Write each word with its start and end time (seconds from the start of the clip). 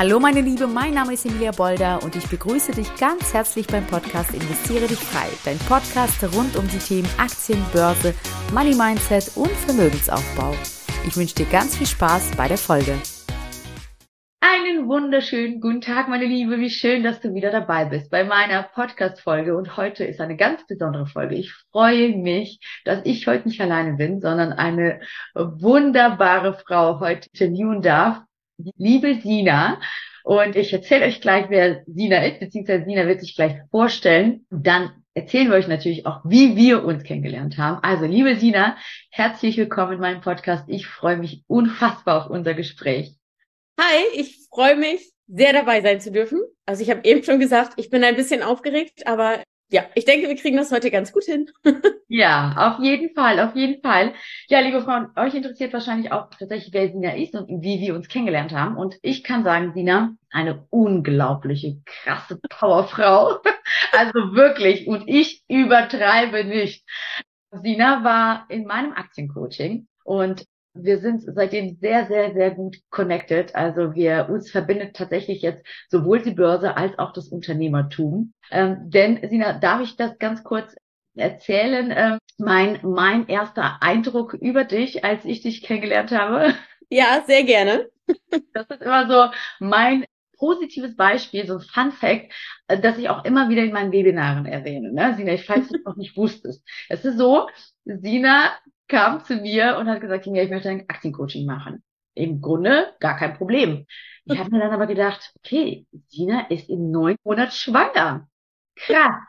Hallo 0.00 0.18
meine 0.18 0.40
Liebe, 0.40 0.66
mein 0.66 0.94
Name 0.94 1.12
ist 1.12 1.26
Emilia 1.26 1.50
Bolder 1.50 2.02
und 2.02 2.16
ich 2.16 2.26
begrüße 2.26 2.72
dich 2.72 2.88
ganz 2.96 3.34
herzlich 3.34 3.66
beim 3.66 3.86
Podcast 3.86 4.32
Investiere 4.32 4.86
dich 4.86 4.98
frei. 4.98 5.28
Dein 5.44 5.58
Podcast 5.58 6.24
rund 6.34 6.56
um 6.56 6.66
die 6.68 6.78
Themen 6.78 7.08
Aktien, 7.18 7.62
Börse, 7.70 8.14
Money 8.50 8.74
Mindset 8.74 9.30
und 9.36 9.50
Vermögensaufbau. 9.50 10.54
Ich 11.06 11.14
wünsche 11.18 11.34
dir 11.34 11.44
ganz 11.44 11.76
viel 11.76 11.86
Spaß 11.86 12.30
bei 12.34 12.48
der 12.48 12.56
Folge. 12.56 12.94
Einen 14.40 14.88
wunderschönen 14.88 15.60
guten 15.60 15.82
Tag, 15.82 16.08
meine 16.08 16.24
Liebe. 16.24 16.58
Wie 16.58 16.70
schön, 16.70 17.02
dass 17.02 17.20
du 17.20 17.34
wieder 17.34 17.50
dabei 17.50 17.84
bist 17.84 18.10
bei 18.10 18.24
meiner 18.24 18.62
Podcast-Folge. 18.62 19.54
Und 19.54 19.76
heute 19.76 20.04
ist 20.04 20.22
eine 20.22 20.38
ganz 20.38 20.66
besondere 20.66 21.08
Folge. 21.08 21.34
Ich 21.34 21.52
freue 21.72 22.16
mich, 22.16 22.58
dass 22.86 23.00
ich 23.04 23.26
heute 23.26 23.48
nicht 23.48 23.60
alleine 23.60 23.98
bin, 23.98 24.22
sondern 24.22 24.54
eine 24.54 25.00
wunderbare 25.34 26.54
Frau 26.54 27.00
heute 27.00 27.28
interviewen 27.34 27.82
darf. 27.82 28.22
Liebe 28.76 29.20
Sina. 29.22 29.80
Und 30.22 30.56
ich 30.56 30.72
erzähle 30.72 31.06
euch 31.06 31.20
gleich, 31.20 31.46
wer 31.48 31.82
Sina 31.86 32.24
ist, 32.24 32.40
beziehungsweise 32.40 32.84
Sina 32.84 33.06
wird 33.06 33.20
sich 33.20 33.34
gleich 33.34 33.56
vorstellen. 33.70 34.46
Dann 34.50 34.90
erzählen 35.14 35.48
wir 35.48 35.56
euch 35.56 35.68
natürlich 35.68 36.06
auch, 36.06 36.20
wie 36.24 36.56
wir 36.56 36.84
uns 36.84 37.04
kennengelernt 37.04 37.58
haben. 37.58 37.82
Also, 37.82 38.06
liebe 38.06 38.36
Sina, 38.36 38.76
herzlich 39.10 39.56
willkommen 39.56 39.94
in 39.94 40.00
meinem 40.00 40.20
Podcast. 40.20 40.64
Ich 40.68 40.86
freue 40.86 41.16
mich 41.16 41.42
unfassbar 41.46 42.24
auf 42.24 42.30
unser 42.30 42.54
Gespräch. 42.54 43.16
Hi, 43.80 44.20
ich 44.20 44.46
freue 44.50 44.76
mich, 44.76 45.10
sehr 45.26 45.52
dabei 45.52 45.80
sein 45.80 46.00
zu 46.00 46.12
dürfen. 46.12 46.40
Also 46.66 46.82
ich 46.82 46.90
habe 46.90 47.00
eben 47.04 47.22
schon 47.24 47.40
gesagt, 47.40 47.72
ich 47.76 47.88
bin 47.90 48.04
ein 48.04 48.16
bisschen 48.16 48.42
aufgeregt, 48.42 49.06
aber 49.06 49.42
ja, 49.70 49.84
ich 49.94 50.04
denke, 50.04 50.28
wir 50.28 50.36
kriegen 50.36 50.56
das 50.56 50.72
heute 50.72 50.90
ganz 50.90 51.12
gut 51.12 51.24
hin. 51.24 51.50
ja, 52.08 52.54
auf 52.56 52.82
jeden 52.82 53.14
Fall, 53.14 53.38
auf 53.40 53.54
jeden 53.54 53.80
Fall. 53.80 54.14
Ja, 54.48 54.60
liebe 54.60 54.82
Frauen, 54.82 55.08
euch 55.16 55.34
interessiert 55.34 55.72
wahrscheinlich 55.72 56.10
auch 56.10 56.28
tatsächlich, 56.30 56.72
wer 56.72 56.90
Sina 56.90 57.14
ist 57.14 57.34
und 57.34 57.62
wie 57.62 57.80
wir 57.80 57.94
uns 57.94 58.08
kennengelernt 58.08 58.52
haben. 58.52 58.76
Und 58.76 58.98
ich 59.02 59.22
kann 59.22 59.44
sagen, 59.44 59.72
Sina, 59.72 60.14
eine 60.30 60.66
unglaubliche, 60.70 61.80
krasse 61.84 62.40
Powerfrau. 62.48 63.38
also 63.92 64.34
wirklich. 64.34 64.88
Und 64.88 65.08
ich 65.08 65.44
übertreibe 65.48 66.44
nicht. 66.44 66.84
Sina 67.52 68.02
war 68.02 68.46
in 68.48 68.64
meinem 68.64 68.92
Aktiencoaching 68.92 69.86
und 70.04 70.44
wir 70.74 70.98
sind 70.98 71.22
seitdem 71.26 71.76
sehr, 71.80 72.06
sehr, 72.06 72.32
sehr 72.32 72.52
gut 72.52 72.78
connected. 72.90 73.54
Also 73.54 73.94
wir 73.94 74.28
uns 74.30 74.50
verbindet 74.50 74.94
tatsächlich 74.94 75.42
jetzt 75.42 75.64
sowohl 75.88 76.22
die 76.22 76.32
Börse 76.32 76.76
als 76.76 76.98
auch 76.98 77.12
das 77.12 77.28
Unternehmertum. 77.28 78.32
Ähm, 78.50 78.90
denn 78.90 79.20
Sina, 79.28 79.58
darf 79.58 79.80
ich 79.82 79.96
das 79.96 80.18
ganz 80.18 80.44
kurz 80.44 80.74
erzählen? 81.14 81.92
Ähm, 81.94 82.18
mein 82.38 82.78
mein 82.82 83.28
erster 83.28 83.82
Eindruck 83.82 84.34
über 84.34 84.64
dich, 84.64 85.04
als 85.04 85.24
ich 85.24 85.42
dich 85.42 85.62
kennengelernt 85.62 86.12
habe. 86.12 86.54
Ja, 86.88 87.22
sehr 87.26 87.44
gerne. 87.44 87.88
Das 88.52 88.68
ist 88.68 88.82
immer 88.82 89.08
so 89.08 89.32
mein 89.60 90.04
positives 90.36 90.96
Beispiel, 90.96 91.46
so 91.46 91.58
ein 91.58 91.60
Fun 91.60 91.92
Fact, 91.92 92.32
äh, 92.66 92.80
das 92.80 92.98
ich 92.98 93.08
auch 93.08 93.24
immer 93.24 93.48
wieder 93.48 93.62
in 93.62 93.72
meinen 93.72 93.92
Webinaren 93.92 94.46
erwähne. 94.46 94.92
Ne? 94.92 95.14
Sina, 95.16 95.36
falls 95.36 95.68
du 95.68 95.76
es 95.76 95.84
noch 95.84 95.94
nicht 95.94 96.16
wusstest. 96.16 96.66
Es 96.88 97.04
ist 97.04 97.18
so, 97.18 97.48
Sina 97.84 98.50
kam 98.90 99.24
zu 99.24 99.36
mir 99.36 99.78
und 99.78 99.88
hat 99.88 100.00
gesagt, 100.00 100.26
ja, 100.26 100.42
ich 100.42 100.50
möchte 100.50 100.68
ein 100.68 100.88
Aktiencoaching 100.88 101.46
machen. 101.46 101.82
Im 102.14 102.40
Grunde 102.40 102.92
gar 102.98 103.16
kein 103.16 103.34
Problem. 103.34 103.86
Ich 104.24 104.38
habe 104.38 104.50
mir 104.50 104.60
dann 104.60 104.72
aber 104.72 104.86
gedacht, 104.86 105.32
okay, 105.38 105.86
Sina 106.08 106.46
ist 106.50 106.68
im 106.68 106.90
neunten 106.90 107.22
Monat 107.24 107.54
schwanger. 107.54 108.28
Krass. 108.76 109.22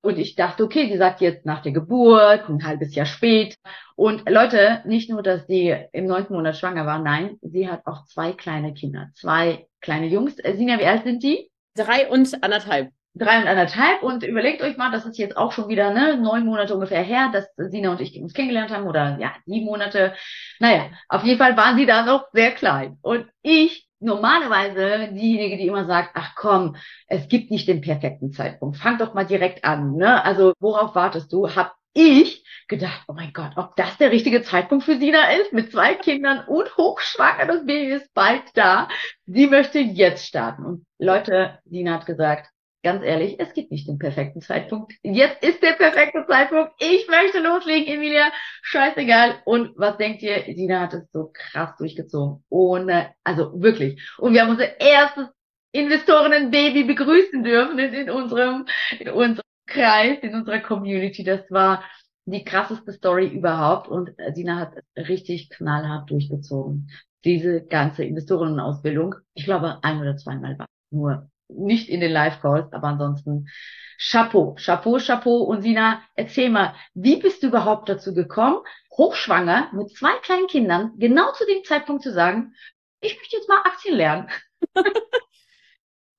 Und 0.00 0.18
ich 0.18 0.36
dachte, 0.36 0.62
okay, 0.62 0.88
sie 0.90 0.96
sagt 0.96 1.20
jetzt 1.20 1.44
nach 1.44 1.60
der 1.62 1.72
Geburt, 1.72 2.48
ein 2.48 2.64
halbes 2.64 2.94
Jahr 2.94 3.06
spät. 3.06 3.56
Und 3.96 4.28
Leute, 4.30 4.82
nicht 4.86 5.10
nur, 5.10 5.22
dass 5.22 5.46
sie 5.46 5.74
im 5.92 6.06
neunten 6.06 6.34
Monat 6.34 6.56
schwanger 6.56 6.86
war, 6.86 7.00
nein, 7.00 7.36
sie 7.42 7.68
hat 7.68 7.84
auch 7.84 8.04
zwei 8.04 8.32
kleine 8.32 8.74
Kinder, 8.74 9.10
zwei 9.14 9.66
kleine 9.80 10.06
Jungs. 10.06 10.38
Äh, 10.38 10.54
Sina, 10.56 10.78
wie 10.78 10.86
alt 10.86 11.04
sind 11.04 11.22
die? 11.22 11.50
Drei 11.74 12.08
und 12.08 12.42
anderthalb 12.44 12.92
drei 13.18 13.40
und 13.40 13.48
anderthalb 13.48 14.02
und 14.02 14.22
überlegt 14.22 14.62
euch 14.62 14.76
mal, 14.76 14.90
das 14.90 15.06
ist 15.06 15.18
jetzt 15.18 15.36
auch 15.36 15.52
schon 15.52 15.68
wieder 15.68 15.92
ne, 15.92 16.16
neun 16.16 16.44
Monate 16.44 16.74
ungefähr 16.74 17.02
her, 17.02 17.30
dass 17.32 17.46
Sina 17.56 17.90
und 17.90 18.00
ich 18.00 18.20
uns 18.20 18.32
kennengelernt 18.32 18.70
haben 18.70 18.86
oder 18.86 19.18
ja, 19.20 19.32
sieben 19.46 19.66
Monate. 19.66 20.14
Naja, 20.60 20.86
auf 21.08 21.24
jeden 21.24 21.38
Fall 21.38 21.56
waren 21.56 21.76
sie 21.76 21.86
da 21.86 22.04
noch 22.04 22.26
sehr 22.32 22.52
klein. 22.52 22.98
Und 23.02 23.26
ich 23.42 23.88
normalerweise 24.00 25.12
diejenige, 25.12 25.56
die 25.56 25.66
immer 25.66 25.86
sagt, 25.86 26.10
ach 26.14 26.34
komm, 26.36 26.76
es 27.06 27.28
gibt 27.28 27.50
nicht 27.50 27.68
den 27.68 27.80
perfekten 27.80 28.32
Zeitpunkt. 28.32 28.76
Fang 28.76 28.98
doch 28.98 29.14
mal 29.14 29.26
direkt 29.26 29.64
an. 29.64 29.96
Ne? 29.96 30.24
Also 30.24 30.52
worauf 30.60 30.94
wartest 30.94 31.32
du? 31.32 31.54
Hab 31.54 31.74
ich 31.94 32.44
gedacht, 32.68 33.02
oh 33.08 33.12
mein 33.12 33.32
Gott, 33.32 33.52
ob 33.56 33.74
das 33.76 33.96
der 33.96 34.12
richtige 34.12 34.42
Zeitpunkt 34.42 34.84
für 34.84 34.98
Sina 34.98 35.30
ist, 35.32 35.52
mit 35.52 35.72
zwei 35.72 35.94
Kindern 35.94 36.44
und 36.46 36.76
hochschwanger, 36.76 37.46
das 37.46 37.66
Baby 37.66 37.92
ist 37.92 38.12
bald 38.14 38.42
da. 38.54 38.88
Sie 39.26 39.46
möchte 39.46 39.80
jetzt 39.80 40.26
starten. 40.26 40.64
Und 40.64 40.86
Leute, 40.98 41.58
Sina 41.64 41.94
hat 41.94 42.06
gesagt, 42.06 42.48
ganz 42.88 43.04
ehrlich, 43.04 43.38
es 43.38 43.52
gibt 43.52 43.70
nicht 43.70 43.86
den 43.86 43.98
perfekten 43.98 44.40
Zeitpunkt. 44.40 44.94
Jetzt 45.02 45.42
ist 45.44 45.62
der 45.62 45.72
perfekte 45.72 46.24
Zeitpunkt. 46.26 46.72
Ich 46.78 47.06
möchte 47.06 47.38
loslegen, 47.38 47.86
Emilia. 47.86 48.32
Scheißegal. 48.62 49.42
Und 49.44 49.72
was 49.76 49.98
denkt 49.98 50.22
ihr? 50.22 50.42
Dina 50.44 50.80
hat 50.80 50.94
es 50.94 51.12
so 51.12 51.30
krass 51.34 51.76
durchgezogen. 51.76 52.42
Ohne, 52.48 53.14
also 53.24 53.60
wirklich. 53.60 54.00
Und 54.16 54.32
wir 54.32 54.40
haben 54.40 54.52
unser 54.52 54.80
erstes 54.80 55.26
Investorinnen-Baby 55.72 56.84
begrüßen 56.84 57.42
dürfen 57.42 57.78
in, 57.78 58.08
unserem, 58.08 58.64
in 58.98 59.10
unserem 59.10 59.44
Kreis, 59.66 60.18
in 60.22 60.34
unserer 60.34 60.60
Community. 60.60 61.24
Das 61.24 61.42
war 61.50 61.84
die 62.24 62.42
krasseste 62.42 62.92
Story 62.92 63.26
überhaupt. 63.26 63.88
Und 63.88 64.12
Dina 64.34 64.60
hat 64.60 64.72
richtig 64.96 65.50
knallhart 65.50 66.10
durchgezogen. 66.10 66.90
Diese 67.26 67.66
ganze 67.66 68.04
Investorinnenausbildung. 68.04 69.16
Ich 69.34 69.44
glaube, 69.44 69.78
ein 69.82 70.00
oder 70.00 70.16
zweimal 70.16 70.58
war 70.58 70.66
nur 70.90 71.28
nicht 71.48 71.88
in 71.88 72.00
den 72.00 72.12
Live-Calls, 72.12 72.72
aber 72.72 72.88
ansonsten 72.88 73.48
Chapeau, 73.98 74.54
Chapeau, 74.54 74.98
Chapeau. 74.98 75.42
Und 75.42 75.62
Sina, 75.62 76.02
erzähl 76.14 76.50
mal, 76.50 76.74
wie 76.94 77.16
bist 77.16 77.42
du 77.42 77.48
überhaupt 77.48 77.88
dazu 77.88 78.14
gekommen, 78.14 78.58
hochschwanger 78.96 79.70
mit 79.72 79.90
zwei 79.96 80.16
kleinen 80.22 80.46
Kindern, 80.46 80.92
genau 80.98 81.32
zu 81.32 81.44
dem 81.46 81.64
Zeitpunkt 81.64 82.02
zu 82.02 82.12
sagen, 82.12 82.54
ich 83.00 83.16
möchte 83.16 83.36
jetzt 83.36 83.48
mal 83.48 83.62
Aktien 83.64 83.96
lernen? 83.96 84.28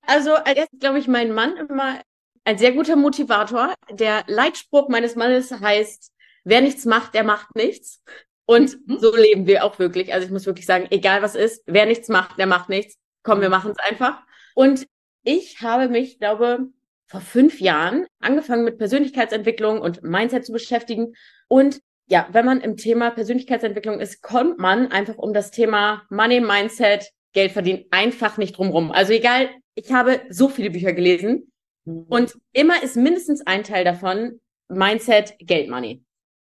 also, 0.01 0.35
als 0.35 0.57
erstes 0.57 0.79
glaube 0.79 0.99
ich, 0.99 1.07
mein 1.07 1.33
Mann 1.33 1.57
immer 1.57 2.01
ein 2.43 2.57
sehr 2.57 2.71
guter 2.71 2.95
Motivator. 2.95 3.73
Der 3.91 4.23
Leitspruch 4.27 4.89
meines 4.89 5.15
Mannes 5.15 5.51
heißt, 5.51 6.11
wer 6.43 6.61
nichts 6.61 6.85
macht, 6.85 7.13
der 7.13 7.23
macht 7.23 7.55
nichts. 7.55 8.03
Und 8.45 8.77
mhm. 8.87 8.97
so 8.97 9.15
leben 9.15 9.45
wir 9.45 9.63
auch 9.63 9.77
wirklich. 9.77 10.13
Also 10.13 10.25
ich 10.25 10.31
muss 10.31 10.45
wirklich 10.45 10.65
sagen, 10.65 10.87
egal 10.89 11.21
was 11.21 11.35
ist, 11.35 11.63
wer 11.67 11.85
nichts 11.85 12.09
macht, 12.09 12.37
der 12.39 12.47
macht 12.47 12.69
nichts. 12.69 12.97
Komm, 13.23 13.41
wir 13.41 13.49
machen 13.49 13.71
es 13.71 13.77
einfach. 13.77 14.23
Und 14.55 14.87
ich 15.23 15.61
habe 15.61 15.89
mich, 15.89 16.19
glaube, 16.19 16.69
vor 17.07 17.21
fünf 17.21 17.59
Jahren 17.59 18.05
angefangen 18.19 18.63
mit 18.63 18.77
Persönlichkeitsentwicklung 18.77 19.81
und 19.81 20.03
Mindset 20.03 20.45
zu 20.45 20.51
beschäftigen. 20.51 21.13
Und 21.47 21.81
ja, 22.07 22.27
wenn 22.31 22.45
man 22.45 22.61
im 22.61 22.77
Thema 22.77 23.09
Persönlichkeitsentwicklung 23.09 23.99
ist, 23.99 24.21
kommt 24.21 24.59
man 24.59 24.91
einfach 24.91 25.17
um 25.17 25.33
das 25.33 25.51
Thema 25.51 26.03
Money, 26.09 26.39
Mindset, 26.39 27.11
Geld 27.33 27.51
verdienen 27.51 27.85
einfach 27.91 28.37
nicht 28.37 28.57
drumrum. 28.57 28.91
Also 28.91 29.13
egal, 29.13 29.49
ich 29.75 29.91
habe 29.91 30.21
so 30.29 30.49
viele 30.49 30.71
Bücher 30.71 30.93
gelesen 30.93 31.51
mhm. 31.85 32.05
und 32.09 32.37
immer 32.53 32.81
ist 32.81 32.95
mindestens 32.95 33.45
ein 33.45 33.63
Teil 33.63 33.83
davon 33.83 34.39
Mindset, 34.67 35.35
Geld, 35.39 35.69
Money. 35.69 36.03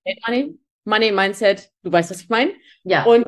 Geld, 0.04 0.18
Money, 0.26 0.58
Money, 0.84 1.12
Mindset, 1.12 1.70
du 1.82 1.92
weißt, 1.92 2.10
was 2.10 2.22
ich 2.22 2.28
meine? 2.28 2.52
Ja. 2.84 3.04
Und 3.04 3.26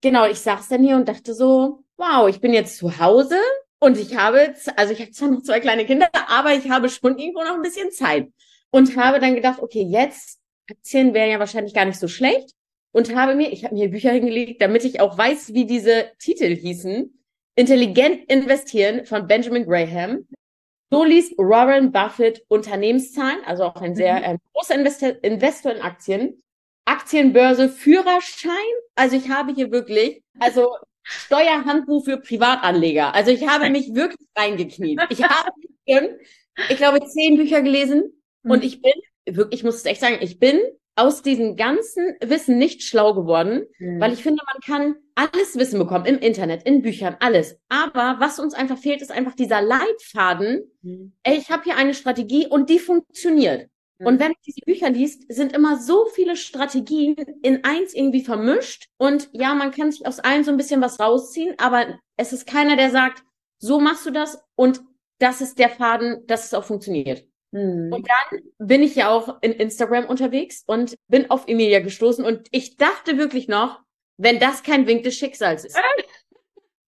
genau, 0.00 0.26
ich 0.26 0.38
saß 0.40 0.68
dann 0.68 0.82
hier 0.82 0.96
und 0.96 1.08
dachte 1.08 1.34
so, 1.34 1.84
wow, 1.96 2.28
ich 2.28 2.40
bin 2.40 2.52
jetzt 2.52 2.76
zu 2.76 2.98
Hause, 2.98 3.36
und 3.80 3.98
ich 3.98 4.16
habe, 4.16 4.54
also 4.76 4.92
ich 4.92 5.00
habe 5.00 5.10
zwar 5.12 5.30
noch 5.30 5.42
zwei 5.42 5.60
kleine 5.60 5.86
Kinder, 5.86 6.08
aber 6.28 6.52
ich 6.54 6.68
habe 6.68 6.88
schon 6.88 7.18
irgendwo 7.18 7.42
noch 7.42 7.54
ein 7.54 7.62
bisschen 7.62 7.90
Zeit. 7.90 8.28
Und 8.70 8.96
habe 8.96 9.18
dann 9.20 9.34
gedacht, 9.34 9.60
okay, 9.60 9.82
jetzt 9.82 10.40
Aktien 10.70 11.14
wären 11.14 11.30
ja 11.30 11.38
wahrscheinlich 11.38 11.74
gar 11.74 11.84
nicht 11.84 11.98
so 11.98 12.08
schlecht. 12.08 12.50
Und 12.92 13.14
habe 13.14 13.34
mir, 13.34 13.52
ich 13.52 13.64
habe 13.64 13.74
mir 13.74 13.90
Bücher 13.90 14.12
hingelegt, 14.12 14.60
damit 14.60 14.84
ich 14.84 15.00
auch 15.00 15.16
weiß, 15.16 15.54
wie 15.54 15.66
diese 15.66 16.10
Titel 16.18 16.54
hießen. 16.54 17.14
Intelligent 17.54 18.30
investieren 18.30 19.04
von 19.04 19.26
Benjamin 19.26 19.66
Graham. 19.66 20.26
So 20.90 21.04
liest 21.04 21.36
Warren 21.36 21.92
Buffett 21.92 22.44
Unternehmenszahlen, 22.48 23.44
also 23.44 23.64
auch 23.64 23.76
ein 23.76 23.94
sehr 23.94 24.24
äh, 24.24 24.38
großer 24.52 24.74
Investor, 24.74 25.12
Investor 25.22 25.72
in 25.72 25.82
Aktien. 25.82 26.42
Aktienbörse 26.86 27.68
Führerschein. 27.68 28.52
Also 28.94 29.16
ich 29.16 29.28
habe 29.28 29.52
hier 29.52 29.70
wirklich, 29.70 30.22
also 30.40 30.74
Steuerhandbuch 31.08 32.04
für 32.04 32.18
Privatanleger. 32.18 33.14
Also 33.14 33.30
ich 33.30 33.46
habe 33.48 33.70
mich 33.70 33.94
wirklich 33.94 34.28
reingekniet. 34.36 35.00
Ich 35.08 35.22
habe, 35.22 35.50
ich 36.68 36.76
glaube, 36.76 37.04
zehn 37.06 37.36
Bücher 37.36 37.62
gelesen 37.62 38.12
mhm. 38.42 38.50
und 38.50 38.64
ich 38.64 38.82
bin, 38.82 38.92
wirklich, 39.26 39.60
ich 39.60 39.64
muss 39.64 39.76
es 39.76 39.84
echt 39.84 40.00
sagen, 40.00 40.18
ich 40.20 40.38
bin 40.38 40.60
aus 40.96 41.22
diesem 41.22 41.56
ganzen 41.56 42.16
Wissen 42.20 42.58
nicht 42.58 42.82
schlau 42.82 43.14
geworden, 43.14 43.66
mhm. 43.78 44.00
weil 44.00 44.12
ich 44.12 44.22
finde, 44.22 44.42
man 44.44 44.60
kann 44.60 44.96
alles 45.14 45.56
Wissen 45.56 45.78
bekommen 45.78 46.06
im 46.06 46.18
Internet, 46.18 46.64
in 46.64 46.82
Büchern, 46.82 47.16
alles. 47.20 47.58
Aber 47.68 48.16
was 48.18 48.38
uns 48.38 48.52
einfach 48.52 48.78
fehlt, 48.78 49.00
ist 49.00 49.12
einfach 49.12 49.34
dieser 49.34 49.62
Leitfaden. 49.62 50.70
Mhm. 50.82 51.12
Ey, 51.22 51.38
ich 51.38 51.50
habe 51.50 51.62
hier 51.62 51.76
eine 51.76 51.94
Strategie 51.94 52.46
und 52.48 52.68
die 52.68 52.80
funktioniert. 52.80 53.70
Und 54.00 54.14
mhm. 54.14 54.20
wenn 54.20 54.32
du 54.32 54.38
diese 54.46 54.60
Bücher 54.64 54.90
liest, 54.90 55.24
sind 55.32 55.52
immer 55.52 55.78
so 55.78 56.06
viele 56.06 56.36
Strategien 56.36 57.16
in 57.42 57.64
eins 57.64 57.94
irgendwie 57.94 58.22
vermischt. 58.22 58.88
Und 58.96 59.28
ja, 59.32 59.54
man 59.54 59.72
kann 59.72 59.90
sich 59.90 60.06
aus 60.06 60.20
allem 60.20 60.44
so 60.44 60.50
ein 60.50 60.56
bisschen 60.56 60.80
was 60.80 61.00
rausziehen, 61.00 61.54
aber 61.58 61.98
es 62.16 62.32
ist 62.32 62.46
keiner, 62.46 62.76
der 62.76 62.90
sagt, 62.90 63.24
so 63.58 63.80
machst 63.80 64.06
du 64.06 64.10
das 64.10 64.42
und 64.54 64.82
das 65.18 65.40
ist 65.40 65.58
der 65.58 65.68
Faden, 65.68 66.24
dass 66.26 66.46
es 66.46 66.54
auch 66.54 66.64
funktioniert. 66.64 67.24
Mhm. 67.50 67.92
Und 67.92 68.08
dann 68.08 68.40
bin 68.58 68.82
ich 68.82 68.94
ja 68.94 69.10
auch 69.10 69.38
in 69.40 69.52
Instagram 69.52 70.06
unterwegs 70.06 70.62
und 70.66 70.94
bin 71.08 71.30
auf 71.30 71.48
Emilia 71.48 71.80
gestoßen 71.80 72.24
und 72.24 72.46
ich 72.52 72.76
dachte 72.76 73.18
wirklich 73.18 73.48
noch, 73.48 73.80
wenn 74.16 74.38
das 74.38 74.62
kein 74.62 74.86
Wink 74.86 75.02
des 75.04 75.16
Schicksals 75.16 75.64
ist. 75.64 75.76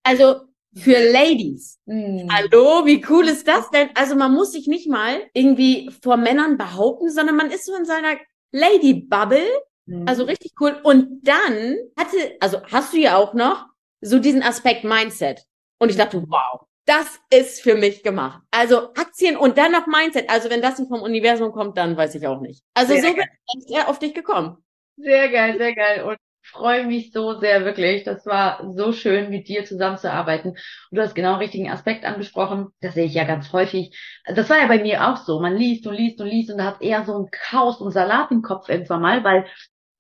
Also 0.03 0.41
für 0.75 1.13
Ladies. 1.13 1.79
Mhm. 1.87 2.29
Hallo, 2.31 2.87
wie 2.87 3.05
cool 3.09 3.27
ist 3.27 3.47
das 3.49 3.71
denn? 3.71 3.91
Also 3.95 4.15
man 4.15 4.33
muss 4.33 4.53
sich 4.53 4.67
nicht 4.67 4.89
mal 4.89 5.23
irgendwie 5.35 5.91
vor 6.03 6.17
Männern 6.17 6.57
behaupten, 6.57 7.11
sondern 7.11 7.37
man 7.37 7.51
ist 7.51 7.67
so 7.67 7.75
in 7.75 7.85
seiner 7.85 8.17
Lady-Bubble. 8.53 9.47
Mhm. 9.87 10.07
Also 10.07 10.25
richtig 10.25 10.53
cool. 10.61 10.79
Und 10.83 11.27
dann 11.27 11.77
hatte, 11.99 12.37
also 12.41 12.63
hast 12.71 12.93
du 12.93 12.99
ja 12.99 13.17
auch 13.17 13.35
noch 13.35 13.67
so 14.01 14.19
diesen 14.19 14.43
Aspekt 14.43 14.85
Mindset. 14.85 15.45
Und 15.79 15.91
ich 15.91 15.97
dachte, 15.97 16.23
wow, 16.29 16.67
das 16.87 17.21
ist 17.31 17.63
für 17.63 17.75
mich 17.75 18.03
gemacht. 18.03 18.43
Also 18.51 18.93
Aktien 18.95 19.37
und 19.37 19.59
dann 19.59 19.73
noch 19.73 19.87
Mindset. 19.87 20.29
Also 20.31 20.51
wenn 20.51 20.63
das 20.63 20.79
nicht 20.79 20.89
vom 20.89 21.03
Universum 21.03 21.53
kommt, 21.53 21.77
dann 21.79 21.97
weiß 21.97 22.15
ich 22.15 22.27
auch 22.27 22.41
nicht. 22.41 22.63
Also 22.75 22.95
sehr 22.95 23.03
so 23.03 23.15
bin 23.15 23.25
ich 23.69 23.87
auf 23.87 23.99
dich 23.99 24.15
gekommen. 24.15 24.57
Sehr 24.97 25.29
geil, 25.31 25.57
sehr 25.59 25.75
geil. 25.75 26.05
Und 26.05 26.17
freue 26.43 26.87
mich 26.87 27.13
so 27.13 27.39
sehr, 27.39 27.65
wirklich. 27.65 28.05
Das 28.05 28.27
war 28.27 28.73
so 28.73 28.93
schön, 28.93 29.31
mit 29.31 29.49
dir 29.49 29.65
zusammenzuarbeiten. 29.65 30.51
Und 30.51 30.59
du 30.91 31.03
hast 31.03 31.15
genau 31.15 31.33
den 31.33 31.41
richtigen 31.41 31.71
Aspekt 31.71 32.05
angesprochen. 32.05 32.69
Das 32.81 32.95
sehe 32.95 33.07
ich 33.07 33.15
ja 33.15 33.25
ganz 33.25 33.53
häufig. 33.53 33.97
Das 34.27 34.51
war 34.51 34.59
ja 34.59 34.67
bei 34.67 34.83
mir 34.83 35.09
auch 35.09 35.17
so. 35.17 35.41
Man 35.41 35.57
liest 35.57 35.87
und 35.87 35.95
liest 35.95 36.21
und 36.21 36.29
liest 36.29 36.51
und 36.51 36.59
da 36.59 36.65
hat 36.65 36.83
eher 36.83 37.05
so 37.05 37.19
ein 37.19 37.31
Chaos 37.31 37.81
und 37.81 37.93
Salat 37.93 38.31
im 38.31 38.43
Kopf 38.43 38.69
irgendwann 38.69 39.03
mal, 39.03 39.25
weil 39.25 39.47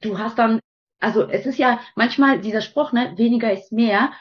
du 0.00 0.18
hast 0.18 0.38
dann, 0.38 0.60
also 1.00 1.28
es 1.28 1.46
ist 1.46 1.58
ja 1.58 1.80
manchmal 1.94 2.40
dieser 2.40 2.60
Spruch, 2.60 2.92
ne, 2.92 3.12
weniger 3.16 3.52
ist 3.52 3.72
mehr, 3.72 4.12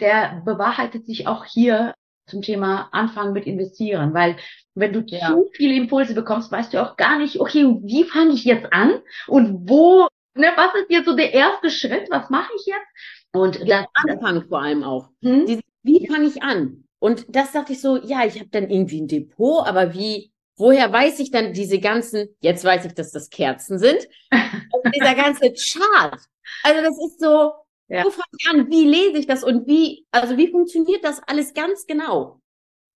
der 0.00 0.42
bewahrheitet 0.44 1.06
sich 1.06 1.26
auch 1.26 1.44
hier 1.44 1.94
zum 2.26 2.42
Thema 2.42 2.88
Anfangen 2.92 3.32
mit 3.32 3.46
Investieren, 3.46 4.14
weil 4.14 4.36
wenn 4.74 4.92
du 4.92 5.00
ja. 5.06 5.28
zu 5.28 5.50
viele 5.54 5.74
Impulse 5.74 6.14
bekommst, 6.14 6.52
weißt 6.52 6.72
du 6.72 6.82
auch 6.82 6.96
gar 6.96 7.18
nicht, 7.18 7.40
okay, 7.40 7.64
wie 7.82 8.04
fange 8.04 8.32
ich 8.32 8.44
jetzt 8.44 8.72
an 8.72 9.00
und 9.26 9.68
wo 9.68 10.06
ne, 10.34 10.52
was 10.56 10.74
ist 10.74 10.90
jetzt 10.90 11.06
so 11.06 11.16
der 11.16 11.32
erste 11.32 11.70
Schritt? 11.70 12.10
Was 12.10 12.30
mache 12.30 12.52
ich 12.56 12.66
jetzt? 12.66 12.86
Und 13.32 13.66
der 13.66 13.88
Anfang 13.94 14.46
vor 14.48 14.62
allem 14.62 14.82
auch. 14.82 15.08
Hm? 15.22 15.46
Die, 15.46 15.60
wie 15.82 16.06
fange 16.06 16.26
ich 16.26 16.42
an? 16.42 16.84
Und 16.98 17.26
das 17.34 17.52
dachte 17.52 17.72
ich 17.72 17.80
so, 17.80 17.96
ja, 17.96 18.24
ich 18.24 18.38
habe 18.38 18.50
dann 18.50 18.70
irgendwie 18.70 19.00
ein 19.00 19.08
Depot, 19.08 19.66
aber 19.66 19.94
wie, 19.94 20.32
woher 20.56 20.92
weiß 20.92 21.18
ich 21.18 21.30
dann 21.30 21.52
diese 21.52 21.80
ganzen, 21.80 22.28
jetzt 22.40 22.64
weiß 22.64 22.84
ich, 22.84 22.94
dass 22.94 23.10
das 23.10 23.30
Kerzen 23.30 23.78
sind, 23.78 24.06
und 24.30 24.94
dieser 24.94 25.14
ganze 25.14 25.52
Chart. 25.52 26.20
Also 26.62 26.82
das 26.82 26.98
ist 27.04 27.20
so, 27.20 27.52
ja. 27.88 28.04
wo 28.04 28.10
fange 28.10 28.26
ich 28.38 28.48
an? 28.48 28.70
Wie 28.70 28.84
lese 28.84 29.18
ich 29.18 29.26
das 29.26 29.42
und 29.42 29.66
wie, 29.66 30.06
also 30.10 30.36
wie 30.36 30.50
funktioniert 30.50 31.02
das 31.02 31.20
alles 31.26 31.54
ganz 31.54 31.86
genau? 31.86 32.41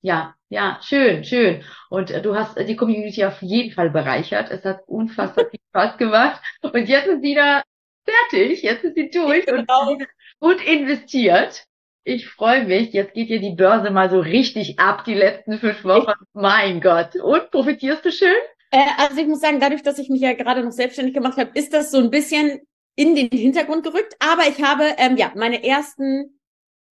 Ja, 0.06 0.36
ja, 0.50 0.78
schön, 0.84 1.24
schön. 1.24 1.64
Und 1.90 2.12
äh, 2.12 2.22
du 2.22 2.36
hast 2.36 2.56
äh, 2.56 2.64
die 2.64 2.76
Community 2.76 3.24
auf 3.24 3.42
jeden 3.42 3.72
Fall 3.72 3.90
bereichert. 3.90 4.52
Es 4.52 4.64
hat 4.64 4.82
unfassbar 4.86 5.46
viel 5.50 5.58
Spaß 5.70 5.96
gemacht. 5.98 6.40
Und 6.62 6.88
jetzt 6.88 7.08
ist 7.08 7.22
sie 7.22 7.34
da 7.34 7.64
fertig. 8.04 8.62
Jetzt 8.62 8.84
ist 8.84 8.94
sie 8.94 9.10
durch 9.10 9.44
genau. 9.46 9.90
und 9.90 10.06
gut 10.38 10.64
investiert. 10.64 11.66
Ich 12.04 12.28
freue 12.28 12.66
mich. 12.66 12.92
Jetzt 12.92 13.14
geht 13.14 13.30
dir 13.30 13.40
die 13.40 13.56
Börse 13.56 13.90
mal 13.90 14.08
so 14.08 14.20
richtig 14.20 14.78
ab, 14.78 15.02
die 15.04 15.14
letzten 15.14 15.58
fünf 15.58 15.82
Wochen. 15.82 16.12
Mein 16.34 16.80
Gott. 16.80 17.16
Und 17.16 17.50
profitierst 17.50 18.04
du 18.04 18.12
schön? 18.12 18.38
Äh, 18.70 18.86
also 18.98 19.20
ich 19.20 19.26
muss 19.26 19.40
sagen, 19.40 19.58
dadurch, 19.58 19.82
dass 19.82 19.98
ich 19.98 20.08
mich 20.08 20.20
ja 20.20 20.34
gerade 20.34 20.62
noch 20.62 20.70
selbstständig 20.70 21.14
gemacht 21.14 21.36
habe, 21.36 21.50
ist 21.54 21.74
das 21.74 21.90
so 21.90 21.98
ein 21.98 22.10
bisschen 22.10 22.60
in 22.94 23.16
den 23.16 23.28
Hintergrund 23.30 23.82
gerückt. 23.82 24.14
Aber 24.20 24.42
ich 24.42 24.62
habe 24.62 24.84
ähm, 24.98 25.16
ja 25.16 25.32
meine 25.34 25.64
ersten 25.64 26.38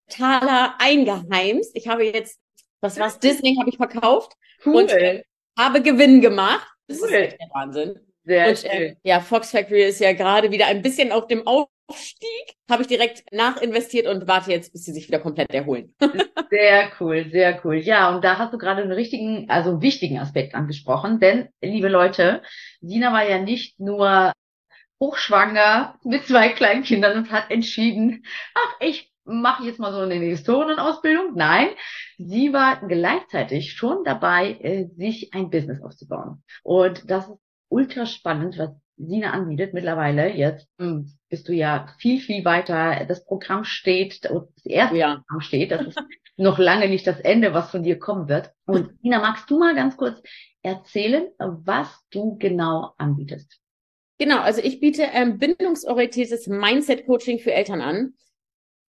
Taler 0.09 0.77
eingeheimst. 0.79 1.77
Ich 1.77 1.89
habe 1.89 2.05
jetzt 2.05 2.42
was 2.83 2.99
war's? 2.99 3.19
Disney 3.21 3.57
habe 3.59 3.71
ich 3.71 3.77
verkauft 3.77 4.33
cool. 4.67 4.83
und 4.83 4.91
äh, 4.91 5.23
habe 5.59 5.83
Gewinn 5.83 6.21
gemacht. 6.21 6.67
Das 6.89 7.01
cool. 7.01 7.09
ist 7.09 7.15
echt 7.15 7.41
der 7.41 7.49
Wahnsinn. 7.53 8.01
Sehr 8.25 8.49
und, 8.49 8.65
äh, 8.65 8.97
ja, 9.03 9.21
Fox 9.21 9.51
Factory 9.51 9.83
ist 9.83 10.01
ja 10.01 10.13
gerade 10.13 10.51
wieder 10.51 10.67
ein 10.67 10.83
bisschen 10.83 11.11
auf 11.11 11.27
dem 11.27 11.47
Aufstieg. 11.47 12.55
Habe 12.71 12.83
ich 12.83 12.89
direkt 12.89 13.25
nachinvestiert 13.33 14.07
und 14.07 14.29
warte 14.29 14.53
jetzt, 14.53 14.73
bis 14.73 14.85
sie 14.85 14.93
sich 14.93 15.09
wieder 15.09 15.19
komplett 15.19 15.53
erholen. 15.53 15.95
sehr 16.51 16.93
cool, 17.01 17.29
sehr 17.31 17.61
cool. 17.65 17.77
Ja, 17.79 18.15
und 18.15 18.23
da 18.23 18.39
hast 18.39 18.53
du 18.53 18.59
gerade 18.59 18.83
einen 18.83 18.93
richtigen, 18.93 19.51
also 19.51 19.83
wichtigen 19.83 20.19
Aspekt 20.19 20.55
angesprochen. 20.55 21.19
Denn, 21.19 21.49
liebe 21.61 21.89
Leute, 21.89 22.43
Sina 22.81 23.13
war 23.13 23.29
ja 23.29 23.39
nicht 23.39 23.81
nur 23.81 24.33
hochschwanger 25.01 25.99
mit 26.05 26.27
zwei 26.27 26.51
kleinen 26.51 26.85
Kindern 26.85 27.19
und 27.19 27.33
hat 27.33 27.51
entschieden, 27.51 28.25
ach, 28.55 28.77
ich 28.79 29.12
mache 29.25 29.63
ich 29.63 29.69
jetzt 29.69 29.81
mal 29.81 29.93
so 29.93 30.01
eine 30.01 30.15
Investorenausbildung. 30.15 31.35
Nein, 31.35 31.69
sie 32.19 32.53
war 32.53 32.87
gleichzeitig 32.87 33.73
schon 33.73 34.05
dabei, 34.05 34.59
äh, 34.61 34.89
sich 34.97 35.33
ein 35.35 35.51
Business 35.51 35.83
aufzubauen. 35.83 36.43
Und 36.63 37.11
das 37.11 37.29
ist 37.29 37.39
ultra 37.69 38.07
spannend, 38.07 38.59
was 38.59 38.71
Sina 38.97 39.31
anbietet 39.31 39.75
mittlerweile. 39.75 40.31
Jetzt 40.35 40.69
hm, 40.79 41.11
bist 41.29 41.49
du 41.49 41.53
ja 41.53 41.87
viel, 41.99 42.21
viel 42.21 42.45
weiter. 42.45 43.05
Das 43.07 43.25
Programm 43.25 43.65
steht, 43.65 44.25
das 44.25 44.65
erste 44.65 44.97
ja. 44.97 45.17
Programm 45.17 45.41
steht. 45.41 45.71
Das 45.71 45.87
ist 45.87 46.01
noch 46.37 46.59
lange 46.59 46.89
nicht 46.89 47.07
das 47.07 47.21
Ende, 47.21 47.55
was 47.55 47.71
von 47.71 47.83
dir 47.83 47.99
kommen 47.99 48.29
wird. 48.29 48.53
Und 48.67 48.91
Sina, 49.03 49.21
magst 49.21 49.51
du 49.51 49.59
mal 49.59 49.75
ganz 49.75 49.97
kurz 49.97 50.23
erzählen, 50.63 51.29
was 51.39 52.05
du 52.11 52.37
genau 52.39 52.93
anbietest? 52.99 53.59
Genau, 54.19 54.39
also 54.39 54.61
ich 54.63 54.79
biete 54.79 55.03
ähm, 55.03 55.39
bindungsorientiertes 55.39 56.47
Mindset-Coaching 56.47 57.41
für 57.41 57.53
Eltern 57.53 57.81
an. 57.81 58.15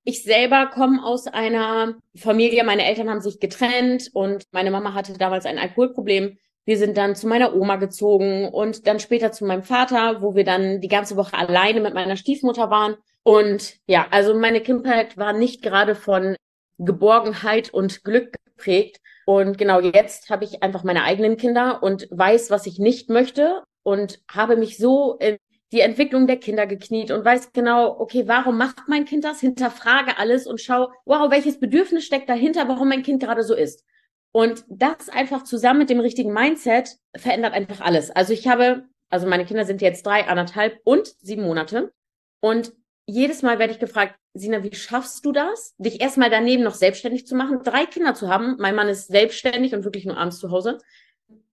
Ich 0.05 0.23
selber 0.23 0.70
komme 0.73 1.05
aus 1.05 1.26
einer 1.26 1.94
Familie, 2.17 2.64
meine 2.64 2.87
Eltern 2.87 3.11
haben 3.11 3.20
sich 3.20 3.38
getrennt 3.38 4.11
und 4.14 4.44
meine 4.50 4.70
Mama 4.70 4.94
hatte 4.94 5.12
damals 5.12 5.44
ein 5.44 5.58
Alkoholproblem. 5.58 6.38
Wir 6.64 6.79
sind 6.79 6.97
dann 6.97 7.17
zu 7.17 7.26
meiner 7.26 7.55
Oma 7.55 7.76
gezogen 7.76 8.49
und 8.49 8.87
dann 8.87 9.00
später 9.00 9.32
zu 9.32 9.44
meinem 9.44 9.62
Vater, 9.62 10.23
wo 10.23 10.35
wir 10.35 10.44
dann 10.44 10.81
die 10.81 10.88
ganze 10.88 11.17
Woche 11.17 11.37
alleine 11.37 11.81
mit 11.81 11.94
meiner 11.94 12.17
Stiefmutter 12.17 12.70
waren. 12.70 12.97
Und 13.23 13.76
ja, 13.87 14.06
also 14.11 14.35
meine 14.35 14.61
Kindheit 14.62 15.19
war 15.19 15.32
nicht 15.32 15.62
gerade 15.62 15.94
von 15.94 16.37
Geborgenheit 16.79 17.73
und 17.73 18.02
Glück 18.05 18.37
geprägt. 18.44 19.00
Und 19.26 19.58
genau 19.58 19.81
jetzt 19.81 20.31
habe 20.31 20.44
ich 20.44 20.62
einfach 20.62 20.82
meine 20.82 21.05
eigenen 21.05 21.37
Kinder 21.37 21.82
und 21.82 22.08
weiß, 22.11 22.50
was 22.50 22.67
ich 22.67 22.79
nicht 22.79 23.11
möchte 23.11 23.62
und 23.82 24.20
habe 24.31 24.56
mich 24.56 24.79
so 24.79 25.17
in 25.19 25.37
die 25.72 25.81
Entwicklung 25.81 26.26
der 26.26 26.38
Kinder 26.38 26.67
gekniet 26.67 27.11
und 27.11 27.25
weiß 27.25 27.52
genau, 27.52 27.99
okay, 28.00 28.26
warum 28.26 28.58
macht 28.58 28.88
mein 28.88 29.05
Kind 29.05 29.25
das? 29.25 29.40
Hinterfrage 29.40 30.19
alles 30.19 30.46
und 30.46 30.61
schau, 30.61 30.90
wow, 31.05 31.31
welches 31.31 31.61
Bedürfnis 31.61 32.05
steckt 32.05 32.28
dahinter, 32.28 32.69
warum 32.69 32.88
mein 32.88 33.02
Kind 33.02 33.23
gerade 33.23 33.45
so 33.45 33.54
ist. 33.54 33.85
Und 34.33 34.64
das 34.68 35.09
einfach 35.09 35.45
zusammen 35.45 35.80
mit 35.80 35.90
dem 35.90 36.00
richtigen 36.00 36.33
Mindset 36.33 36.97
verändert 37.16 37.52
einfach 37.52 37.80
alles. 37.80 38.11
Also 38.11 38.33
ich 38.33 38.47
habe, 38.49 38.85
also 39.09 39.26
meine 39.26 39.45
Kinder 39.45 39.64
sind 39.64 39.83
jetzt 39.83 40.06
drei, 40.06 40.26
anderthalb 40.26 40.78
und 40.85 41.09
sieben 41.21 41.42
Monate. 41.42 41.92
Und 42.40 42.73
jedes 43.06 43.42
Mal 43.42 43.59
werde 43.59 43.73
ich 43.73 43.80
gefragt, 43.80 44.16
Sina, 44.35 44.62
wie 44.62 44.75
schaffst 44.75 45.25
du 45.25 45.33
das, 45.33 45.75
dich 45.78 46.00
erstmal 46.00 46.30
daneben 46.30 46.62
noch 46.62 46.75
selbstständig 46.75 47.26
zu 47.26 47.35
machen, 47.35 47.62
drei 47.64 47.87
Kinder 47.87 48.14
zu 48.14 48.28
haben? 48.28 48.56
Mein 48.61 48.76
Mann 48.76 48.88
ist 48.88 49.09
selbstständig 49.09 49.75
und 49.75 49.85
wirklich 49.85 50.04
nur 50.04 50.16
abends 50.16 50.38
zu 50.38 50.52
Hause. 50.52 50.78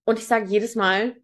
Und 0.05 0.19
ich 0.19 0.27
sage 0.27 0.45
jedes 0.47 0.75
Mal 0.75 1.15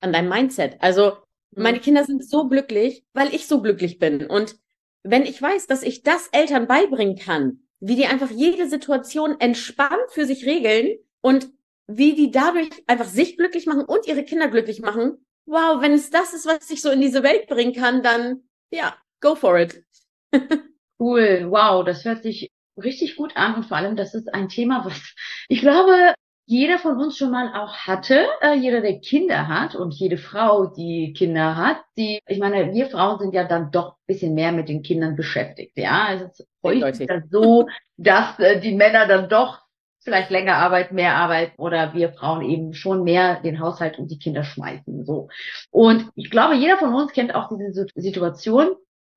an 0.00 0.12
deinem 0.12 0.28
Mindset. 0.28 0.76
Also 0.80 1.16
meine 1.50 1.80
Kinder 1.80 2.04
sind 2.04 2.28
so 2.28 2.48
glücklich, 2.48 3.04
weil 3.12 3.34
ich 3.34 3.46
so 3.46 3.60
glücklich 3.62 3.98
bin. 3.98 4.26
Und 4.26 4.56
wenn 5.02 5.24
ich 5.24 5.40
weiß, 5.40 5.66
dass 5.66 5.82
ich 5.82 6.02
das 6.02 6.28
Eltern 6.28 6.66
beibringen 6.66 7.16
kann, 7.16 7.60
wie 7.80 7.96
die 7.96 8.06
einfach 8.06 8.30
jede 8.30 8.68
Situation 8.68 9.36
entspannt 9.40 10.10
für 10.10 10.26
sich 10.26 10.44
regeln 10.44 10.98
und 11.20 11.48
wie 11.86 12.14
die 12.14 12.30
dadurch 12.30 12.68
einfach 12.86 13.06
sich 13.06 13.36
glücklich 13.36 13.66
machen 13.66 13.84
und 13.84 14.06
ihre 14.06 14.24
Kinder 14.24 14.48
glücklich 14.48 14.80
machen. 14.80 15.24
Wow, 15.46 15.80
wenn 15.80 15.92
es 15.92 16.10
das 16.10 16.34
ist, 16.34 16.46
was 16.46 16.68
ich 16.70 16.82
so 16.82 16.90
in 16.90 17.00
diese 17.00 17.22
Welt 17.22 17.46
bringen 17.48 17.72
kann, 17.72 18.02
dann 18.02 18.42
ja, 18.70 18.96
go 19.20 19.34
for 19.34 19.58
it. 19.58 19.82
cool, 20.98 21.46
wow, 21.48 21.84
das 21.84 22.04
hört 22.04 22.22
sich 22.22 22.50
richtig 22.76 23.16
gut 23.16 23.36
an 23.36 23.54
und 23.54 23.64
vor 23.64 23.76
allem, 23.76 23.96
das 23.96 24.14
ist 24.14 24.32
ein 24.34 24.48
Thema, 24.48 24.84
was 24.84 25.14
ich 25.48 25.60
glaube, 25.60 26.14
jeder 26.50 26.78
von 26.78 26.98
uns 26.98 27.18
schon 27.18 27.30
mal 27.30 27.52
auch 27.54 27.74
hatte, 27.74 28.26
äh, 28.40 28.54
jeder, 28.54 28.80
der 28.80 29.00
Kinder 29.00 29.48
hat 29.48 29.74
und 29.74 29.92
jede 29.92 30.16
Frau, 30.16 30.64
die 30.64 31.12
Kinder 31.12 31.56
hat, 31.56 31.76
die, 31.98 32.20
ich 32.26 32.38
meine, 32.38 32.72
wir 32.72 32.88
Frauen 32.88 33.18
sind 33.18 33.34
ja 33.34 33.44
dann 33.44 33.70
doch 33.70 33.90
ein 33.90 34.06
bisschen 34.06 34.32
mehr 34.32 34.50
mit 34.52 34.70
den 34.70 34.82
Kindern 34.82 35.14
beschäftigt, 35.14 35.76
ja. 35.76 36.06
Also 36.06 36.24
es 36.24 36.40
ist 36.40 36.48
häufig 36.62 37.10
so, 37.30 37.68
dass 37.98 38.38
äh, 38.38 38.60
die 38.60 38.74
Männer 38.74 39.06
dann 39.06 39.28
doch 39.28 39.60
vielleicht 40.00 40.30
länger 40.30 40.54
arbeiten, 40.54 40.94
mehr 40.94 41.16
arbeiten 41.16 41.60
oder 41.60 41.92
wir 41.92 42.14
Frauen 42.14 42.40
eben 42.40 42.72
schon 42.72 43.04
mehr 43.04 43.42
den 43.42 43.60
Haushalt 43.60 43.98
und 43.98 44.10
die 44.10 44.18
Kinder 44.18 44.42
schmeißen, 44.42 45.04
so. 45.04 45.28
Und 45.70 46.08
ich 46.14 46.30
glaube, 46.30 46.54
jeder 46.54 46.78
von 46.78 46.94
uns 46.94 47.12
kennt 47.12 47.34
auch 47.34 47.50
diese 47.50 47.88
Situation, 47.94 48.68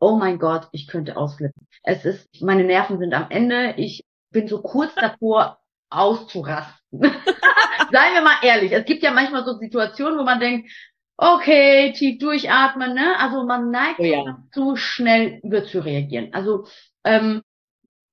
oh 0.02 0.18
mein 0.18 0.38
Gott, 0.38 0.68
ich 0.74 0.86
könnte 0.86 1.16
ausflippen. 1.16 1.66
Es 1.84 2.04
ist, 2.04 2.42
meine 2.42 2.66
Nerven 2.66 3.00
sind 3.00 3.14
am 3.14 3.28
Ende, 3.30 3.76
ich 3.78 4.04
bin 4.32 4.50
so 4.50 4.62
kurz 4.62 4.94
davor, 4.96 5.61
auszurasten. 5.92 7.02
Seien 7.92 8.14
wir 8.14 8.22
mal 8.22 8.38
ehrlich, 8.42 8.72
es 8.72 8.86
gibt 8.86 9.04
ja 9.04 9.12
manchmal 9.12 9.46
so 9.46 9.58
Situationen, 9.58 10.18
wo 10.18 10.24
man 10.24 10.40
denkt, 10.40 10.72
okay, 11.18 11.94
tief 11.94 12.18
durchatmen, 12.20 12.96
ne? 12.96 13.18
Also 13.20 13.46
man 13.46 13.70
neigt 13.70 14.00
oh 14.00 14.04
ja. 14.04 14.44
zu 14.52 14.76
schnell 14.76 15.40
überzureagieren. 15.44 16.34
Also 16.34 16.68
ähm, 17.04 17.44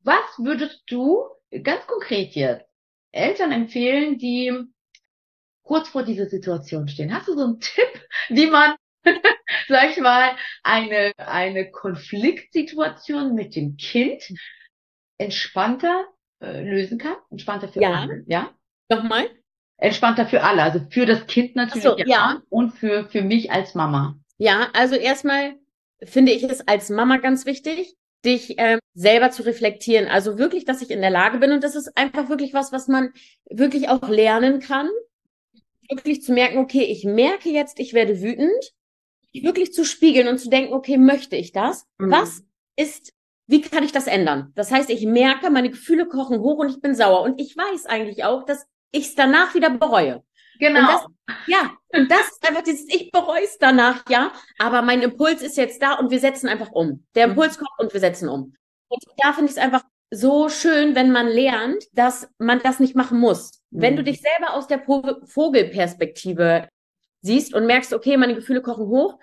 was 0.02 0.22
würdest 0.38 0.82
du 0.88 1.24
ganz 1.62 1.86
konkret 1.86 2.34
jetzt 2.34 2.66
Eltern 3.12 3.52
empfehlen, 3.52 4.18
die 4.18 4.52
kurz 5.62 5.88
vor 5.88 6.02
dieser 6.02 6.26
Situation 6.26 6.88
stehen? 6.88 7.14
Hast 7.14 7.28
du 7.28 7.34
so 7.34 7.44
einen 7.44 7.60
Tipp, 7.60 8.08
wie 8.28 8.46
man, 8.46 8.74
sag 9.68 9.90
ich 9.90 9.98
mal, 9.98 10.36
eine, 10.62 11.12
eine 11.16 11.70
Konfliktsituation 11.70 13.34
mit 13.34 13.56
dem 13.56 13.76
Kind 13.76 14.22
entspannter 15.18 16.06
äh, 16.40 16.62
lösen 16.62 16.98
kann? 16.98 17.16
Entspannter 17.30 17.68
für 17.68 17.80
Ja. 17.80 17.92
alle, 17.92 18.24
ja? 18.26 18.50
Nochmal? 18.90 19.28
Entspannter 19.76 20.26
für 20.26 20.42
alle, 20.42 20.62
also 20.62 20.80
für 20.90 21.06
das 21.06 21.26
Kind 21.26 21.54
natürlich 21.54 21.84
so, 21.84 21.96
ja. 21.98 22.42
und 22.48 22.72
für, 22.72 23.08
für 23.08 23.22
mich 23.22 23.52
als 23.52 23.74
Mama. 23.74 24.18
Ja, 24.38 24.68
also 24.72 24.96
erstmal 24.96 25.54
finde 26.02 26.32
ich 26.32 26.42
es 26.42 26.66
als 26.66 26.90
Mama 26.90 27.18
ganz 27.18 27.46
wichtig, 27.46 27.96
dich 28.24 28.54
ähm, 28.58 28.80
selber 28.94 29.30
zu 29.30 29.44
reflektieren. 29.44 30.08
Also 30.08 30.38
wirklich, 30.38 30.64
dass 30.64 30.82
ich 30.82 30.90
in 30.90 31.00
der 31.00 31.10
Lage 31.10 31.38
bin 31.38 31.52
und 31.52 31.62
das 31.62 31.76
ist 31.76 31.96
einfach 31.96 32.28
wirklich 32.28 32.54
was, 32.54 32.72
was 32.72 32.88
man 32.88 33.12
wirklich 33.48 33.88
auch 33.88 34.08
lernen 34.08 34.60
kann. 34.60 34.88
Wirklich 35.88 36.22
zu 36.22 36.32
merken, 36.32 36.58
okay, 36.58 36.82
ich 36.82 37.04
merke 37.04 37.50
jetzt, 37.50 37.78
ich 37.78 37.94
werde 37.94 38.20
wütend. 38.20 38.72
Wirklich 39.32 39.72
zu 39.72 39.84
spiegeln 39.84 40.26
und 40.26 40.38
zu 40.38 40.50
denken, 40.50 40.72
okay, 40.72 40.96
möchte 40.98 41.36
ich 41.36 41.52
das? 41.52 41.86
Mhm. 41.98 42.10
Was 42.10 42.42
ist, 42.76 43.12
wie 43.48 43.60
kann 43.62 43.82
ich 43.82 43.92
das 43.92 44.06
ändern? 44.06 44.52
Das 44.54 44.70
heißt, 44.70 44.90
ich 44.90 45.04
merke, 45.06 45.50
meine 45.50 45.70
Gefühle 45.70 46.06
kochen 46.06 46.38
hoch 46.40 46.58
und 46.58 46.68
ich 46.70 46.80
bin 46.80 46.94
sauer. 46.94 47.22
Und 47.22 47.40
ich 47.40 47.56
weiß 47.56 47.86
eigentlich 47.86 48.22
auch, 48.24 48.44
dass 48.44 48.66
ich 48.92 49.06
es 49.08 49.14
danach 49.16 49.54
wieder 49.54 49.70
bereue. 49.70 50.22
Genau. 50.60 50.80
Und 50.80 50.86
das, 50.88 51.06
ja, 51.46 51.72
und 51.94 52.10
das 52.10 52.28
ist 52.32 52.46
einfach 52.48 52.62
dieses, 52.62 52.86
ich 52.88 53.10
bereue 53.10 53.44
es 53.44 53.58
danach, 53.58 54.04
ja, 54.08 54.32
aber 54.58 54.82
mein 54.82 55.02
Impuls 55.02 55.42
ist 55.42 55.56
jetzt 55.56 55.80
da 55.82 55.94
und 55.94 56.10
wir 56.10 56.20
setzen 56.20 56.48
einfach 56.48 56.70
um. 56.72 57.04
Der 57.14 57.26
Mhm. 57.26 57.32
Impuls 57.32 57.58
kommt 57.58 57.70
und 57.78 57.92
wir 57.92 58.00
setzen 58.00 58.28
um. 58.28 58.54
Und 58.88 59.04
da 59.18 59.32
finde 59.32 59.50
ich 59.50 59.56
es 59.56 59.62
einfach 59.62 59.82
so 60.10 60.48
schön, 60.48 60.94
wenn 60.94 61.10
man 61.12 61.28
lernt, 61.28 61.84
dass 61.92 62.28
man 62.38 62.60
das 62.60 62.80
nicht 62.80 62.96
machen 62.96 63.18
muss. 63.20 63.50
Wenn 63.70 63.96
du 63.96 64.02
Mhm. 64.02 64.06
dich 64.06 64.20
selber 64.20 64.54
aus 64.54 64.66
der 64.66 64.80
Vogelperspektive 64.82 66.68
siehst 67.22 67.54
und 67.54 67.66
merkst, 67.66 67.92
okay, 67.92 68.16
meine 68.16 68.34
Gefühle 68.34 68.62
kochen 68.62 68.86
hoch, 68.86 69.18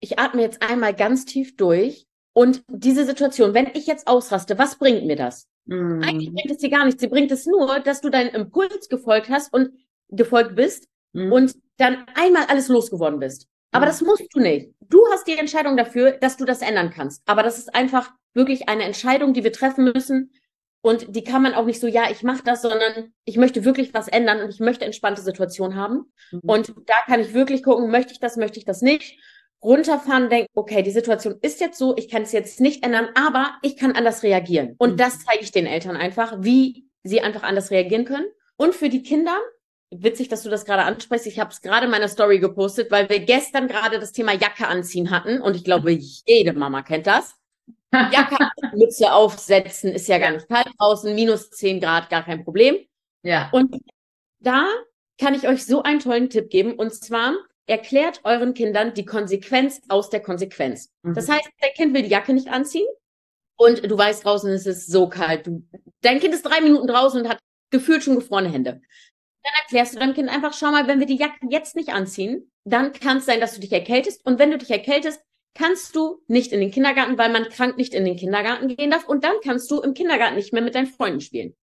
ich 0.00 0.18
atme 0.18 0.42
jetzt 0.42 0.62
einmal 0.62 0.94
ganz 0.94 1.24
tief 1.26 1.56
durch 1.56 2.06
und 2.32 2.62
diese 2.68 3.04
Situation, 3.04 3.54
wenn 3.54 3.66
ich 3.74 3.86
jetzt 3.86 4.06
ausraste, 4.06 4.58
was 4.58 4.76
bringt 4.76 5.06
mir 5.06 5.16
das? 5.16 5.46
Mhm. 5.66 6.02
Eigentlich 6.02 6.32
bringt 6.32 6.50
es 6.50 6.58
dir 6.58 6.70
gar 6.70 6.84
nichts. 6.84 7.00
Sie 7.00 7.08
bringt 7.08 7.30
es 7.32 7.46
nur, 7.46 7.80
dass 7.80 8.00
du 8.00 8.10
deinen 8.10 8.30
Impuls 8.34 8.88
gefolgt 8.88 9.28
hast 9.28 9.52
und 9.52 9.70
gefolgt 10.08 10.56
bist 10.56 10.86
Mhm. 11.12 11.32
und 11.32 11.54
dann 11.76 12.06
einmal 12.14 12.44
alles 12.48 12.68
losgeworden 12.68 13.18
bist. 13.18 13.48
Aber 13.72 13.84
Mhm. 13.86 13.88
das 13.90 14.00
musst 14.02 14.26
du 14.32 14.40
nicht. 14.40 14.70
Du 14.80 15.00
hast 15.12 15.26
die 15.26 15.36
Entscheidung 15.38 15.76
dafür, 15.76 16.12
dass 16.12 16.36
du 16.36 16.44
das 16.44 16.62
ändern 16.62 16.90
kannst. 16.90 17.22
Aber 17.26 17.42
das 17.42 17.58
ist 17.58 17.74
einfach 17.74 18.10
wirklich 18.32 18.68
eine 18.68 18.84
Entscheidung, 18.84 19.32
die 19.32 19.42
wir 19.44 19.52
treffen 19.52 19.84
müssen. 19.84 20.32
Und 20.82 21.14
die 21.14 21.24
kann 21.24 21.42
man 21.42 21.52
auch 21.54 21.66
nicht 21.66 21.78
so, 21.80 21.86
ja, 21.86 22.10
ich 22.10 22.22
mache 22.22 22.42
das, 22.44 22.62
sondern 22.62 23.12
ich 23.24 23.36
möchte 23.36 23.64
wirklich 23.64 23.92
was 23.92 24.08
ändern 24.08 24.40
und 24.40 24.48
ich 24.48 24.60
möchte 24.60 24.84
entspannte 24.86 25.20
Situationen 25.20 25.76
haben. 25.76 26.10
Mhm. 26.32 26.40
Und 26.46 26.74
da 26.86 26.94
kann 27.06 27.20
ich 27.20 27.34
wirklich 27.34 27.62
gucken, 27.62 27.90
möchte 27.90 28.12
ich 28.12 28.20
das, 28.20 28.36
möchte 28.36 28.58
ich 28.58 28.64
das 28.64 28.80
nicht. 28.82 29.18
Runterfahren, 29.62 30.30
denken, 30.30 30.48
okay, 30.54 30.82
die 30.82 30.90
Situation 30.90 31.36
ist 31.42 31.60
jetzt 31.60 31.78
so, 31.78 31.96
ich 31.96 32.08
kann 32.08 32.22
es 32.22 32.32
jetzt 32.32 32.60
nicht 32.60 32.84
ändern, 32.84 33.08
aber 33.14 33.54
ich 33.62 33.76
kann 33.76 33.92
anders 33.92 34.22
reagieren. 34.22 34.74
Und 34.78 34.92
Mhm. 34.92 34.96
das 34.96 35.24
zeige 35.24 35.42
ich 35.42 35.52
den 35.52 35.66
Eltern 35.66 35.96
einfach, 35.96 36.36
wie 36.40 36.86
sie 37.02 37.20
einfach 37.20 37.42
anders 37.42 37.70
reagieren 37.70 38.04
können. 38.04 38.26
Und 38.56 38.74
für 38.74 38.88
die 38.88 39.02
Kinder, 39.02 39.36
witzig, 39.90 40.28
dass 40.28 40.42
du 40.42 40.50
das 40.50 40.64
gerade 40.64 40.82
ansprichst, 40.84 41.26
ich 41.26 41.38
habe 41.40 41.50
es 41.50 41.60
gerade 41.60 41.86
in 41.86 41.90
meiner 41.90 42.08
Story 42.08 42.38
gepostet, 42.38 42.90
weil 42.90 43.08
wir 43.08 43.20
gestern 43.20 43.68
gerade 43.68 43.98
das 43.98 44.12
Thema 44.12 44.32
Jacke 44.32 44.66
anziehen 44.68 45.10
hatten 45.10 45.40
und 45.42 45.56
ich 45.56 45.64
glaube, 45.64 45.90
jede 46.26 46.52
Mama 46.54 46.82
kennt 46.82 47.06
das. 47.06 47.34
Jacke, 47.92 48.36
Mütze 48.76 49.12
aufsetzen, 49.12 49.92
ist 49.92 50.06
ja 50.06 50.18
gar 50.18 50.30
nicht 50.30 50.48
kalt 50.48 50.68
draußen, 50.78 51.12
minus 51.14 51.50
10 51.50 51.80
Grad, 51.80 52.08
gar 52.08 52.24
kein 52.24 52.44
Problem. 52.44 52.76
ja. 53.22 53.48
Und 53.52 53.76
da 54.38 54.66
kann 55.18 55.34
ich 55.34 55.48
euch 55.48 55.66
so 55.66 55.82
einen 55.82 55.98
tollen 55.98 56.30
Tipp 56.30 56.48
geben. 56.50 56.74
Und 56.74 56.94
zwar 56.94 57.34
erklärt 57.70 58.20
euren 58.24 58.54
Kindern 58.54 58.94
die 58.94 59.04
Konsequenz 59.04 59.80
aus 59.88 60.10
der 60.10 60.20
Konsequenz. 60.20 60.90
Mhm. 61.02 61.14
Das 61.14 61.28
heißt, 61.28 61.48
dein 61.60 61.72
Kind 61.74 61.94
will 61.94 62.02
die 62.02 62.10
Jacke 62.10 62.34
nicht 62.34 62.48
anziehen 62.48 62.86
und 63.56 63.90
du 63.90 63.96
weißt 63.96 64.24
draußen, 64.24 64.50
es 64.50 64.66
ist 64.66 64.90
so 64.90 65.08
kalt. 65.08 65.46
Du, 65.46 65.62
dein 66.02 66.20
Kind 66.20 66.34
ist 66.34 66.42
drei 66.42 66.60
Minuten 66.60 66.86
draußen 66.86 67.20
und 67.20 67.28
hat 67.28 67.38
gefühlt 67.70 68.02
schon 68.02 68.16
gefrorene 68.16 68.50
Hände. 68.50 68.80
Dann 69.42 69.52
erklärst 69.62 69.94
du 69.94 69.98
deinem 69.98 70.14
Kind 70.14 70.28
einfach, 70.28 70.52
schau 70.52 70.70
mal, 70.70 70.86
wenn 70.86 70.98
wir 70.98 71.06
die 71.06 71.16
Jacke 71.16 71.46
jetzt 71.48 71.76
nicht 71.76 71.90
anziehen, 71.90 72.50
dann 72.64 72.92
kann 72.92 73.18
es 73.18 73.26
sein, 73.26 73.40
dass 73.40 73.54
du 73.54 73.60
dich 73.60 73.72
erkältest. 73.72 74.24
Und 74.26 74.38
wenn 74.38 74.50
du 74.50 74.58
dich 74.58 74.70
erkältest, 74.70 75.22
kannst 75.54 75.96
du 75.96 76.22
nicht 76.26 76.52
in 76.52 76.60
den 76.60 76.70
Kindergarten, 76.70 77.18
weil 77.18 77.32
man 77.32 77.48
krank 77.48 77.76
nicht 77.76 77.94
in 77.94 78.04
den 78.04 78.16
Kindergarten 78.16 78.68
gehen 78.68 78.90
darf. 78.90 79.08
Und 79.08 79.24
dann 79.24 79.36
kannst 79.42 79.70
du 79.70 79.80
im 79.80 79.94
Kindergarten 79.94 80.36
nicht 80.36 80.52
mehr 80.52 80.62
mit 80.62 80.74
deinen 80.74 80.86
Freunden 80.86 81.20
spielen. 81.20 81.54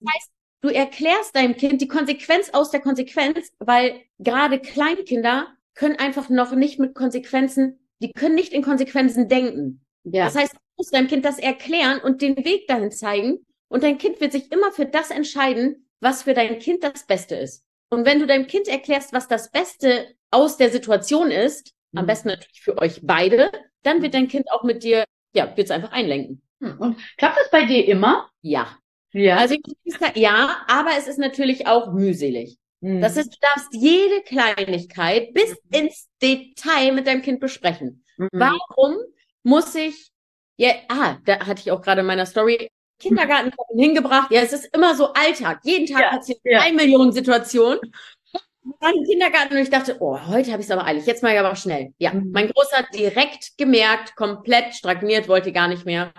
Das 0.00 0.14
heißt, 0.14 0.30
du 0.62 0.68
erklärst 0.68 1.34
deinem 1.34 1.56
Kind 1.56 1.80
die 1.80 1.88
Konsequenz 1.88 2.50
aus 2.50 2.70
der 2.70 2.80
Konsequenz, 2.80 3.52
weil 3.58 4.00
gerade 4.18 4.60
Kleinkinder 4.60 5.53
können 5.74 5.96
einfach 5.96 6.28
noch 6.28 6.54
nicht 6.54 6.78
mit 6.78 6.94
Konsequenzen, 6.94 7.78
die 8.00 8.12
können 8.12 8.34
nicht 8.34 8.52
in 8.52 8.62
Konsequenzen 8.62 9.28
denken. 9.28 9.84
ja. 10.04 10.24
Das 10.26 10.36
heißt, 10.36 10.52
du 10.54 10.58
musst 10.76 10.94
deinem 10.94 11.08
Kind 11.08 11.24
das 11.24 11.38
erklären 11.38 12.00
und 12.00 12.22
den 12.22 12.36
Weg 12.44 12.66
dahin 12.68 12.90
zeigen. 12.90 13.46
Und 13.68 13.82
dein 13.82 13.98
Kind 13.98 14.20
wird 14.20 14.32
sich 14.32 14.52
immer 14.52 14.72
für 14.72 14.86
das 14.86 15.10
entscheiden, 15.10 15.88
was 16.00 16.22
für 16.22 16.34
dein 16.34 16.58
Kind 16.58 16.84
das 16.84 17.06
Beste 17.06 17.34
ist. 17.36 17.64
Und 17.90 18.04
wenn 18.04 18.18
du 18.20 18.26
deinem 18.26 18.46
Kind 18.46 18.68
erklärst, 18.68 19.12
was 19.12 19.28
das 19.28 19.50
Beste 19.50 20.14
aus 20.30 20.56
der 20.56 20.70
Situation 20.70 21.30
ist, 21.30 21.72
am 21.94 22.04
Mhm. 22.04 22.06
besten 22.08 22.28
natürlich 22.28 22.60
für 22.60 22.78
euch 22.78 23.00
beide, 23.02 23.50
dann 23.82 24.02
wird 24.02 24.14
dein 24.14 24.28
Kind 24.28 24.50
auch 24.52 24.64
mit 24.64 24.82
dir, 24.82 25.04
ja, 25.34 25.46
wird 25.56 25.66
es 25.66 25.70
einfach 25.70 25.92
einlenken. 25.92 26.42
Hm. 26.60 26.78
Und 26.78 26.96
klappt 27.16 27.38
das 27.38 27.50
bei 27.50 27.64
dir 27.66 27.86
immer? 27.86 28.28
Ja. 28.42 28.78
Ja. 29.12 29.36
Also, 29.36 29.54
ja, 30.14 30.64
aber 30.66 30.90
es 30.98 31.06
ist 31.06 31.18
natürlich 31.18 31.66
auch 31.66 31.92
mühselig. 31.92 32.58
Mhm. 32.84 33.00
Das 33.00 33.16
heißt, 33.16 33.32
du 33.32 33.38
darfst 33.40 33.68
jede 33.72 34.20
Kleinigkeit 34.22 35.32
bis 35.32 35.56
ins 35.72 36.08
Detail 36.22 36.92
mit 36.92 37.06
deinem 37.06 37.22
Kind 37.22 37.40
besprechen. 37.40 38.04
Mhm. 38.18 38.28
Warum 38.32 38.96
muss 39.42 39.74
ich, 39.74 40.10
ja, 40.56 40.72
ah, 40.88 41.16
da 41.24 41.46
hatte 41.46 41.62
ich 41.62 41.70
auch 41.70 41.80
gerade 41.80 42.02
in 42.02 42.06
meiner 42.06 42.26
Story 42.26 42.68
Kindergarten 42.98 43.52
hingebracht. 43.76 44.30
Ja, 44.30 44.42
es 44.42 44.52
ist 44.52 44.66
immer 44.74 44.94
so 44.94 45.12
Alltag. 45.14 45.60
Jeden 45.64 45.86
Tag 45.86 46.02
Ja, 46.02 46.10
passiert 46.16 46.38
ja. 46.44 46.60
eine 46.60 46.76
Million 46.76 47.10
Situationen. 47.12 47.80
Dann 48.80 48.94
im 48.96 49.04
Kindergarten 49.04 49.54
und 49.54 49.60
ich 49.62 49.70
dachte, 49.70 49.96
oh, 50.00 50.18
heute 50.26 50.50
habe 50.52 50.60
ich 50.62 50.66
es 50.68 50.70
aber 50.70 50.86
eilig. 50.86 51.04
Jetzt 51.06 51.22
mal 51.22 51.36
aber 51.36 51.54
schnell. 51.56 51.92
Ja, 51.98 52.12
Mhm. 52.14 52.30
mein 52.32 52.48
Großer 52.50 52.78
hat 52.78 52.94
direkt 52.94 53.56
gemerkt, 53.58 54.14
komplett 54.16 54.74
stagniert, 54.74 55.28
wollte 55.28 55.52
gar 55.52 55.68
nicht 55.68 55.84
mehr. 55.84 56.12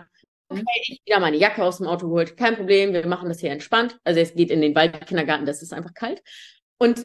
Mhm. 0.50 0.60
Okay, 0.60 0.82
ich 0.84 1.02
wieder 1.06 1.20
meine 1.20 1.38
Jacke 1.38 1.64
aus 1.64 1.78
dem 1.78 1.88
Auto 1.88 2.08
geholt. 2.08 2.38
Kein 2.38 2.56
Problem, 2.56 2.94
wir 2.94 3.06
machen 3.08 3.30
das 3.30 3.40
hier 3.40 3.52
entspannt. 3.52 3.98
Also 4.04 4.20
es 4.20 4.36
geht 4.36 4.52
in 4.52 4.62
den 4.62 4.76
Waldkindergarten, 4.76 5.46
das 5.48 5.62
ist 5.64 5.74
einfach 5.74 5.94
kalt. 5.96 6.22
Und 6.78 7.04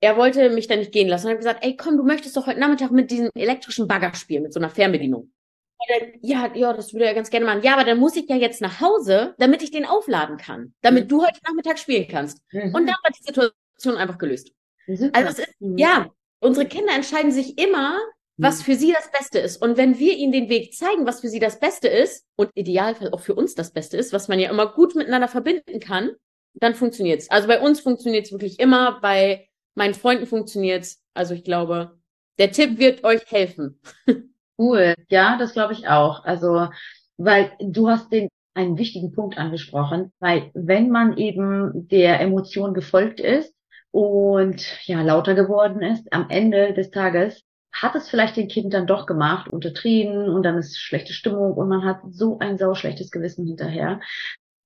er 0.00 0.16
wollte 0.16 0.50
mich 0.50 0.66
dann 0.66 0.80
nicht 0.80 0.92
gehen 0.92 1.08
lassen 1.08 1.26
und 1.26 1.32
hat 1.32 1.38
gesagt, 1.38 1.64
ey, 1.64 1.76
komm, 1.76 1.96
du 1.96 2.02
möchtest 2.04 2.36
doch 2.36 2.46
heute 2.46 2.58
Nachmittag 2.60 2.90
mit 2.90 3.10
diesem 3.10 3.30
elektrischen 3.34 3.86
Bagger 3.86 4.14
spielen, 4.14 4.42
mit 4.42 4.52
so 4.52 4.60
einer 4.60 4.70
Fernbedienung. 4.70 5.32
Dann, 5.88 6.10
ja, 6.20 6.50
ja, 6.54 6.72
das 6.72 6.92
würde 6.92 7.06
er 7.06 7.14
ganz 7.14 7.28
gerne 7.30 7.44
machen. 7.46 7.62
Ja, 7.62 7.74
aber 7.74 7.84
dann 7.84 7.98
muss 7.98 8.14
ich 8.16 8.28
ja 8.28 8.36
jetzt 8.36 8.60
nach 8.60 8.80
Hause, 8.80 9.34
damit 9.38 9.62
ich 9.62 9.72
den 9.72 9.84
aufladen 9.84 10.36
kann, 10.36 10.74
damit 10.80 11.04
Mhm. 11.04 11.08
du 11.08 11.22
heute 11.26 11.40
Nachmittag 11.44 11.78
spielen 11.78 12.06
kannst. 12.08 12.38
Mhm. 12.52 12.72
Und 12.74 12.86
dann 12.86 12.96
war 13.02 13.10
die 13.10 13.22
Situation 13.22 13.96
einfach 13.96 14.18
gelöst. 14.18 14.52
Super. 14.86 15.10
Also 15.18 15.30
es 15.30 15.38
ist, 15.48 15.60
Mhm. 15.60 15.78
ja, 15.78 16.08
unsere 16.40 16.66
Kinder 16.66 16.94
entscheiden 16.94 17.32
sich 17.32 17.58
immer, 17.58 17.98
was 18.36 18.60
Mhm. 18.60 18.64
für 18.64 18.74
sie 18.76 18.92
das 18.92 19.10
Beste 19.10 19.40
ist. 19.40 19.60
Und 19.60 19.76
wenn 19.76 19.98
wir 19.98 20.14
ihnen 20.16 20.32
den 20.32 20.48
Weg 20.48 20.72
zeigen, 20.74 21.04
was 21.06 21.20
für 21.20 21.28
sie 21.28 21.40
das 21.40 21.58
Beste 21.58 21.88
ist 21.88 22.24
und 22.36 22.50
idealfall 22.54 23.10
auch 23.12 23.20
für 23.20 23.34
uns 23.34 23.54
das 23.56 23.72
Beste 23.72 23.96
ist, 23.96 24.12
was 24.12 24.28
man 24.28 24.38
ja 24.38 24.50
immer 24.50 24.72
gut 24.72 24.94
miteinander 24.94 25.28
verbinden 25.28 25.80
kann, 25.80 26.12
dann 26.54 26.74
funktioniert's. 26.74 27.30
Also 27.30 27.48
bei 27.48 27.60
uns 27.60 27.80
funktioniert's 27.80 28.32
wirklich 28.32 28.58
immer, 28.60 29.00
bei 29.00 29.48
meinen 29.74 29.94
Freunden 29.94 30.26
funktioniert's. 30.26 31.02
Also 31.14 31.34
ich 31.34 31.44
glaube, 31.44 31.98
der 32.38 32.52
Tipp 32.52 32.78
wird 32.78 33.04
euch 33.04 33.22
helfen. 33.30 33.80
Cool, 34.58 34.94
ja, 35.08 35.38
das 35.38 35.54
glaube 35.54 35.72
ich 35.72 35.88
auch. 35.88 36.24
Also, 36.24 36.68
weil 37.16 37.52
du 37.58 37.88
hast 37.88 38.12
den 38.12 38.28
einen 38.54 38.78
wichtigen 38.78 39.12
Punkt 39.12 39.38
angesprochen, 39.38 40.12
weil 40.20 40.50
wenn 40.54 40.90
man 40.90 41.16
eben 41.16 41.88
der 41.88 42.20
Emotion 42.20 42.74
gefolgt 42.74 43.18
ist 43.18 43.54
und 43.90 44.62
ja 44.86 45.02
lauter 45.02 45.34
geworden 45.34 45.82
ist, 45.82 46.12
am 46.12 46.28
Ende 46.28 46.74
des 46.74 46.90
Tages 46.90 47.42
hat 47.72 47.94
es 47.94 48.10
vielleicht 48.10 48.36
den 48.36 48.48
Kind 48.48 48.74
dann 48.74 48.86
doch 48.86 49.06
gemacht 49.06 49.48
unter 49.48 49.72
Tränen 49.72 50.28
und 50.28 50.42
dann 50.42 50.58
ist 50.58 50.78
schlechte 50.78 51.14
Stimmung 51.14 51.54
und 51.54 51.68
man 51.68 51.84
hat 51.84 52.00
so 52.10 52.38
ein 52.38 52.58
sauschlechtes 52.58 53.10
Gewissen 53.10 53.46
hinterher, 53.46 54.00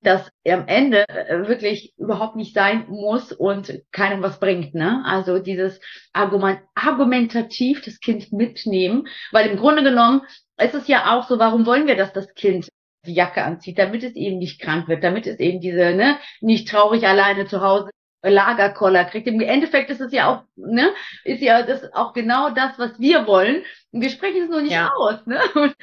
dass 0.02 0.28
am 0.46 0.68
Ende 0.68 1.08
äh, 1.08 1.48
wirklich 1.48 1.94
überhaupt 1.96 2.36
nicht 2.36 2.54
sein 2.54 2.86
muss 2.88 3.32
und 3.32 3.72
keinem 3.92 4.22
was 4.22 4.38
bringt, 4.38 4.74
ne? 4.74 5.02
Also 5.06 5.38
dieses 5.38 5.80
Argument, 6.12 6.60
argumentativ 6.74 7.82
das 7.82 8.00
Kind 8.00 8.32
mitnehmen, 8.32 9.08
weil 9.32 9.48
im 9.50 9.56
Grunde 9.56 9.82
genommen 9.82 10.22
ist 10.60 10.74
es 10.74 10.86
ja 10.88 11.14
auch 11.16 11.28
so, 11.28 11.38
warum 11.38 11.66
wollen 11.66 11.86
wir, 11.86 11.96
dass 11.96 12.12
das 12.12 12.32
Kind 12.34 12.68
die 13.06 13.14
Jacke 13.14 13.42
anzieht, 13.42 13.78
damit 13.78 14.02
es 14.02 14.14
eben 14.14 14.38
nicht 14.38 14.60
krank 14.60 14.88
wird, 14.88 15.04
damit 15.04 15.26
es 15.26 15.38
eben 15.38 15.60
diese, 15.60 15.94
ne, 15.94 16.18
nicht 16.40 16.68
traurig 16.68 17.06
alleine 17.06 17.46
zu 17.46 17.60
Hause 17.60 17.90
Lagerkoller 18.22 19.04
kriegt. 19.04 19.28
Im 19.28 19.40
Endeffekt 19.40 19.90
ist 19.90 20.00
es 20.00 20.12
ja 20.12 20.28
auch, 20.28 20.42
ne, 20.56 20.92
ist 21.24 21.40
ja 21.42 21.62
das 21.62 21.92
auch 21.92 22.12
genau 22.12 22.50
das, 22.50 22.78
was 22.78 22.98
wir 22.98 23.26
wollen. 23.26 23.62
Und 23.92 24.00
wir 24.00 24.10
sprechen 24.10 24.44
es 24.44 24.50
nur 24.50 24.62
nicht 24.62 24.72
Ja. 24.72 24.90
aus, 24.96 25.24
ne? 25.26 25.38
Und 25.54 25.74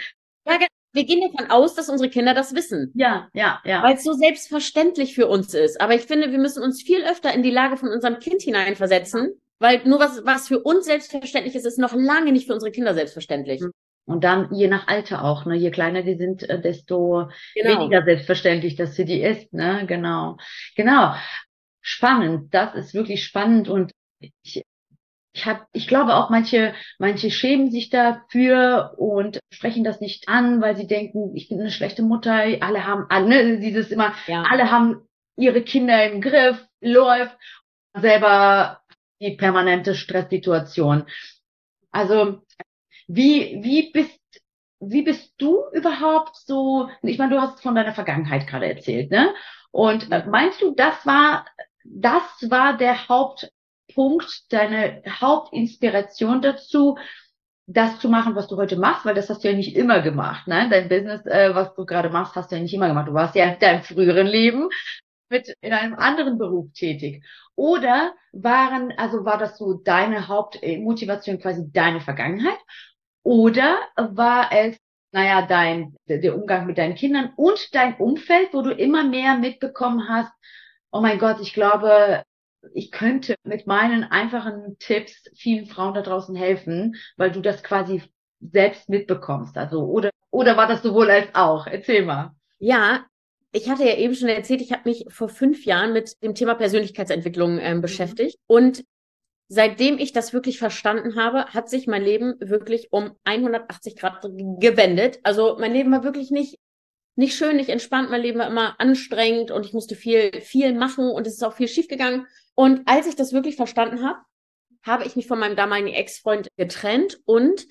Ja, 0.45 0.57
wir 0.93 1.05
gehen 1.05 1.21
davon 1.21 1.49
aus, 1.49 1.75
dass 1.75 1.89
unsere 1.89 2.09
Kinder 2.09 2.33
das 2.33 2.53
wissen. 2.55 2.91
Ja, 2.95 3.27
ja, 3.33 3.59
ja. 3.65 3.83
Weil 3.83 3.95
es 3.95 4.03
so 4.03 4.13
selbstverständlich 4.13 5.15
für 5.15 5.27
uns 5.27 5.53
ist. 5.53 5.81
Aber 5.81 5.95
ich 5.95 6.03
finde, 6.03 6.31
wir 6.31 6.39
müssen 6.39 6.63
uns 6.63 6.81
viel 6.83 7.03
öfter 7.03 7.33
in 7.33 7.43
die 7.43 7.51
Lage 7.51 7.77
von 7.77 7.89
unserem 7.89 8.19
Kind 8.19 8.41
hineinversetzen, 8.41 9.33
weil 9.59 9.81
nur 9.85 9.99
was, 9.99 10.23
was 10.25 10.47
für 10.47 10.59
uns 10.59 10.85
selbstverständlich 10.85 11.55
ist, 11.55 11.65
ist 11.65 11.79
noch 11.79 11.93
lange 11.93 12.31
nicht 12.31 12.47
für 12.47 12.53
unsere 12.53 12.71
Kinder 12.71 12.93
selbstverständlich. 12.93 13.61
Mhm. 13.61 13.71
Und 14.05 14.23
dann 14.23 14.53
je 14.53 14.67
nach 14.67 14.87
Alter 14.87 15.23
auch, 15.23 15.45
ne? 15.45 15.55
Je 15.55 15.71
kleiner 15.71 16.01
die 16.03 16.15
sind, 16.17 16.43
äh, 16.49 16.59
desto 16.61 17.29
Genau. 17.55 17.79
weniger 17.79 18.03
selbstverständlich 18.03 18.75
das 18.75 18.95
für 18.95 19.05
die 19.05 19.21
ist, 19.21 19.53
ne? 19.53 19.85
Genau. 19.87 20.37
Genau. 20.75 21.13
Spannend. 21.81 22.53
Das 22.53 22.75
ist 22.75 22.93
wirklich 22.93 23.23
spannend 23.23 23.69
und 23.69 23.91
ich, 24.19 24.63
ich 25.33 25.45
habe, 25.47 25.65
ich 25.73 25.87
glaube 25.87 26.15
auch 26.15 26.29
manche, 26.29 26.73
manche 26.99 27.31
schämen 27.31 27.71
sich 27.71 27.89
dafür 27.89 28.93
und 28.97 29.39
sprechen 29.49 29.83
das 29.83 29.99
nicht 29.99 30.29
an, 30.29 30.61
weil 30.61 30.77
sie 30.77 30.87
denken, 30.87 31.35
ich 31.35 31.49
bin 31.49 31.59
eine 31.59 31.71
schlechte 31.71 32.03
Mutter. 32.03 32.33
Alle 32.61 32.85
haben, 32.85 33.05
alle, 33.09 33.27
ne? 33.27 33.59
dieses 33.59 33.89
immer, 33.91 34.13
Ja. 34.27 34.43
alle 34.43 34.69
haben 34.69 35.07
ihre 35.35 35.63
Kinder 35.63 36.05
im 36.11 36.21
Griff, 36.21 36.63
läuft 36.81 37.35
selber 37.95 38.81
die 39.19 39.35
permanente 39.35 39.95
Stresssituation. 39.95 41.05
Also 41.91 42.41
wie 43.07 43.59
wie 43.63 43.91
bist 43.91 44.19
wie 44.79 45.01
bist 45.01 45.33
du 45.37 45.63
überhaupt 45.71 46.35
so? 46.35 46.89
Ich 47.01 47.17
meine, 47.17 47.35
du 47.35 47.41
hast 47.41 47.61
von 47.61 47.73
deiner 47.75 47.93
Vergangenheit 47.93 48.47
gerade 48.47 48.67
erzählt, 48.67 49.11
ne? 49.11 49.33
Und 49.71 50.11
äh, 50.11 50.25
meinst 50.27 50.61
du, 50.61 50.75
das 50.75 51.05
war 51.05 51.45
das 51.85 52.23
war 52.49 52.77
der 52.77 53.09
Hauptpunkt, 53.93 54.51
deine 54.51 55.01
Hauptinspiration 55.07 56.41
dazu, 56.41 56.97
das 57.65 57.99
zu 57.99 58.09
machen, 58.09 58.35
was 58.35 58.47
du 58.47 58.57
heute 58.57 58.75
machst, 58.75 59.05
weil 59.05 59.15
das 59.15 59.29
hast 59.29 59.43
du 59.43 59.49
ja 59.49 59.55
nicht 59.55 59.75
immer 59.75 60.01
gemacht, 60.01 60.47
ne? 60.47 60.67
Dein 60.69 60.89
Business, 60.89 61.25
äh, 61.25 61.55
was 61.55 61.73
du 61.75 61.85
gerade 61.85 62.09
machst, 62.09 62.35
hast 62.35 62.51
du 62.51 62.55
ja 62.55 62.61
nicht 62.61 62.73
immer 62.73 62.89
gemacht. 62.89 63.07
Du 63.07 63.13
warst 63.13 63.35
ja 63.35 63.45
in 63.45 63.59
deinem 63.59 63.83
früheren 63.83 64.27
Leben 64.27 64.69
mit 65.29 65.53
in 65.61 65.71
einem 65.71 65.95
anderen 65.95 66.37
Beruf 66.37 66.71
tätig. 66.73 67.23
Oder 67.55 68.13
waren, 68.33 68.91
also 68.97 69.23
war 69.23 69.37
das 69.37 69.57
so 69.57 69.75
deine 69.75 70.27
Hauptmotivation 70.27 71.39
quasi 71.39 71.63
deine 71.71 72.01
Vergangenheit? 72.01 72.59
Oder 73.23 73.79
war 73.95 74.51
es, 74.51 74.77
naja, 75.11 75.43
dein, 75.43 75.95
der 76.07 76.35
Umgang 76.35 76.65
mit 76.65 76.77
deinen 76.77 76.95
Kindern 76.95 77.31
und 77.37 77.73
dein 77.73 77.95
Umfeld, 77.95 78.49
wo 78.53 78.61
du 78.61 78.71
immer 78.71 79.03
mehr 79.03 79.37
mitbekommen 79.37 80.09
hast, 80.09 80.33
oh 80.91 80.99
mein 80.99 81.17
Gott, 81.17 81.37
ich 81.41 81.53
glaube, 81.53 82.23
ich 82.73 82.91
könnte 82.91 83.35
mit 83.43 83.67
meinen 83.67 84.03
einfachen 84.03 84.77
Tipps 84.79 85.29
vielen 85.35 85.65
Frauen 85.65 85.93
da 85.93 86.01
draußen 86.01 86.35
helfen, 86.35 86.95
weil 87.17 87.31
du 87.31 87.41
das 87.41 87.63
quasi 87.63 88.01
selbst 88.39 88.89
mitbekommst. 88.89 89.57
Also, 89.57 89.85
oder, 89.85 90.09
oder 90.31 90.57
war 90.57 90.67
das 90.67 90.81
sowohl 90.81 91.09
als 91.09 91.27
auch? 91.33 91.67
Erzähl 91.67 92.05
mal. 92.05 92.31
Ja, 92.59 93.05
ich 93.51 93.69
hatte 93.69 93.83
ja 93.83 93.95
eben 93.95 94.15
schon 94.15 94.29
erzählt, 94.29 94.61
ich 94.61 94.71
habe 94.71 94.89
mich 94.89 95.05
vor 95.09 95.29
fünf 95.29 95.65
Jahren 95.65 95.93
mit 95.93 96.21
dem 96.23 96.35
Thema 96.35 96.55
Persönlichkeitsentwicklung 96.55 97.59
ähm, 97.59 97.81
beschäftigt. 97.81 98.37
Und 98.47 98.83
seitdem 99.47 99.99
ich 99.99 100.11
das 100.11 100.33
wirklich 100.33 100.57
verstanden 100.57 101.15
habe, 101.15 101.45
hat 101.45 101.69
sich 101.69 101.85
mein 101.85 102.03
Leben 102.03 102.33
wirklich 102.39 102.91
um 102.91 103.11
180 103.25 103.95
Grad 103.95 104.21
gewendet. 104.23 105.19
Also 105.23 105.57
mein 105.59 105.73
Leben 105.73 105.91
war 105.91 106.03
wirklich 106.03 106.31
nicht, 106.31 106.57
nicht 107.15 107.35
schön, 107.35 107.57
nicht 107.57 107.69
entspannt. 107.69 108.09
Mein 108.09 108.21
Leben 108.21 108.39
war 108.39 108.47
immer 108.47 108.79
anstrengend 108.79 109.51
und 109.51 109.65
ich 109.65 109.73
musste 109.73 109.95
viel, 109.95 110.41
viel 110.41 110.73
machen 110.73 111.09
und 111.09 111.27
es 111.27 111.33
ist 111.33 111.43
auch 111.43 111.53
viel 111.53 111.67
schiefgegangen. 111.67 112.25
Und 112.55 112.87
als 112.87 113.07
ich 113.07 113.15
das 113.15 113.33
wirklich 113.33 113.55
verstanden 113.55 114.03
habe, 114.03 114.19
habe 114.83 115.05
ich 115.05 115.15
mich 115.15 115.27
von 115.27 115.39
meinem 115.39 115.55
damaligen 115.55 115.93
Ex-Freund 115.93 116.49
getrennt 116.57 117.19
und 117.25 117.65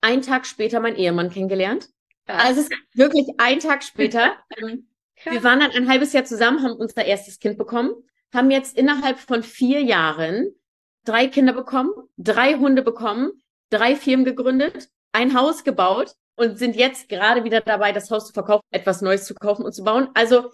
einen 0.00 0.22
Tag 0.22 0.46
später 0.46 0.80
meinen 0.80 0.96
Ehemann 0.96 1.30
kennengelernt. 1.30 1.88
Also 2.26 2.60
es 2.62 2.68
ist 2.68 2.78
wirklich 2.94 3.26
ein 3.38 3.60
Tag 3.60 3.82
später. 3.82 4.36
Ähm, 4.56 4.88
wir 5.24 5.42
waren 5.42 5.60
dann 5.60 5.70
ein 5.70 5.88
halbes 5.88 6.12
Jahr 6.12 6.24
zusammen, 6.24 6.62
haben 6.62 6.74
unser 6.74 7.04
erstes 7.04 7.38
Kind 7.38 7.56
bekommen, 7.56 7.92
haben 8.34 8.50
jetzt 8.50 8.76
innerhalb 8.76 9.18
von 9.18 9.42
vier 9.42 9.80
Jahren 9.80 10.54
drei 11.04 11.28
Kinder 11.28 11.52
bekommen, 11.52 11.90
drei 12.16 12.54
Hunde 12.54 12.82
bekommen, 12.82 13.32
drei 13.70 13.96
Firmen 13.96 14.24
gegründet, 14.24 14.88
ein 15.12 15.38
Haus 15.38 15.64
gebaut 15.64 16.14
und 16.36 16.58
sind 16.58 16.76
jetzt 16.76 17.08
gerade 17.08 17.44
wieder 17.44 17.60
dabei, 17.60 17.92
das 17.92 18.10
Haus 18.10 18.26
zu 18.26 18.32
verkaufen, 18.32 18.64
etwas 18.70 19.02
Neues 19.02 19.24
zu 19.24 19.34
kaufen 19.34 19.64
und 19.64 19.72
zu 19.72 19.84
bauen. 19.84 20.08
Also 20.14 20.50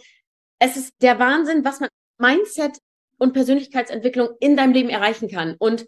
es 0.59 0.77
ist 0.77 0.93
der 1.01 1.19
Wahnsinn, 1.19 1.65
was 1.65 1.81
man 1.81 1.89
Mindset 2.19 2.79
und 3.21 3.33
Persönlichkeitsentwicklung 3.33 4.31
in 4.41 4.57
deinem 4.57 4.73
Leben 4.73 4.89
erreichen 4.89 5.29
kann. 5.29 5.55
Und 5.59 5.87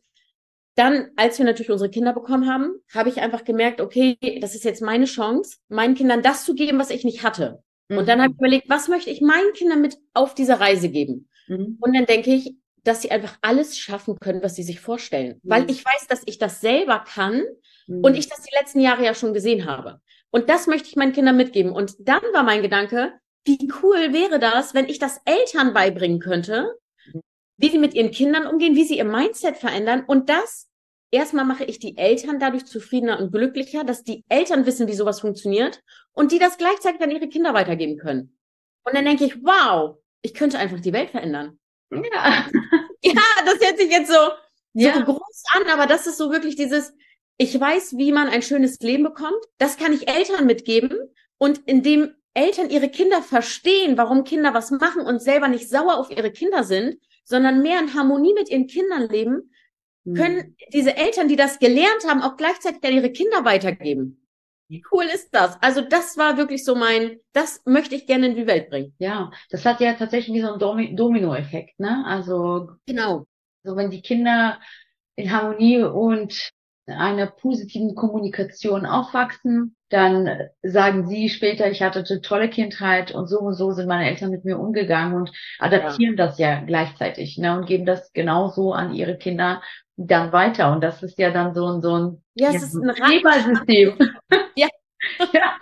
dann, 0.76 1.10
als 1.16 1.38
wir 1.38 1.44
natürlich 1.44 1.70
unsere 1.70 1.90
Kinder 1.90 2.12
bekommen 2.12 2.48
haben, 2.48 2.74
habe 2.94 3.08
ich 3.08 3.20
einfach 3.20 3.44
gemerkt, 3.44 3.80
okay, 3.80 4.16
das 4.40 4.54
ist 4.54 4.64
jetzt 4.64 4.80
meine 4.80 5.06
Chance, 5.06 5.56
meinen 5.68 5.96
Kindern 5.96 6.22
das 6.22 6.44
zu 6.44 6.54
geben, 6.54 6.78
was 6.78 6.90
ich 6.90 7.04
nicht 7.04 7.24
hatte. 7.24 7.62
Und 7.90 8.08
dann 8.08 8.22
habe 8.22 8.32
ich 8.32 8.38
überlegt, 8.38 8.70
was 8.70 8.88
möchte 8.88 9.10
ich 9.10 9.20
meinen 9.20 9.52
Kindern 9.52 9.82
mit 9.82 9.98
auf 10.14 10.34
diese 10.34 10.60
Reise 10.60 10.88
geben? 10.88 11.28
Mhm. 11.48 11.76
Und 11.78 11.94
dann 11.94 12.06
denke 12.06 12.32
ich, 12.32 12.54
dass 12.84 13.02
sie 13.02 13.10
einfach 13.10 13.36
alles 13.42 13.78
schaffen 13.78 14.16
können, 14.18 14.42
was 14.42 14.54
sie 14.54 14.62
sich 14.62 14.80
vorstellen. 14.80 15.40
Mhm. 15.42 15.50
Weil 15.50 15.70
ich 15.70 15.84
weiß, 15.84 16.06
dass 16.08 16.22
ich 16.24 16.38
das 16.38 16.62
selber 16.62 17.04
kann 17.06 17.42
Mhm. 17.86 18.04
und 18.04 18.16
ich 18.16 18.28
das 18.28 18.42
die 18.42 18.54
letzten 18.58 18.80
Jahre 18.80 19.04
ja 19.04 19.14
schon 19.14 19.34
gesehen 19.34 19.66
habe. 19.66 20.00
Und 20.30 20.48
das 20.48 20.66
möchte 20.66 20.88
ich 20.88 20.96
meinen 20.96 21.12
Kindern 21.12 21.36
mitgeben. 21.36 21.72
Und 21.72 21.94
dann 21.98 22.22
war 22.32 22.42
mein 22.42 22.62
Gedanke, 22.62 23.12
wie 23.44 23.70
cool 23.82 24.12
wäre 24.12 24.38
das, 24.38 24.74
wenn 24.74 24.88
ich 24.88 24.98
das 24.98 25.20
Eltern 25.24 25.74
beibringen 25.74 26.20
könnte, 26.20 26.78
wie 27.62 27.70
sie 27.70 27.78
mit 27.78 27.94
ihren 27.94 28.10
Kindern 28.10 28.46
umgehen, 28.46 28.74
wie 28.74 28.84
sie 28.84 28.98
ihr 28.98 29.04
Mindset 29.04 29.56
verändern. 29.56 30.04
Und 30.06 30.28
das, 30.28 30.68
erstmal 31.12 31.44
mache 31.44 31.64
ich 31.64 31.78
die 31.78 31.96
Eltern 31.96 32.40
dadurch 32.40 32.66
zufriedener 32.66 33.20
und 33.20 33.30
glücklicher, 33.30 33.84
dass 33.84 34.02
die 34.02 34.24
Eltern 34.28 34.66
wissen, 34.66 34.88
wie 34.88 34.94
sowas 34.94 35.20
funktioniert 35.20 35.80
und 36.12 36.32
die 36.32 36.40
das 36.40 36.58
gleichzeitig 36.58 37.00
an 37.00 37.12
ihre 37.12 37.28
Kinder 37.28 37.54
weitergeben 37.54 37.98
können. 37.98 38.36
Und 38.84 38.94
dann 38.96 39.04
denke 39.04 39.24
ich, 39.24 39.36
wow, 39.44 39.96
ich 40.22 40.34
könnte 40.34 40.58
einfach 40.58 40.80
die 40.80 40.92
Welt 40.92 41.10
verändern. 41.10 41.58
Ja. 41.90 42.46
Ja, 43.04 43.20
das 43.44 43.58
hört 43.60 43.78
sich 43.78 43.90
jetzt 43.90 44.08
so, 44.12 44.14
so 44.14 44.30
Ja. 44.74 45.00
groß 45.00 45.42
an, 45.56 45.68
aber 45.68 45.86
das 45.86 46.06
ist 46.06 46.18
so 46.18 46.30
wirklich 46.30 46.54
dieses, 46.54 46.92
ich 47.36 47.58
weiß, 47.58 47.96
wie 47.96 48.12
man 48.12 48.28
ein 48.28 48.42
schönes 48.42 48.78
Leben 48.78 49.02
bekommt. 49.02 49.44
Das 49.58 49.76
kann 49.76 49.92
ich 49.92 50.08
Eltern 50.08 50.46
mitgeben. 50.46 50.96
Und 51.36 51.62
indem 51.66 52.14
Eltern 52.34 52.70
ihre 52.70 52.88
Kinder 52.88 53.20
verstehen, 53.20 53.96
warum 53.98 54.22
Kinder 54.22 54.54
was 54.54 54.70
machen 54.70 55.02
und 55.02 55.20
selber 55.20 55.48
nicht 55.48 55.68
sauer 55.68 55.98
auf 55.98 56.10
ihre 56.12 56.30
Kinder 56.30 56.62
sind, 56.62 56.96
sondern 57.24 57.62
mehr 57.62 57.80
in 57.80 57.94
Harmonie 57.94 58.34
mit 58.34 58.48
ihren 58.50 58.66
Kindern 58.66 59.08
leben, 59.08 59.50
Mhm. 60.04 60.14
können 60.14 60.56
diese 60.72 60.96
Eltern, 60.96 61.28
die 61.28 61.36
das 61.36 61.60
gelernt 61.60 62.04
haben, 62.08 62.22
auch 62.22 62.36
gleichzeitig 62.36 62.82
an 62.82 62.92
ihre 62.92 63.10
Kinder 63.12 63.44
weitergeben. 63.44 64.26
Wie 64.68 64.82
cool 64.90 65.04
ist 65.04 65.30
das? 65.32 65.58
Also 65.62 65.80
das 65.82 66.16
war 66.16 66.36
wirklich 66.36 66.64
so 66.64 66.74
mein, 66.74 67.18
das 67.32 67.60
möchte 67.66 67.94
ich 67.94 68.06
gerne 68.06 68.26
in 68.26 68.36
die 68.36 68.46
Welt 68.46 68.70
bringen. 68.70 68.94
Ja, 68.98 69.30
das 69.50 69.64
hat 69.64 69.80
ja 69.80 69.92
tatsächlich 69.94 70.34
wie 70.34 70.40
so 70.40 70.48
einen 70.48 70.58
Domi 70.58 70.96
Domino-Effekt, 70.96 71.78
ne? 71.78 72.04
Also, 72.06 72.70
Genau. 72.86 73.26
so 73.64 73.76
wenn 73.76 73.90
die 73.90 74.02
Kinder 74.02 74.60
in 75.14 75.30
Harmonie 75.30 75.82
und 75.82 76.50
einer 76.86 77.26
positiven 77.26 77.94
Kommunikation 77.94 78.86
aufwachsen, 78.86 79.76
dann 79.92 80.48
sagen 80.62 81.06
sie 81.06 81.28
später, 81.28 81.70
ich 81.70 81.82
hatte 81.82 82.04
eine 82.08 82.20
tolle 82.20 82.48
Kindheit 82.48 83.12
und 83.12 83.26
so 83.26 83.40
und 83.40 83.54
so 83.54 83.72
sind 83.72 83.88
meine 83.88 84.08
Eltern 84.08 84.30
mit 84.30 84.44
mir 84.44 84.58
umgegangen 84.58 85.14
und 85.14 85.32
adaptieren 85.58 86.16
das 86.16 86.38
ja 86.38 86.60
gleichzeitig, 86.60 87.38
ne? 87.38 87.56
Und 87.56 87.66
geben 87.66 87.84
das 87.86 88.12
genauso 88.12 88.72
an 88.72 88.94
ihre 88.94 89.16
Kinder 89.16 89.62
dann 89.96 90.32
weiter. 90.32 90.72
Und 90.72 90.82
das 90.82 91.02
ist 91.02 91.18
ja 91.18 91.30
dann 91.30 91.54
so 91.54 91.66
ein, 91.66 91.80
so 91.82 91.96
ein 91.98 92.22
Ja, 92.34 92.50
es 92.50 92.74
Ja, 92.74 92.80
ein 92.90 92.96
Schneeballsystem. 92.96 93.98
Ja. 94.56 94.68
ja, 95.32 95.58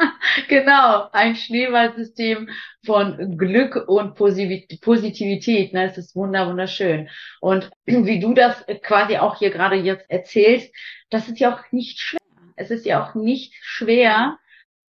genau. 0.48 1.08
Ein 1.12 1.34
Schneeballsystem 1.34 2.50
von 2.84 3.38
Glück 3.38 3.76
und 3.88 4.16
Posi- 4.16 4.80
Positivität. 4.82 5.72
Ne? 5.72 5.84
Es 5.84 5.96
ist 5.98 6.14
wunder, 6.14 6.46
wunderschön. 6.48 7.08
Und 7.40 7.70
wie 7.86 8.20
du 8.20 8.34
das 8.34 8.64
quasi 8.82 9.16
auch 9.16 9.38
hier 9.38 9.50
gerade 9.50 9.76
jetzt 9.76 10.04
erzählst, 10.10 10.74
das 11.08 11.28
ist 11.28 11.40
ja 11.40 11.54
auch 11.54 11.72
nicht 11.72 11.98
schwer. 11.98 12.19
Es 12.60 12.70
ist 12.70 12.84
ja 12.84 13.02
auch 13.02 13.14
nicht 13.14 13.54
schwer, 13.62 14.38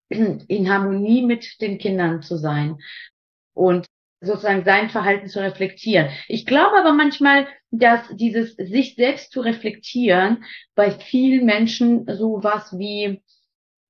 in 0.10 0.69
Harmonie 0.69 1.26
mit 1.26 1.62
den 1.62 1.78
Kindern 1.78 2.21
zu 2.21 2.38
sein 2.38 2.78
und 3.54 3.88
sozusagen 4.21 4.63
sein 4.63 4.89
Verhalten 4.89 5.28
zu 5.28 5.39
reflektieren. 5.41 6.10
Ich 6.28 6.45
glaube 6.45 6.78
aber 6.78 6.93
manchmal, 6.93 7.47
dass 7.71 8.08
dieses 8.15 8.56
sich 8.56 8.95
selbst 8.95 9.32
zu 9.32 9.41
reflektieren 9.41 10.43
bei 10.76 10.91
vielen 10.91 11.45
Menschen 11.45 12.06
sowas 12.08 12.78
wie, 12.78 13.21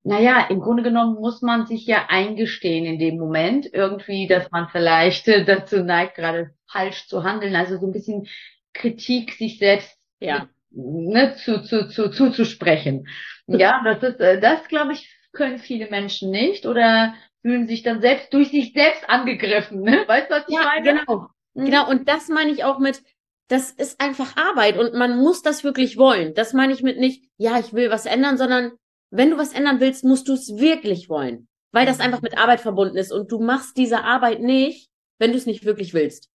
naja, 0.03 0.47
im 0.49 0.59
Grunde 0.59 0.83
genommen 0.83 1.15
muss 1.15 1.41
man 1.41 1.65
sich 1.65 1.86
ja 1.86 2.05
eingestehen 2.09 2.86
in 2.86 2.99
dem 2.99 3.17
Moment 3.17 3.69
irgendwie, 3.71 4.27
dass 4.27 4.49
man 4.51 4.69
vielleicht 4.69 5.27
äh, 5.27 5.45
dazu 5.45 5.83
neigt, 5.83 6.15
gerade 6.15 6.53
falsch 6.71 7.07
zu 7.07 7.23
handeln. 7.23 7.55
Also 7.55 7.77
so 7.77 7.88
ein 7.88 7.93
bisschen 7.93 8.27
Kritik 8.73 9.33
sich 9.33 9.59
selbst 9.59 9.97
Ja. 10.19 10.47
Ne, 10.73 11.36
zu, 11.36 11.62
zu, 11.63 11.88
zu, 11.89 12.09
zuzusprechen. 12.09 13.07
Ja, 13.47 13.81
das 13.83 14.03
ist, 14.03 14.19
äh, 14.19 14.39
das 14.39 14.67
glaube 14.67 14.93
ich, 14.93 15.09
können 15.33 15.59
viele 15.59 15.89
Menschen 15.89 16.31
nicht 16.31 16.65
oder 16.65 17.13
fühlen 17.41 17.67
sich 17.67 17.83
dann 17.83 18.01
selbst 18.01 18.33
durch 18.33 18.49
sich 18.51 18.73
selbst 18.73 19.09
angegriffen. 19.09 19.81
Ne? 19.81 20.03
Weißt 20.07 20.29
du, 20.29 20.36
was 20.36 20.49
ich 20.49 20.55
Ja, 20.55 20.62
meine? 20.62 21.05
genau. 21.05 21.27
Mhm. 21.55 21.65
Genau, 21.65 21.89
und 21.89 22.07
das 22.07 22.29
meine 22.29 22.51
ich 22.51 22.63
auch 22.63 22.79
mit, 22.79 23.01
das 23.47 23.71
ist 23.71 24.01
einfach 24.01 24.36
Arbeit 24.38 24.77
und 24.77 24.93
man 24.93 25.17
muss 25.17 25.41
das 25.41 25.63
wirklich 25.63 25.97
wollen. 25.97 26.33
Das 26.33 26.53
meine 26.53 26.73
ich 26.73 26.83
mit 26.83 26.97
nicht, 26.99 27.25
ja, 27.38 27.59
ich 27.59 27.73
will 27.73 27.89
was 27.89 28.05
ändern, 28.05 28.38
sondern 28.38 28.73
wenn 29.12 29.29
du 29.31 29.38
was 29.38 29.53
ändern 29.53 29.79
willst, 29.79 30.03
musst 30.03 30.27
du 30.27 30.33
es 30.33 30.57
wirklich 30.57 31.09
wollen. 31.09 31.47
weil 31.71 31.86
das 31.88 31.99
einfach 31.99 32.21
mit 32.21 32.38
Arbeit 32.38 32.62
verbunden 32.62 32.97
ist 32.97 33.12
und 33.12 33.31
du 33.31 33.39
machst 33.39 33.77
diese 33.77 34.03
Arbeit 34.03 34.41
nicht, 34.41 34.89
wenn 35.19 35.31
du 35.31 35.38
es 35.38 35.47
nicht 35.47 35.65
wirklich 35.65 35.93
willst. 35.95 36.29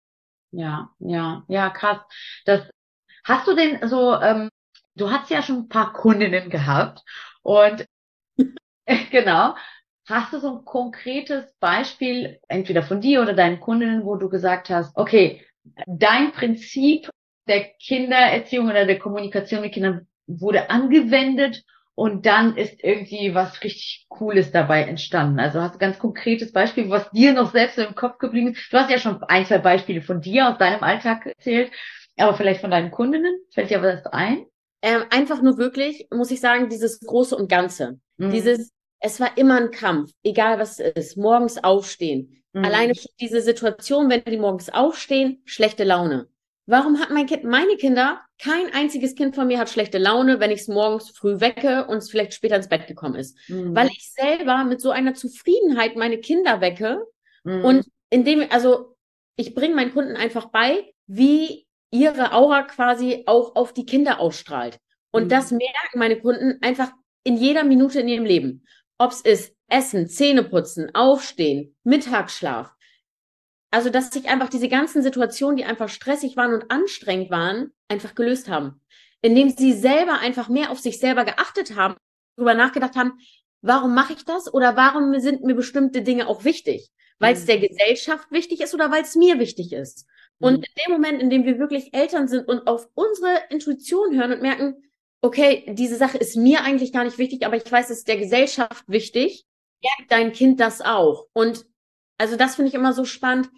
Ja, 0.50 0.90
ja, 0.98 1.44
ja, 1.48 1.70
krass. 1.70 2.00
Das 2.44 2.62
hast 3.28 3.46
du 3.46 3.54
denn 3.54 3.86
so, 3.88 4.14
ähm, 4.20 4.50
du 4.96 5.10
hast 5.10 5.30
ja 5.30 5.42
schon 5.42 5.58
ein 5.60 5.68
paar 5.68 5.92
Kundinnen 5.92 6.50
gehabt 6.50 7.02
und 7.42 7.86
genau. 9.10 9.54
Hast 10.06 10.32
du 10.32 10.38
so 10.40 10.58
ein 10.58 10.64
konkretes 10.64 11.52
Beispiel, 11.60 12.38
entweder 12.48 12.82
von 12.82 13.00
dir 13.00 13.20
oder 13.20 13.34
deinen 13.34 13.60
Kundinnen, 13.60 14.04
wo 14.04 14.16
du 14.16 14.30
gesagt 14.30 14.70
hast, 14.70 14.96
okay, 14.96 15.44
dein 15.86 16.32
Prinzip 16.32 17.10
der 17.46 17.64
Kindererziehung 17.78 18.68
oder 18.68 18.86
der 18.86 18.98
Kommunikation 18.98 19.60
mit 19.60 19.72
Kindern 19.72 20.06
wurde 20.26 20.70
angewendet 20.70 21.62
und 21.94 22.24
dann 22.26 22.56
ist 22.56 22.82
irgendwie 22.82 23.34
was 23.34 23.62
richtig 23.64 24.06
Cooles 24.08 24.50
dabei 24.50 24.84
entstanden. 24.84 25.40
Also 25.40 25.60
hast 25.60 25.74
du 25.74 25.78
ganz 25.78 25.98
konkretes 25.98 26.52
Beispiel, 26.52 26.88
was 26.88 27.10
dir 27.10 27.32
noch 27.34 27.50
selbst 27.50 27.76
so 27.76 27.82
im 27.82 27.94
Kopf 27.94 28.18
geblieben 28.18 28.52
ist. 28.52 28.72
Du 28.72 28.78
hast 28.78 28.90
ja 28.90 28.98
schon 28.98 29.22
ein, 29.24 29.44
zwei 29.44 29.58
Beispiele 29.58 30.00
von 30.00 30.20
dir 30.20 30.48
aus 30.48 30.58
deinem 30.58 30.82
Alltag 30.82 31.26
erzählt, 31.26 31.70
aber 32.20 32.36
vielleicht 32.36 32.60
von 32.60 32.70
deinen 32.70 32.90
Kundinnen. 32.90 33.38
Fällt 33.52 33.70
dir 33.70 33.82
was 33.82 34.06
ein? 34.06 34.46
Ähm, 34.82 35.04
einfach 35.10 35.42
nur 35.42 35.58
wirklich, 35.58 36.06
muss 36.12 36.30
ich 36.30 36.40
sagen, 36.40 36.68
dieses 36.68 37.00
Große 37.00 37.36
und 37.36 37.48
Ganze. 37.48 37.98
Mhm. 38.16 38.30
Dieses, 38.30 38.70
es 39.00 39.20
war 39.20 39.36
immer 39.36 39.56
ein 39.56 39.70
Kampf, 39.70 40.12
egal 40.22 40.58
was 40.58 40.78
es 40.78 40.92
ist. 40.94 41.16
Morgens 41.16 41.62
aufstehen. 41.62 42.42
Mhm. 42.52 42.64
Alleine 42.64 42.92
diese 43.20 43.40
Situation, 43.40 44.08
wenn 44.08 44.24
die 44.24 44.36
morgens 44.36 44.68
aufstehen, 44.68 45.42
schlechte 45.44 45.84
Laune. 45.84 46.28
Warum 46.66 47.00
hat 47.00 47.10
mein 47.10 47.26
Kind, 47.26 47.44
meine 47.44 47.76
Kinder, 47.76 48.20
kein 48.38 48.72
einziges 48.74 49.14
Kind 49.14 49.34
von 49.34 49.46
mir 49.46 49.58
hat 49.58 49.70
schlechte 49.70 49.96
Laune, 49.96 50.38
wenn 50.38 50.50
ich 50.50 50.60
es 50.60 50.68
morgens 50.68 51.08
früh 51.08 51.40
wecke 51.40 51.86
und 51.86 51.96
es 51.96 52.10
vielleicht 52.10 52.34
später 52.34 52.56
ins 52.56 52.68
Bett 52.68 52.86
gekommen 52.86 53.14
ist. 53.14 53.38
Mhm. 53.48 53.74
Weil 53.74 53.88
ich 53.88 54.12
selber 54.12 54.64
mit 54.64 54.80
so 54.80 54.90
einer 54.90 55.14
Zufriedenheit 55.14 55.96
meine 55.96 56.18
Kinder 56.18 56.60
wecke 56.60 57.02
mhm. 57.42 57.64
und 57.64 57.86
indem, 58.10 58.46
also 58.50 58.96
ich 59.36 59.54
bringe 59.54 59.74
meinen 59.74 59.92
Kunden 59.92 60.14
einfach 60.14 60.50
bei, 60.50 60.92
wie 61.06 61.66
ihre 61.90 62.32
Aura 62.32 62.62
quasi 62.62 63.24
auch 63.26 63.56
auf 63.56 63.72
die 63.72 63.86
Kinder 63.86 64.20
ausstrahlt. 64.20 64.78
Und 65.10 65.24
mhm. 65.24 65.28
das 65.28 65.50
merken 65.50 65.98
meine 65.98 66.20
Kunden 66.20 66.58
einfach 66.62 66.90
in 67.24 67.36
jeder 67.36 67.64
Minute 67.64 68.00
in 68.00 68.08
ihrem 68.08 68.24
Leben. 68.24 68.64
Ob 68.98 69.12
es 69.12 69.20
ist 69.20 69.54
Essen, 69.68 70.08
Zähne 70.08 70.44
putzen, 70.44 70.90
Aufstehen, 70.94 71.76
Mittagsschlaf, 71.84 72.74
also, 73.70 73.90
dass 73.90 74.10
sich 74.10 74.28
einfach 74.28 74.48
diese 74.48 74.68
ganzen 74.68 75.02
Situationen, 75.02 75.56
die 75.56 75.64
einfach 75.64 75.88
stressig 75.88 76.36
waren 76.36 76.54
und 76.54 76.70
anstrengend 76.70 77.30
waren, 77.30 77.72
einfach 77.88 78.14
gelöst 78.14 78.48
haben. 78.48 78.80
Indem 79.20 79.50
sie 79.50 79.72
selber 79.72 80.20
einfach 80.20 80.48
mehr 80.48 80.70
auf 80.70 80.78
sich 80.78 80.98
selber 80.98 81.24
geachtet 81.24 81.76
haben, 81.76 81.96
darüber 82.36 82.54
nachgedacht 82.54 82.96
haben, 82.96 83.18
warum 83.60 83.94
mache 83.94 84.14
ich 84.14 84.24
das 84.24 84.52
oder 84.52 84.76
warum 84.76 85.18
sind 85.20 85.42
mir 85.42 85.54
bestimmte 85.54 86.02
Dinge 86.02 86.28
auch 86.28 86.44
wichtig? 86.44 86.90
Weil 87.18 87.34
es 87.34 87.42
mhm. 87.42 87.46
der 87.46 87.68
Gesellschaft 87.68 88.30
wichtig 88.30 88.60
ist 88.60 88.74
oder 88.74 88.90
weil 88.90 89.02
es 89.02 89.16
mir 89.16 89.38
wichtig 89.38 89.72
ist. 89.72 90.06
Und 90.40 90.58
mhm. 90.58 90.64
in 90.64 90.82
dem 90.86 90.92
Moment, 90.92 91.22
in 91.22 91.30
dem 91.30 91.44
wir 91.44 91.58
wirklich 91.58 91.94
Eltern 91.94 92.28
sind 92.28 92.46
und 92.46 92.66
auf 92.66 92.88
unsere 92.94 93.42
Intuition 93.50 94.16
hören 94.16 94.32
und 94.32 94.42
merken, 94.42 94.76
okay, 95.20 95.64
diese 95.68 95.96
Sache 95.96 96.18
ist 96.18 96.36
mir 96.36 96.62
eigentlich 96.62 96.92
gar 96.92 97.04
nicht 97.04 97.18
wichtig, 97.18 97.44
aber 97.44 97.56
ich 97.56 97.70
weiß, 97.70 97.90
es 97.90 97.98
ist 97.98 98.08
der 98.08 98.18
Gesellschaft 98.18 98.84
wichtig, 98.86 99.46
merkt 99.82 100.12
dein 100.12 100.32
Kind 100.32 100.60
das 100.60 100.80
auch. 100.80 101.26
Und 101.32 101.66
also 102.18 102.36
das 102.36 102.56
finde 102.56 102.68
ich 102.68 102.74
immer 102.74 102.92
so 102.92 103.04
spannend, 103.04 103.50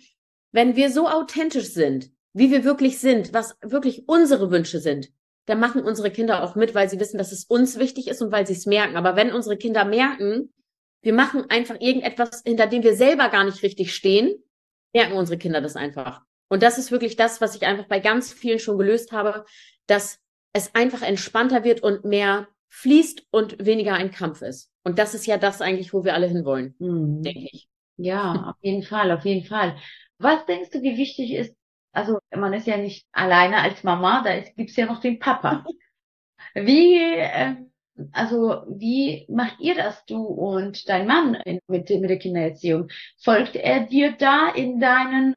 wenn 0.53 0.77
wir 0.77 0.91
so 0.91 1.09
authentisch 1.09 1.73
sind, 1.73 2.11
wie 2.33 2.51
wir 2.51 2.65
wirklich 2.65 2.99
sind, 2.99 3.33
was 3.33 3.57
wirklich 3.63 4.09
unsere 4.09 4.51
Wünsche 4.51 4.81
sind, 4.81 5.11
dann 5.47 5.61
machen 5.61 5.83
unsere 5.83 6.11
Kinder 6.11 6.43
auch 6.45 6.55
mit, 6.55 6.75
weil 6.75 6.89
sie 6.89 7.01
wissen, 7.01 7.19
dass 7.19 7.33
es 7.33 7.45
uns 7.45 7.79
wichtig 7.79 8.09
ist 8.09 8.23
und 8.23 8.31
weil 8.31 8.47
sie 8.47 8.53
es 8.53 8.67
merken. 8.67 8.97
Aber 8.97 9.17
wenn 9.17 9.33
unsere 9.33 9.57
Kinder 9.57 9.85
merken, 9.85 10.53
wir 11.03 11.13
machen 11.13 11.49
einfach 11.49 11.77
irgendetwas, 11.81 12.43
hinter 12.45 12.67
dem 12.67 12.83
wir 12.83 12.95
selber 12.95 13.29
gar 13.31 13.45
nicht 13.45 13.63
richtig 13.63 13.95
stehen, 13.95 14.35
merken 14.93 15.15
unsere 15.15 15.39
Kinder 15.39 15.61
das 15.61 15.77
einfach. 15.77 16.23
Und 16.51 16.63
das 16.63 16.77
ist 16.77 16.91
wirklich 16.91 17.17
das, 17.17 17.41
was 17.41 17.55
ich 17.55 17.65
einfach 17.67 17.87
bei 17.87 18.01
ganz 18.01 18.33
vielen 18.33 18.59
schon 18.59 18.77
gelöst 18.77 19.13
habe, 19.13 19.47
dass 19.87 20.21
es 20.53 20.75
einfach 20.75 21.03
entspannter 21.03 21.65
wird 21.65 21.83
und 21.83 22.05
mehr 22.05 22.49
fließt 22.69 23.27
und 23.31 23.65
weniger 23.65 23.95
ein 23.95 24.11
Kampf 24.11 24.43
ist. 24.43 24.71
Und 24.85 24.99
das 24.99 25.15
ist 25.15 25.27
ja 25.27 25.39
das 25.39 25.63
eigentlich, 25.63 25.95
wo 25.95 26.05
wir 26.05 26.15
alle 26.15 26.27
hinwollen, 26.27 26.75
mhm. 26.79 27.23
denke 27.23 27.49
ich. 27.53 27.69
Ja, 27.97 28.51
auf 28.51 28.57
jeden 28.63 28.83
Fall, 28.83 29.11
auf 29.13 29.25
jeden 29.25 29.47
Fall. 29.47 29.77
Was 30.19 30.45
denkst 30.47 30.71
du, 30.71 30.83
wie 30.83 30.97
wichtig 30.97 31.33
ist, 31.33 31.55
also 31.93 32.19
man 32.35 32.53
ist 32.53 32.67
ja 32.67 32.77
nicht 32.77 33.07
alleine 33.13 33.59
als 33.63 33.85
Mama, 33.85 34.23
da 34.23 34.39
gibt 34.39 34.71
es 34.71 34.77
ja 34.77 34.87
noch 34.87 35.01
den 35.01 35.19
Papa. 35.19 35.65
Wie, 36.55 36.97
äh, 36.97 37.55
also 38.13 38.65
wie 38.67 39.27
macht 39.29 39.61
ihr 39.61 39.75
das, 39.75 40.05
du 40.07 40.25
und 40.25 40.89
dein 40.89 41.07
Mann 41.07 41.35
in, 41.45 41.61
mit, 41.69 41.91
mit 41.91 42.11
der 42.11 42.19
Kindererziehung? 42.19 42.89
Folgt 43.19 43.55
er 43.57 43.87
dir 43.87 44.13
da 44.13 44.49
in 44.49 44.81
deinen, 44.81 45.35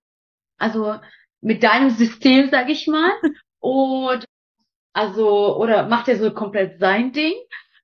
also 0.58 0.96
mit 1.42 1.64
deinem 1.64 1.90
System, 1.90 2.50
sag 2.50 2.70
ich 2.70 2.88
mal? 2.88 3.12
Und 3.60 4.26
also, 4.94 5.58
oder 5.58 5.88
macht 5.88 6.08
er 6.08 6.18
so 6.18 6.32
komplett 6.32 6.80
sein 6.80 7.12
Ding? 7.12 7.34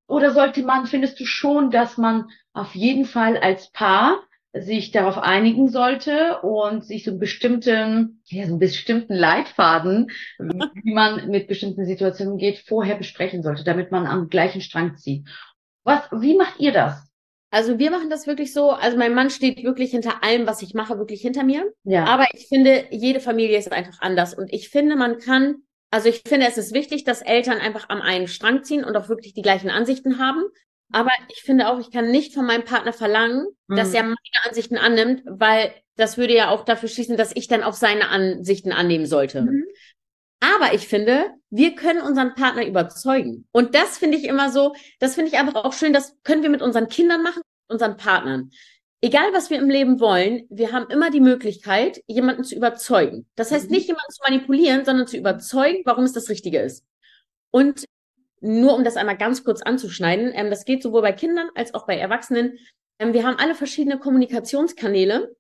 Oder 0.08 0.32
sollte 0.32 0.64
man, 0.64 0.88
findest 0.88 1.20
du 1.20 1.26
schon, 1.26 1.72
dass 1.72 1.98
man 1.98 2.30
auf 2.54 2.76
jeden 2.76 3.06
Fall 3.06 3.38
als 3.38 3.72
Paar 3.72 4.22
sich 4.54 4.92
darauf 4.92 5.18
einigen 5.18 5.70
sollte 5.70 6.40
und 6.42 6.84
sich 6.84 7.04
so 7.04 7.12
einen 7.12 7.20
bestimmten, 7.20 8.22
ja, 8.26 8.46
so 8.46 8.54
einen 8.54 8.60
bestimmten 8.60 9.14
Leitfaden, 9.14 10.08
wie 10.40 10.94
man 10.94 11.30
mit 11.30 11.48
bestimmten 11.48 11.86
Situationen 11.86 12.38
geht, 12.38 12.60
vorher 12.60 12.96
besprechen 12.96 13.44
sollte, 13.44 13.64
damit 13.64 13.92
man 13.92 14.08
am 14.08 14.30
gleichen 14.30 14.62
Strang 14.62 14.98
zieht. 14.98 15.28
Was, 15.84 16.10
wie 16.12 16.36
macht 16.36 16.60
ihr 16.60 16.72
das? 16.72 17.09
Also 17.52 17.80
wir 17.80 17.90
machen 17.90 18.10
das 18.10 18.28
wirklich 18.28 18.54
so, 18.54 18.72
also 18.72 18.98
mein 18.98 19.14
Mann 19.14 19.30
steht 19.30 19.64
wirklich 19.64 19.92
hinter 19.92 20.24
allem, 20.24 20.46
was 20.46 20.62
ich 20.62 20.74
mache, 20.74 20.98
wirklich 21.00 21.22
hinter 21.22 21.44
mir. 21.44 21.72
Ja. 21.84 22.06
Aber 22.06 22.28
ich 22.34 22.48
finde, 22.48 22.86
jede 22.92 23.20
Familie 23.20 23.58
ist 23.58 23.72
einfach 23.72 24.00
anders 24.02 24.34
und 24.34 24.54
ich 24.54 24.70
finde, 24.70 24.96
man 24.96 25.18
kann 25.18 25.64
also 25.92 26.10
ich 26.10 26.22
finde, 26.26 26.48
es 26.48 26.58
ist 26.58 26.74
wichtig, 26.74 27.04
dass 27.04 27.22
Eltern 27.22 27.58
einfach 27.58 27.90
am 27.90 28.02
einen 28.02 28.28
Strang 28.28 28.64
ziehen 28.64 28.84
und 28.84 28.96
auch 28.96 29.10
wirklich 29.10 29.34
die 29.34 29.42
gleichen 29.42 29.70
Ansichten 29.70 30.20
haben. 30.20 30.44
Aber 30.92 31.12
ich 31.30 31.42
finde 31.42 31.70
auch, 31.70 31.80
ich 31.80 31.92
kann 31.92 32.12
nicht 32.12 32.34
von 32.34 32.46
meinem 32.46 32.64
Partner 32.64 32.94
verlangen, 32.94 33.48
mhm. 33.68 33.76
dass 33.76 33.94
er 33.94 34.04
meine 34.04 34.18
Ansichten 34.48 34.78
annimmt, 34.78 35.24
weil 35.26 35.72
das 35.96 36.18
würde 36.18 36.36
ja 36.36 36.50
auch 36.50 36.64
dafür 36.64 36.90
schließen, 36.90 37.18
dass 37.18 37.36
ich 37.36 37.48
dann 37.48 37.64
auch 37.64 37.74
seine 37.74 38.10
Ansichten 38.10 38.72
annehmen 38.72 39.06
sollte. 39.06 39.42
Mhm. 39.42 39.66
Aber 40.40 40.74
ich 40.74 40.88
finde, 40.88 41.32
wir 41.50 41.76
können 41.76 42.02
unseren 42.02 42.34
Partner 42.34 42.66
überzeugen. 42.66 43.48
Und 43.52 43.76
das 43.76 43.98
finde 43.98 44.18
ich 44.18 44.26
immer 44.26 44.52
so, 44.52 44.74
das 45.00 45.16
finde 45.16 45.32
ich 45.32 45.38
einfach 45.38 45.56
auch 45.56 45.74
schön, 45.74 45.94
das 45.94 46.16
können 46.24 46.44
wir 46.44 46.50
mit 46.50 46.62
unseren 46.62 46.88
Kindern 46.88 47.24
machen, 47.24 47.42
unseren 47.68 47.98
Partnern. 47.98 48.52
Egal, 49.02 49.32
was 49.34 49.50
wir 49.50 49.58
im 49.58 49.70
Leben 49.70 50.00
wollen, 50.00 50.46
wir 50.50 50.72
haben 50.72 50.90
immer 50.90 51.10
die 51.10 51.22
Möglichkeit, 51.22 52.04
jemanden 52.08 52.44
zu 52.44 52.56
überzeugen. 52.56 53.28
Das 53.36 53.52
heißt 53.52 53.70
mhm. 53.70 53.72
nicht 53.72 53.88
jemanden 53.88 54.12
zu 54.12 54.22
manipulieren, 54.28 54.86
sondern 54.86 55.08
zu 55.08 55.18
überzeugen, 55.18 55.84
warum 55.86 56.04
es 56.04 56.14
das 56.14 56.30
Richtige 56.30 56.60
ist. 56.60 56.86
Und 57.52 57.86
nur 58.42 58.76
um 58.76 58.84
das 58.84 58.98
einmal 58.98 59.18
ganz 59.18 59.44
kurz 59.44 59.62
anzuschneiden, 59.62 60.32
ähm, 60.34 60.50
das 60.50 60.66
geht 60.66 60.84
sowohl 60.84 61.02
bei 61.02 61.12
Kindern 61.12 61.50
als 61.56 61.74
auch 61.74 61.86
bei 61.86 61.98
Erwachsenen. 61.98 62.58
Ähm, 63.00 63.14
wir 63.14 63.26
haben 63.26 63.38
alle 63.38 63.56
verschiedene 63.56 64.00
Kommunikationskanäle. 64.00 65.36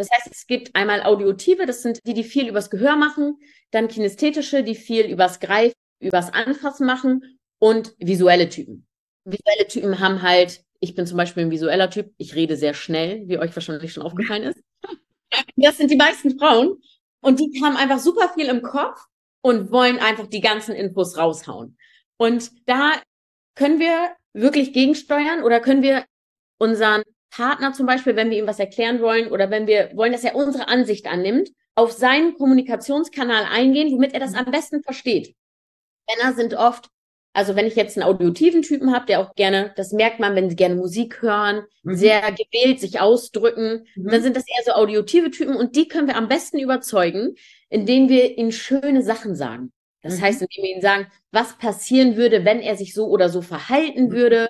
Das 0.00 0.10
heißt, 0.10 0.28
es 0.30 0.46
gibt 0.46 0.74
einmal 0.74 1.02
audiotive, 1.02 1.66
das 1.66 1.82
sind 1.82 2.00
die, 2.06 2.14
die 2.14 2.24
viel 2.24 2.48
übers 2.48 2.70
Gehör 2.70 2.96
machen, 2.96 3.36
dann 3.70 3.86
kinesthetische, 3.86 4.62
die 4.64 4.74
viel 4.74 5.04
übers 5.04 5.40
Greifen, 5.40 5.74
übers 5.98 6.32
Anfassen 6.32 6.86
machen 6.86 7.38
und 7.58 7.94
visuelle 7.98 8.48
Typen. 8.48 8.86
Visuelle 9.26 9.68
Typen 9.68 10.00
haben 10.00 10.22
halt, 10.22 10.64
ich 10.80 10.94
bin 10.94 11.06
zum 11.06 11.18
Beispiel 11.18 11.44
ein 11.44 11.50
visueller 11.50 11.90
Typ, 11.90 12.14
ich 12.16 12.34
rede 12.34 12.56
sehr 12.56 12.72
schnell, 12.72 13.28
wie 13.28 13.36
euch 13.36 13.54
wahrscheinlich 13.54 13.92
schon 13.92 14.02
aufgefallen 14.02 14.44
ist. 14.44 14.62
Das 15.56 15.76
sind 15.76 15.90
die 15.90 15.96
meisten 15.96 16.38
Frauen 16.38 16.80
und 17.20 17.38
die 17.38 17.62
haben 17.62 17.76
einfach 17.76 17.98
super 17.98 18.30
viel 18.30 18.46
im 18.46 18.62
Kopf 18.62 18.98
und 19.42 19.70
wollen 19.70 19.98
einfach 19.98 20.28
die 20.28 20.40
ganzen 20.40 20.74
Infos 20.74 21.18
raushauen. 21.18 21.76
Und 22.16 22.50
da 22.66 22.94
können 23.54 23.78
wir 23.78 24.16
wirklich 24.32 24.72
gegensteuern 24.72 25.42
oder 25.42 25.60
können 25.60 25.82
wir 25.82 26.06
unseren 26.56 27.02
Partner 27.30 27.72
zum 27.72 27.86
Beispiel, 27.86 28.16
wenn 28.16 28.30
wir 28.30 28.38
ihm 28.38 28.46
was 28.46 28.58
erklären 28.58 29.00
wollen 29.00 29.30
oder 29.30 29.50
wenn 29.50 29.66
wir 29.66 29.90
wollen, 29.94 30.12
dass 30.12 30.24
er 30.24 30.34
unsere 30.34 30.68
Ansicht 30.68 31.06
annimmt, 31.06 31.50
auf 31.74 31.92
seinen 31.92 32.34
Kommunikationskanal 32.34 33.44
eingehen, 33.50 33.92
womit 33.92 34.12
er 34.12 34.20
das 34.20 34.34
am 34.34 34.50
besten 34.50 34.82
versteht. 34.82 35.34
Männer 36.08 36.34
sind 36.34 36.54
oft, 36.54 36.88
also 37.32 37.54
wenn 37.54 37.66
ich 37.66 37.76
jetzt 37.76 37.96
einen 37.96 38.08
audiotiven 38.08 38.62
Typen 38.62 38.92
habe, 38.92 39.06
der 39.06 39.20
auch 39.20 39.34
gerne, 39.34 39.72
das 39.76 39.92
merkt 39.92 40.18
man, 40.18 40.34
wenn 40.34 40.50
sie 40.50 40.56
gerne 40.56 40.74
Musik 40.74 41.22
hören, 41.22 41.62
mhm. 41.82 41.94
sehr 41.94 42.20
gewählt 42.32 42.80
sich 42.80 43.00
ausdrücken, 43.00 43.86
mhm. 43.94 44.08
dann 44.08 44.22
sind 44.22 44.36
das 44.36 44.44
eher 44.46 44.64
so 44.64 44.72
audiotive 44.72 45.30
Typen 45.30 45.56
und 45.56 45.76
die 45.76 45.86
können 45.86 46.08
wir 46.08 46.16
am 46.16 46.28
besten 46.28 46.58
überzeugen, 46.58 47.36
indem 47.68 48.08
wir 48.08 48.36
ihnen 48.36 48.52
schöne 48.52 49.02
Sachen 49.02 49.36
sagen. 49.36 49.72
Das 50.02 50.18
mhm. 50.18 50.22
heißt, 50.22 50.42
indem 50.42 50.64
wir 50.64 50.70
ihnen 50.70 50.82
sagen, 50.82 51.06
was 51.30 51.56
passieren 51.58 52.16
würde, 52.16 52.44
wenn 52.44 52.60
er 52.60 52.76
sich 52.76 52.94
so 52.94 53.06
oder 53.06 53.28
so 53.28 53.42
verhalten 53.42 54.06
mhm. 54.06 54.12
würde, 54.12 54.48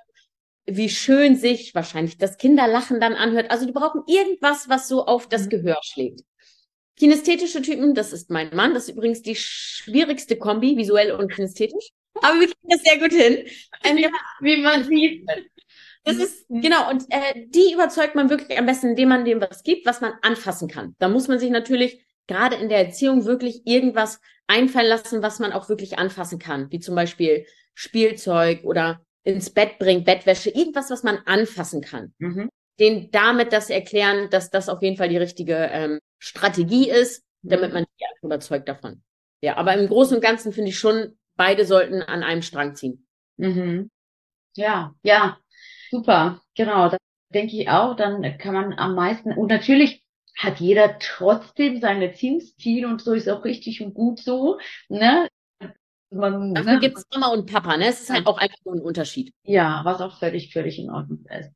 wie 0.77 0.89
schön 0.89 1.37
sich 1.37 1.75
wahrscheinlich 1.75 2.19
das 2.19 2.37
Kinderlachen 2.37 3.01
dann 3.01 3.15
anhört. 3.15 3.51
Also 3.51 3.67
die 3.67 3.73
brauchen 3.73 4.03
irgendwas, 4.07 4.69
was 4.69 4.89
so 4.89 5.07
auf 5.07 5.29
das 5.29 5.47
mhm. 5.47 5.51
Gehör 5.51 5.79
schlägt. 5.83 6.21
Kinästhetische 6.97 7.63
Typen, 7.63 7.95
das 7.95 8.13
ist 8.13 8.31
mein 8.31 8.55
Mann, 8.55 8.75
das 8.75 8.89
ist 8.89 8.97
übrigens 8.97 9.23
die 9.23 9.37
schwierigste 9.37 10.37
Kombi, 10.37 10.77
visuell 10.77 11.13
und 11.13 11.33
kinästhetisch. 11.33 11.91
Aber 12.23 12.41
wir 12.41 12.47
kriegen 12.47 12.69
das 12.69 12.83
sehr 12.83 12.99
gut 12.99 13.13
hin. 13.13 13.47
Ähm, 13.85 13.99
ja, 13.99 14.11
wie 14.41 14.57
man 14.59 14.85
sieht. 14.85 15.27
Das 16.05 16.17
ist, 16.17 16.47
genau, 16.49 16.91
und 16.91 17.05
äh, 17.11 17.47
die 17.49 17.73
überzeugt 17.75 18.15
man 18.15 18.31
wirklich 18.31 18.59
am 18.59 18.67
besten, 18.67 18.91
indem 18.91 19.11
man 19.11 19.25
dem 19.25 19.41
was 19.41 19.63
gibt, 19.63 19.87
was 19.87 20.01
man 20.01 20.15
anfassen 20.23 20.69
kann. 20.69 20.95
Da 20.99 21.09
muss 21.09 21.29
man 21.29 21.39
sich 21.39 21.51
natürlich 21.51 22.05
gerade 22.27 22.57
in 22.57 22.69
der 22.69 22.79
Erziehung 22.79 23.27
wirklich 23.27 23.67
irgendwas 23.67 24.21
einfallen 24.47 24.89
lassen, 24.89 25.23
was 25.23 25.39
man 25.39 25.53
auch 25.53 25.69
wirklich 25.69 25.99
anfassen 25.99 26.39
kann, 26.39 26.71
wie 26.71 26.81
zum 26.81 26.95
Beispiel 26.95 27.45
Spielzeug 27.75 28.65
oder 28.65 29.05
ins 29.25 29.51
Bett 29.51 29.79
bringen, 29.79 30.05
Bettwäsche, 30.05 30.51
irgendwas, 30.51 30.91
was 30.91 31.03
man 31.03 31.19
anfassen 31.27 31.83
kann. 31.83 32.15
Mhm. 32.19 32.49
Den 32.79 33.11
damit 33.11 33.53
das 33.53 33.69
erklären, 33.69 34.31
dass 34.31 34.51
das 34.51 34.69
auf 34.69 34.83
jeden 34.83 34.97
Fall 34.97 35.09
die 35.09 35.19
richtige 35.19 35.55
ähm, 35.71 35.99
Strategie 36.19 36.89
ist, 36.89 37.23
damit 37.43 37.69
mhm. 37.69 37.75
man 37.75 37.85
die 37.85 38.27
überzeugt 38.27 38.69
davon. 38.69 39.03
Ja, 39.43 39.57
aber 39.57 39.75
im 39.75 39.89
Großen 39.89 40.17
und 40.17 40.23
Ganzen 40.23 40.53
finde 40.53 40.71
ich 40.71 40.79
schon, 40.79 41.19
beide 41.37 41.65
sollten 41.65 42.03
an 42.03 42.23
einem 42.23 42.43
Strang 42.43 42.75
ziehen. 42.75 43.07
Mhm. 43.37 43.91
Ja, 44.57 44.95
ja, 45.03 45.39
super, 45.91 46.43
genau. 46.55 46.89
Das 46.89 46.99
denke 47.33 47.57
ich 47.57 47.69
auch. 47.69 47.97
Dann 47.97 48.39
kann 48.39 48.55
man 48.55 48.73
am 48.75 48.95
meisten 48.95 49.33
und 49.33 49.49
natürlich 49.49 50.03
hat 50.37 50.61
jeder 50.61 50.99
trotzdem 50.99 51.81
seine 51.81 52.09
Erziehungsstil 52.09 52.87
und 52.87 53.03
so 53.03 53.13
ist 53.13 53.29
auch 53.29 53.45
richtig 53.45 53.83
und 53.83 53.95
gut 53.95 54.21
so. 54.21 54.59
Ne? 54.89 55.29
Man, 56.11 56.55
Dafür 56.55 56.75
ne? 56.75 56.81
gibt 56.81 56.99
es 56.99 57.05
Mama 57.13 57.29
und 57.33 57.51
Papa, 57.51 57.77
ne? 57.77 57.87
Es 57.87 58.01
ist 58.01 58.11
halt 58.11 58.27
auch 58.27 58.39
einfach 58.39 58.59
nur 58.65 58.75
ein 58.75 58.81
Unterschied. 58.81 59.33
Ja, 59.45 59.83
was 59.85 60.01
auch 60.01 60.19
völlig, 60.19 60.53
völlig 60.53 60.79
in 60.79 60.91
Ordnung 60.91 61.25
ist. 61.31 61.51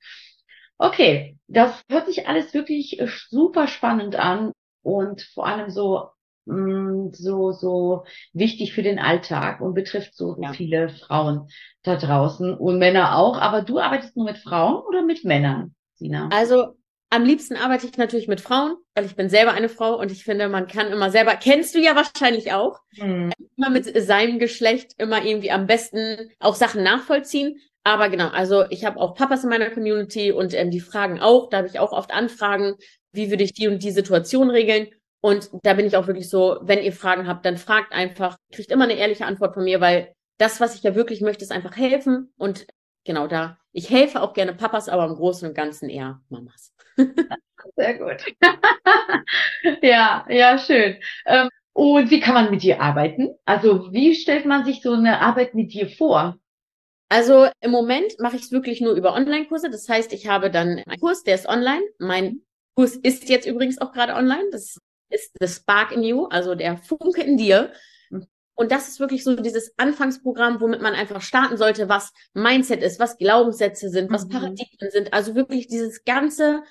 Okay, 0.79 1.39
das 1.49 1.85
hört 1.89 2.07
sich 2.07 2.29
alles 2.29 2.55
wirklich 2.55 3.01
äh, 3.01 3.09
super 3.29 3.67
spannend 3.67 4.17
an 4.17 4.53
und 4.83 5.23
vor 5.23 5.47
allem 5.47 5.71
so 5.71 6.09
mm, 6.47 7.09
so 7.13 7.53
so 7.53 8.05
wichtig 8.33 8.75
für 8.75 8.83
den 8.83 8.99
Alltag 8.99 9.61
und 9.61 9.75
betrifft 9.75 10.17
so 10.17 10.37
ja. 10.41 10.53
viele 10.53 10.89
Frauen 10.89 11.49
da 11.83 11.97
draußen 11.97 12.55
und 12.55 12.79
Männer 12.79 13.17
auch. 13.17 13.39
Aber 13.39 13.63
du 13.63 13.79
arbeitest 13.79 14.17
nur 14.17 14.27
mit 14.27 14.39
Frauen 14.39 14.85
oder 14.87 15.03
mit 15.03 15.25
Männern, 15.25 15.75
Sina? 15.95 16.29
Also 16.33 16.77
am 17.11 17.25
liebsten 17.25 17.57
arbeite 17.57 17.87
ich 17.87 17.97
natürlich 17.97 18.29
mit 18.29 18.41
Frauen, 18.41 18.77
weil 18.95 19.05
ich 19.05 19.15
bin 19.15 19.29
selber 19.29 19.53
eine 19.53 19.69
Frau 19.69 19.99
und 19.99 20.11
ich 20.11 20.25
finde, 20.25 20.49
man 20.49 20.67
kann 20.67 20.91
immer 20.91 21.11
selber, 21.11 21.37
kennst 21.37 21.75
du 21.75 21.79
ja 21.79 21.95
wahrscheinlich 21.95 22.53
auch, 22.53 22.81
mhm. 22.97 23.33
immer 23.57 23.71
mit 23.71 23.85
seinem 24.03 24.39
Geschlecht 24.39 24.95
immer 24.99 25.25
irgendwie 25.25 25.51
am 25.51 25.67
besten 25.67 26.31
auch 26.41 26.57
Sachen 26.57 26.83
nachvollziehen. 26.83 27.61
Aber 27.85 28.09
genau, 28.09 28.29
also 28.29 28.65
ich 28.71 28.85
habe 28.85 28.99
auch 28.99 29.15
Papas 29.15 29.45
in 29.45 29.51
meiner 29.51 29.71
Community 29.71 30.33
und 30.33 30.55
ähm, 30.55 30.71
die 30.71 30.81
fragen 30.81 31.21
auch, 31.21 31.51
da 31.51 31.59
habe 31.59 31.69
ich 31.69 31.79
auch 31.79 31.93
oft 31.93 32.13
Anfragen, 32.13 32.75
wie 33.13 33.31
würde 33.31 33.45
ich 33.45 33.53
die 33.53 33.69
und 33.69 33.83
die 33.83 33.91
Situation 33.91 34.51
regeln. 34.51 34.89
Und 35.21 35.51
da 35.63 35.75
bin 35.75 35.87
ich 35.87 35.97
auch 35.97 36.07
wirklich 36.07 36.29
so, 36.29 36.59
wenn 36.63 36.83
ihr 36.83 36.93
Fragen 36.93 37.27
habt, 37.27 37.47
dann 37.47 37.57
fragt 37.57 37.93
einfach, 37.93 38.37
kriegt 38.53 38.71
immer 38.71 38.85
eine 38.85 38.97
ehrliche 38.97 39.27
Antwort 39.27 39.55
von 39.55 39.65
mir, 39.65 39.81
weil 39.81 40.15
das, 40.39 40.61
was 40.61 40.75
ich 40.75 40.83
ja 40.83 40.95
wirklich 40.95 41.21
möchte, 41.21 41.45
ist 41.45 41.53
einfach 41.53 41.77
helfen. 41.77 42.33
Und 42.37 42.67
genau 43.05 43.27
da, 43.27 43.59
ich 43.73 43.89
helfe 43.91 44.21
auch 44.21 44.35
gerne 44.35 44.55
Papas, 44.55 44.89
aber 44.89 45.07
im 45.07 45.15
Großen 45.15 45.49
und 45.49 45.55
Ganzen 45.55 45.89
eher 45.89 46.21
Mamas. 46.29 46.74
Sehr 47.77 47.99
gut. 47.99 48.25
ja, 49.83 50.25
ja, 50.29 50.59
schön. 50.59 50.97
Ähm, 51.27 51.49
und 51.73 52.11
wie 52.11 52.21
kann 52.21 52.35
man 52.35 52.51
mit 52.51 52.63
dir 52.63 52.81
arbeiten? 52.81 53.31
Also 53.45 53.93
wie 53.93 54.15
stellt 54.15 54.47
man 54.47 54.65
sich 54.65 54.81
so 54.83 54.93
eine 54.93 55.21
Arbeit 55.21 55.55
mit 55.55 55.73
dir 55.73 55.89
vor? 55.89 56.39
Also 57.09 57.49
im 57.61 57.71
Moment 57.71 58.15
mache 58.19 58.37
ich 58.37 58.43
es 58.43 58.53
wirklich 58.53 58.81
nur 58.81 58.95
über 58.95 59.13
Online-Kurse. 59.15 59.71
Das 59.71 59.89
heißt, 59.89 60.13
ich 60.13 60.29
habe 60.29 60.51
dann 60.51 60.83
einen 60.87 61.01
Kurs, 61.01 61.23
der 61.25 61.35
ist 61.35 61.49
online. 61.49 61.83
Mein 61.99 62.43
Kurs 62.77 62.97
ist 62.97 63.29
jetzt 63.29 63.47
übrigens 63.47 63.81
auch 63.81 63.93
gerade 63.93 64.15
online. 64.15 64.51
Das 64.53 64.79
ist 65.11 65.33
The 65.41 65.49
Spark 65.49 65.93
in 65.93 66.03
You, 66.03 66.27
also 66.27 66.55
der 66.55 66.77
Funke 66.77 67.23
in 67.23 67.37
dir. 67.37 67.73
Und 68.57 68.71
das 68.71 68.89
ist 68.89 69.01
wirklich 69.01 69.25
so 69.25 69.35
dieses 69.35 69.77
Anfangsprogramm, 69.79 70.61
womit 70.61 70.81
man 70.81 70.95
einfach 70.95 71.21
starten 71.21 71.57
sollte, 71.57 71.89
was 71.89 72.13
Mindset 72.35 72.83
ist, 72.83 73.01
was 73.01 73.19
Glaubenssätze 73.19 73.89
sind, 73.89 74.13
was 74.13 74.27
mhm. 74.27 74.31
Paradigmen 74.31 74.91
sind. 74.91 75.13
Also 75.13 75.35
wirklich 75.35 75.67
dieses 75.67 76.05
ganze 76.05 76.63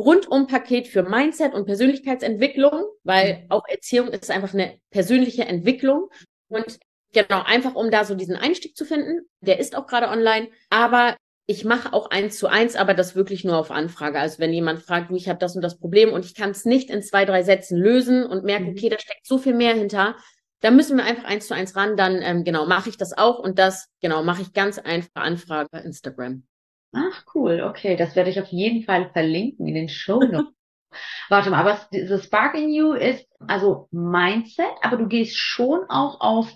Rundum-Paket 0.00 0.88
für 0.88 1.02
Mindset 1.02 1.52
und 1.52 1.66
Persönlichkeitsentwicklung, 1.66 2.84
weil 3.04 3.34
mhm. 3.34 3.46
auch 3.50 3.62
Erziehung 3.68 4.08
ist 4.08 4.30
einfach 4.30 4.54
eine 4.54 4.78
persönliche 4.90 5.44
Entwicklung. 5.44 6.08
Und 6.48 6.78
genau, 7.12 7.42
einfach 7.44 7.74
um 7.74 7.90
da 7.90 8.04
so 8.04 8.14
diesen 8.14 8.36
Einstieg 8.36 8.76
zu 8.76 8.84
finden. 8.84 9.26
Der 9.40 9.58
ist 9.58 9.76
auch 9.76 9.86
gerade 9.86 10.08
online. 10.08 10.48
Aber 10.70 11.16
ich 11.46 11.64
mache 11.64 11.92
auch 11.92 12.10
eins 12.10 12.38
zu 12.38 12.46
eins, 12.46 12.76
aber 12.76 12.94
das 12.94 13.16
wirklich 13.16 13.44
nur 13.44 13.58
auf 13.58 13.70
Anfrage. 13.70 14.20
Also 14.20 14.38
wenn 14.38 14.52
jemand 14.52 14.82
fragt, 14.82 15.10
du, 15.10 15.16
ich 15.16 15.28
habe 15.28 15.38
das 15.38 15.56
und 15.56 15.62
das 15.62 15.78
Problem 15.78 16.12
und 16.12 16.24
ich 16.24 16.34
kann 16.34 16.50
es 16.50 16.64
nicht 16.64 16.90
in 16.90 17.02
zwei, 17.02 17.24
drei 17.24 17.42
Sätzen 17.42 17.76
lösen 17.76 18.24
und 18.24 18.44
merke, 18.44 18.64
mhm. 18.64 18.70
okay, 18.70 18.88
da 18.88 18.98
steckt 18.98 19.26
so 19.26 19.36
viel 19.36 19.54
mehr 19.54 19.74
hinter, 19.74 20.16
dann 20.60 20.76
müssen 20.76 20.96
wir 20.96 21.04
einfach 21.04 21.24
eins 21.24 21.48
zu 21.48 21.54
eins 21.54 21.74
ran. 21.74 21.96
Dann 21.96 22.22
ähm, 22.22 22.44
genau 22.44 22.66
mache 22.66 22.88
ich 22.88 22.96
das 22.96 23.16
auch 23.16 23.38
und 23.38 23.58
das 23.58 23.88
genau 24.00 24.22
mache 24.22 24.42
ich 24.42 24.52
ganz 24.52 24.78
einfach 24.78 25.10
Anfrage 25.14 25.78
Instagram. 25.78 26.44
Ach 26.92 27.24
cool, 27.34 27.60
okay, 27.62 27.96
das 27.96 28.16
werde 28.16 28.30
ich 28.30 28.40
auf 28.40 28.48
jeden 28.48 28.82
Fall 28.84 29.10
verlinken 29.12 29.66
in 29.68 29.74
den 29.74 29.88
Show 29.88 30.20
Notes. 30.20 30.52
Warte 31.28 31.50
mal, 31.50 31.60
aber 31.60 31.78
das 31.92 32.24
Spark 32.24 32.56
in 32.56 32.70
You 32.70 32.94
ist 32.94 33.26
also 33.46 33.88
Mindset, 33.92 34.72
aber 34.82 34.96
du 34.96 35.06
gehst 35.06 35.36
schon 35.36 35.84
auch 35.88 36.20
auf, 36.20 36.52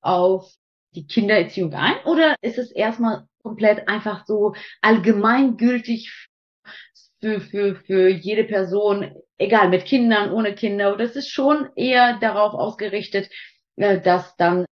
auf 0.00 0.52
die 0.92 1.06
Kindererziehung 1.06 1.74
ein? 1.74 1.96
Oder 2.04 2.36
ist 2.42 2.58
es 2.58 2.70
erstmal 2.70 3.26
komplett 3.42 3.88
einfach 3.88 4.24
so 4.26 4.54
allgemeingültig 4.82 6.28
für, 7.20 7.40
für, 7.40 7.76
für 7.76 8.08
jede 8.08 8.44
Person, 8.44 9.14
egal 9.38 9.68
mit 9.68 9.84
Kindern, 9.84 10.32
ohne 10.32 10.54
Kinder, 10.54 10.92
oder 10.92 11.04
es 11.04 11.16
ist 11.16 11.30
schon 11.30 11.68
eher 11.74 12.18
darauf 12.18 12.54
ausgerichtet, 12.54 13.30
äh, 13.76 14.00
dass 14.00 14.36
dann 14.36 14.66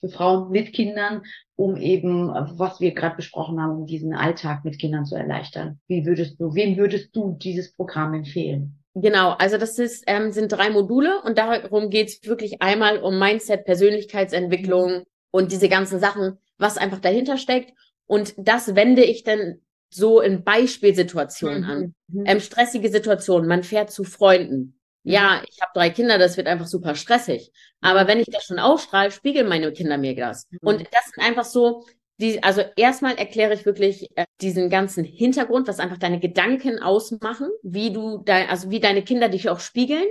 für 0.00 0.08
Frauen 0.08 0.50
mit 0.50 0.72
Kindern, 0.72 1.22
um 1.56 1.76
eben, 1.76 2.28
was 2.28 2.80
wir 2.80 2.92
gerade 2.92 3.16
besprochen 3.16 3.60
haben, 3.60 3.80
um 3.80 3.86
diesen 3.86 4.14
Alltag 4.14 4.64
mit 4.64 4.78
Kindern 4.78 5.04
zu 5.04 5.14
erleichtern. 5.14 5.78
Wie 5.86 6.06
würdest 6.06 6.40
du, 6.40 6.54
wem 6.54 6.76
würdest 6.76 7.14
du 7.14 7.36
dieses 7.38 7.72
Programm 7.74 8.14
empfehlen? 8.14 8.80
Genau, 8.94 9.30
also 9.32 9.56
das 9.56 9.78
ist, 9.78 10.04
ähm, 10.06 10.32
sind 10.32 10.50
drei 10.50 10.70
Module 10.70 11.22
und 11.22 11.38
darum 11.38 11.90
geht's 11.90 12.26
wirklich 12.26 12.60
einmal 12.60 12.98
um 12.98 13.18
Mindset, 13.18 13.64
Persönlichkeitsentwicklung 13.64 14.90
mhm. 14.90 15.04
und 15.30 15.52
diese 15.52 15.68
ganzen 15.68 16.00
Sachen, 16.00 16.38
was 16.58 16.76
einfach 16.76 16.98
dahinter 16.98 17.36
steckt. 17.36 17.72
Und 18.06 18.34
das 18.36 18.74
wende 18.74 19.04
ich 19.04 19.22
dann 19.22 19.60
so 19.90 20.20
in 20.20 20.42
Beispielsituationen 20.42 21.62
mhm. 21.62 21.70
an. 21.70 21.94
Mhm. 22.08 22.24
Ähm, 22.26 22.40
stressige 22.40 22.88
Situationen, 22.88 23.48
man 23.48 23.62
fährt 23.62 23.90
zu 23.90 24.02
Freunden, 24.02 24.79
ja, 25.02 25.42
ich 25.48 25.60
habe 25.60 25.72
drei 25.74 25.90
Kinder, 25.90 26.18
das 26.18 26.36
wird 26.36 26.46
einfach 26.46 26.66
super 26.66 26.94
stressig. 26.94 27.52
Aber 27.80 28.06
wenn 28.06 28.20
ich 28.20 28.26
das 28.26 28.44
schon 28.44 28.58
ausstrahle, 28.58 29.10
spiegeln 29.10 29.48
meine 29.48 29.72
Kinder 29.72 29.96
mir 29.96 30.14
das. 30.14 30.46
Mhm. 30.50 30.58
Und 30.62 30.80
das 30.92 31.06
sind 31.14 31.24
einfach 31.24 31.44
so, 31.44 31.84
die, 32.18 32.42
also 32.42 32.62
erstmal 32.76 33.16
erkläre 33.16 33.54
ich 33.54 33.64
wirklich 33.64 34.08
äh, 34.16 34.26
diesen 34.42 34.68
ganzen 34.68 35.04
Hintergrund, 35.04 35.68
was 35.68 35.80
einfach 35.80 35.96
deine 35.96 36.20
Gedanken 36.20 36.78
ausmachen, 36.78 37.48
wie 37.62 37.92
du 37.92 38.18
dein, 38.18 38.48
also 38.48 38.70
wie 38.70 38.80
deine 38.80 39.02
Kinder 39.02 39.30
dich 39.30 39.48
auch 39.48 39.60
spiegeln. 39.60 40.06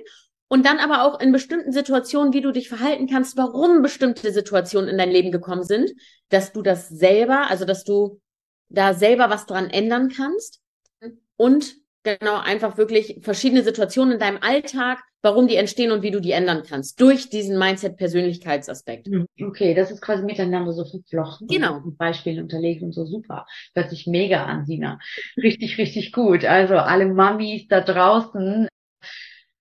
Und 0.47 0.65
dann 0.65 0.79
aber 0.79 1.03
auch 1.03 1.19
in 1.19 1.31
bestimmten 1.31 1.71
Situationen, 1.71 2.33
wie 2.33 2.41
du 2.41 2.51
dich 2.51 2.69
verhalten 2.69 3.07
kannst, 3.07 3.37
warum 3.37 3.83
bestimmte 3.83 4.31
Situationen 4.31 4.89
in 4.89 4.97
dein 4.97 5.11
Leben 5.11 5.31
gekommen 5.31 5.63
sind, 5.63 5.91
dass 6.29 6.51
du 6.51 6.63
das 6.63 6.89
selber, 6.89 7.47
also 7.51 7.65
dass 7.65 7.83
du 7.83 8.19
da 8.69 8.95
selber 8.95 9.29
was 9.29 9.45
dran 9.45 9.69
ändern 9.69 10.09
kannst. 10.09 10.61
Und 11.37 11.75
Genau, 12.03 12.37
einfach 12.37 12.77
wirklich 12.77 13.19
verschiedene 13.21 13.61
Situationen 13.61 14.13
in 14.13 14.19
deinem 14.19 14.39
Alltag, 14.41 14.99
warum 15.21 15.47
die 15.47 15.57
entstehen 15.57 15.91
und 15.91 16.01
wie 16.01 16.11
du 16.11 16.21
die 16.21 16.31
ändern 16.31 16.63
kannst. 16.67 17.01
Durch 17.01 17.29
diesen 17.29 17.59
Mindset-Persönlichkeitsaspekt. 17.59 19.07
Hm, 19.07 19.27
okay, 19.41 19.73
das 19.73 19.91
ist 19.91 20.01
quasi 20.01 20.23
miteinander 20.23 20.71
so 20.71 20.85
verflochten. 20.85 21.47
Genau. 21.47 21.81
Mit 21.81 21.97
Beispielen 21.97 22.41
unterlegt 22.41 22.83
und 22.83 22.93
so 22.93 23.05
super. 23.05 23.45
Hört 23.75 23.89
sich 23.89 24.07
mega 24.07 24.45
an, 24.45 24.65
Sina. 24.65 24.99
Richtig, 25.35 25.77
richtig 25.77 26.13
gut. 26.13 26.45
Also 26.45 26.77
alle 26.77 27.05
Mamis 27.05 27.67
da 27.67 27.81
draußen. 27.81 28.69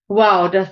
Wow, 0.06 0.50
das 0.50 0.68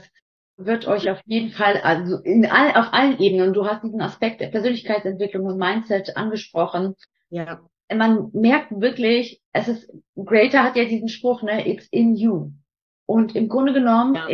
wird 0.57 0.87
euch 0.87 1.11
auf 1.11 1.20
jeden 1.26 1.50
Fall, 1.50 1.81
also 1.83 2.18
in 2.18 2.46
all, 2.46 2.70
auf 2.76 2.92
allen 2.92 3.18
Ebenen, 3.18 3.52
du 3.52 3.66
hast 3.66 3.83
diesen 3.83 4.00
Aspekt 4.00 4.40
der 4.40 4.48
Persönlichkeitsentwicklung 4.48 5.44
und 5.44 5.59
Mindset 5.59 6.16
angesprochen. 6.16 6.94
Ja 7.29 7.61
man 7.94 8.31
merkt 8.33 8.81
wirklich, 8.81 9.40
es 9.53 9.68
ist, 9.68 9.92
Greater 10.16 10.62
hat 10.62 10.77
ja 10.77 10.85
diesen 10.85 11.09
Spruch, 11.09 11.42
ne, 11.42 11.68
it's 11.68 11.87
in 11.90 12.16
you. 12.16 12.51
Und 13.07 13.37
im 13.37 13.49
Grunde 13.49 13.72
genommen, 13.72 14.14
ja. 14.14 14.27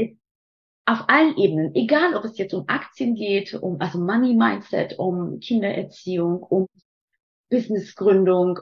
auf 0.86 1.04
allen 1.08 1.36
Ebenen, 1.36 1.74
egal 1.74 2.14
ob 2.14 2.24
es 2.24 2.38
jetzt 2.38 2.54
um 2.54 2.64
Aktien 2.68 3.14
geht, 3.14 3.54
um, 3.54 3.80
also 3.80 3.98
Money 3.98 4.34
Mindset, 4.34 4.98
um 4.98 5.40
Kindererziehung, 5.40 6.42
um 6.42 6.66
Businessgründung, 7.50 8.60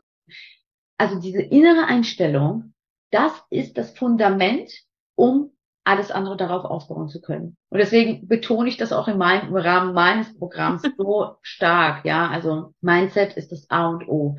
also 0.99 1.21
diese 1.21 1.43
innere 1.43 1.87
Einstellung, 1.87 2.75
das 3.11 3.33
ist 3.51 3.79
das 3.79 3.97
Fundament, 3.97 4.71
um 5.15 5.53
alles 5.85 6.11
andere 6.11 6.37
darauf 6.37 6.65
aufbauen 6.65 7.09
zu 7.09 7.21
können. 7.21 7.57
Und 7.71 7.79
deswegen 7.79 8.29
betone 8.29 8.69
ich 8.69 8.77
das 8.77 8.93
auch 8.93 9.09
in 9.09 9.19
meinem, 9.19 9.49
im 9.49 9.57
Rahmen 9.57 9.95
meines 9.95 10.37
Programms 10.39 10.83
so 10.99 11.37
stark, 11.43 12.05
ja. 12.05 12.29
Also 12.29 12.75
Mindset 12.81 13.37
ist 13.37 13.53
das 13.53 13.69
A 13.71 13.89
und 13.89 14.09
O. 14.09 14.37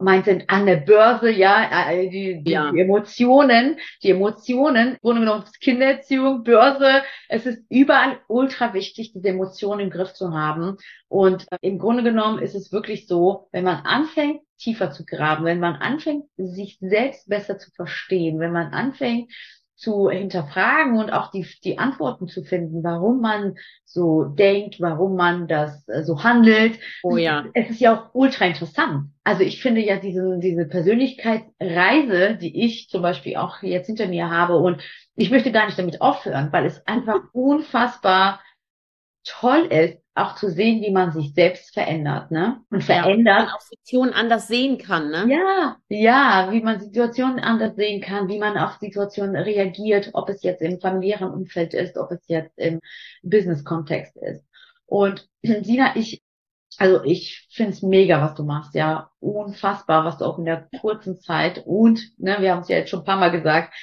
Mindset 0.00 0.44
an 0.48 0.66
der 0.66 0.76
Börse, 0.76 1.30
ja, 1.30 1.90
äh, 1.90 2.08
die, 2.08 2.42
die, 2.42 2.50
Ja. 2.52 2.70
die 2.72 2.80
Emotionen, 2.80 3.78
die 4.02 4.10
Emotionen, 4.10 4.92
im 4.94 4.98
Grunde 5.00 5.20
genommen 5.20 5.44
Kindererziehung, 5.60 6.42
Börse, 6.42 7.02
es 7.28 7.46
ist 7.46 7.62
überall 7.68 8.18
ultra 8.28 8.74
wichtig, 8.74 9.12
diese 9.12 9.28
Emotionen 9.28 9.80
im 9.80 9.90
Griff 9.90 10.14
zu 10.14 10.32
haben. 10.32 10.76
Und 11.08 11.46
äh, 11.50 11.58
im 11.60 11.78
Grunde 11.78 12.02
genommen 12.02 12.40
ist 12.40 12.54
es 12.54 12.72
wirklich 12.72 13.06
so, 13.06 13.48
wenn 13.52 13.64
man 13.64 13.84
anfängt, 13.84 14.40
tiefer 14.58 14.90
zu 14.90 15.04
graben, 15.04 15.44
wenn 15.44 15.60
man 15.60 15.76
anfängt, 15.76 16.24
sich 16.36 16.78
selbst 16.80 17.28
besser 17.28 17.58
zu 17.58 17.70
verstehen, 17.70 18.38
wenn 18.40 18.52
man 18.52 18.72
anfängt, 18.72 19.32
zu 19.80 20.10
hinterfragen 20.10 20.98
und 20.98 21.10
auch 21.10 21.30
die, 21.30 21.46
die 21.64 21.78
Antworten 21.78 22.28
zu 22.28 22.42
finden, 22.42 22.84
warum 22.84 23.20
man 23.20 23.56
so 23.84 24.24
denkt, 24.24 24.78
warum 24.78 25.16
man 25.16 25.48
das 25.48 25.88
äh, 25.88 26.02
so 26.04 26.22
handelt, 26.22 26.78
Oh 27.02 27.16
ja. 27.16 27.46
es 27.54 27.70
ist 27.70 27.80
ja 27.80 27.94
auch 27.94 28.10
ultra 28.14 28.44
interessant. 28.44 29.08
Also 29.24 29.42
ich 29.42 29.62
finde 29.62 29.80
ja 29.80 29.96
diese, 29.96 30.38
diese 30.38 30.66
Persönlichkeitsreise, 30.66 32.36
die 32.36 32.62
ich 32.62 32.90
zum 32.90 33.00
Beispiel 33.00 33.36
auch 33.36 33.62
jetzt 33.62 33.86
hinter 33.86 34.06
mir 34.06 34.30
habe 34.30 34.58
und 34.58 34.82
ich 35.16 35.30
möchte 35.30 35.50
gar 35.50 35.64
nicht 35.66 35.78
damit 35.78 36.00
aufhören, 36.02 36.52
weil 36.52 36.66
es 36.66 36.86
einfach 36.86 37.20
unfassbar 37.32 38.40
toll 39.24 39.66
ist, 39.70 39.98
auch 40.14 40.34
zu 40.36 40.50
sehen, 40.50 40.82
wie 40.82 40.90
man 40.90 41.12
sich 41.12 41.34
selbst 41.34 41.72
verändert, 41.72 42.30
ne? 42.30 42.60
Und 42.70 42.82
Ja, 42.86 43.02
man 43.02 43.04
verändert. 43.04 43.48
auch 43.54 43.60
Situationen 43.60 44.14
anders 44.14 44.48
sehen 44.48 44.78
kann, 44.78 45.10
ne? 45.10 45.26
Ja, 45.28 45.76
ja, 45.88 46.48
wie 46.52 46.62
man 46.62 46.80
Situationen 46.80 47.40
anders 47.40 47.76
sehen 47.76 48.00
kann, 48.00 48.28
wie 48.28 48.38
man 48.38 48.56
auf 48.56 48.78
Situationen 48.80 49.36
reagiert, 49.36 50.10
ob 50.14 50.28
es 50.30 50.42
jetzt 50.42 50.62
im 50.62 50.80
familiären 50.80 51.30
Umfeld 51.30 51.74
ist, 51.74 51.96
ob 51.98 52.10
es 52.12 52.20
jetzt 52.26 52.58
im 52.58 52.80
Business-Kontext 53.22 54.16
ist. 54.16 54.44
Und 54.86 55.28
Sina, 55.42 55.94
ich, 55.96 56.22
also 56.78 57.02
ich 57.04 57.48
finde 57.52 57.72
es 57.72 57.82
mega, 57.82 58.22
was 58.22 58.34
du 58.34 58.44
machst, 58.44 58.74
ja, 58.74 59.10
unfassbar, 59.20 60.04
was 60.04 60.18
du 60.18 60.24
auch 60.24 60.38
in 60.38 60.46
der 60.46 60.68
kurzen 60.80 61.20
Zeit 61.20 61.62
und, 61.66 62.00
ne, 62.18 62.38
wir 62.40 62.52
haben 62.52 62.62
es 62.62 62.68
ja 62.68 62.76
jetzt 62.78 62.90
schon 62.90 63.00
ein 63.00 63.04
paar 63.06 63.18
Mal 63.18 63.30
gesagt, 63.30 63.74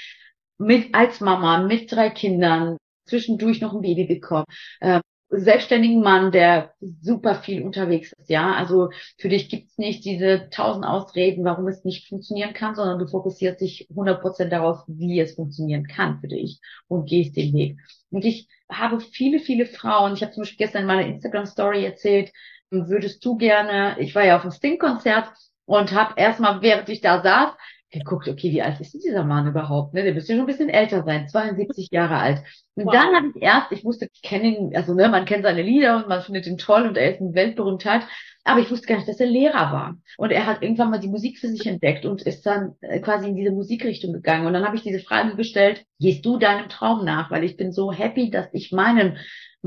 mit 0.57 0.95
als 0.95 1.21
Mama, 1.21 1.59
mit 1.59 1.91
drei 1.91 2.09
Kindern, 2.09 2.77
zwischendurch 3.05 3.61
noch 3.61 3.73
ein 3.73 3.81
Baby 3.81 4.05
bekommen, 4.05 4.45
äh, 4.79 5.01
selbstständigen 5.29 6.01
Mann, 6.01 6.31
der 6.31 6.73
super 7.01 7.35
viel 7.35 7.63
unterwegs 7.63 8.13
ist, 8.13 8.29
ja. 8.29 8.53
Also 8.53 8.89
für 9.17 9.29
dich 9.29 9.49
gibt's 9.49 9.77
nicht 9.77 10.05
diese 10.05 10.49
tausend 10.49 10.85
Ausreden, 10.85 11.43
warum 11.43 11.67
es 11.67 11.83
nicht 11.83 12.07
funktionieren 12.07 12.53
kann, 12.53 12.75
sondern 12.75 12.99
du 12.99 13.07
fokussierst 13.07 13.59
dich 13.59 13.87
100% 13.93 14.45
darauf, 14.49 14.83
wie 14.87 15.19
es 15.19 15.35
funktionieren 15.35 15.85
kann 15.85 16.19
für 16.19 16.27
dich 16.27 16.61
und 16.87 17.09
gehst 17.09 17.35
den 17.35 17.53
Weg. 17.53 17.77
Und 18.09 18.23
ich 18.23 18.47
habe 18.71 18.99
viele, 18.99 19.39
viele 19.39 19.65
Frauen, 19.65 20.13
ich 20.13 20.21
habe 20.21 20.31
zum 20.31 20.41
Beispiel 20.41 20.65
gestern 20.65 20.81
in 20.81 20.87
meiner 20.87 21.07
Instagram-Story 21.07 21.83
erzählt, 21.83 22.31
würdest 22.69 23.23
du 23.25 23.37
gerne, 23.37 23.97
ich 23.99 24.15
war 24.15 24.25
ja 24.25 24.35
auf 24.35 24.41
dem 24.43 24.51
Sting-Konzert 24.51 25.29
und 25.65 25.93
habe 25.93 26.13
erstmal, 26.17 26.61
während 26.61 26.89
ich 26.89 27.01
da 27.01 27.21
saß, 27.21 27.51
geguckt, 27.91 28.27
okay, 28.27 28.51
wie 28.51 28.61
alt 28.61 28.79
ist 28.81 28.93
denn 28.93 29.01
dieser 29.01 29.23
Mann 29.23 29.47
überhaupt? 29.47 29.93
Ne? 29.93 30.03
Der 30.03 30.13
müsste 30.13 30.33
schon 30.33 30.41
ein 30.41 30.45
bisschen 30.47 30.69
älter 30.69 31.03
sein, 31.03 31.27
72 31.27 31.89
Jahre 31.91 32.17
alt. 32.17 32.43
Und 32.75 32.85
Wow. 32.85 32.93
dann 32.93 33.15
habe 33.15 33.27
ich 33.33 33.41
erst, 33.41 33.71
ich 33.71 33.85
wusste, 33.85 34.07
ich 34.13 34.21
kenne 34.21 34.47
ihn, 34.47 34.75
also 34.75 34.93
ne, 34.93 35.09
man 35.09 35.25
kennt 35.25 35.43
seine 35.43 35.61
Lieder 35.61 35.97
und 35.97 36.07
man 36.07 36.21
findet 36.21 36.47
ihn 36.47 36.57
toll 36.57 36.87
und 36.87 36.97
er 36.97 37.11
ist 37.13 37.21
eine 37.21 37.33
Weltberühmtheit, 37.33 38.03
aber 38.43 38.59
ich 38.61 38.69
wusste 38.71 38.87
gar 38.87 38.95
nicht, 38.95 39.07
dass 39.09 39.19
er 39.19 39.27
Lehrer 39.27 39.71
war. 39.73 39.97
Und 40.17 40.31
er 40.31 40.45
hat 40.45 40.61
irgendwann 40.61 40.89
mal 40.91 40.99
die 40.99 41.09
Musik 41.09 41.37
für 41.39 41.47
sich 41.49 41.65
entdeckt 41.65 42.05
und 42.05 42.21
ist 42.21 42.45
dann 42.45 42.75
äh, 42.81 42.99
quasi 42.99 43.27
in 43.29 43.35
diese 43.35 43.51
Musikrichtung 43.51 44.13
gegangen. 44.13 44.45
Und 44.47 44.53
dann 44.53 44.65
habe 44.65 44.75
ich 44.75 44.83
diese 44.83 44.99
Frage 44.99 45.35
gestellt, 45.35 45.83
gehst 45.99 46.25
du 46.25 46.37
deinem 46.37 46.69
Traum 46.69 47.03
nach? 47.03 47.29
Weil 47.31 47.43
ich 47.43 47.57
bin 47.57 47.71
so 47.71 47.91
happy, 47.91 48.29
dass 48.29 48.47
ich 48.53 48.71
meinem, 48.71 49.17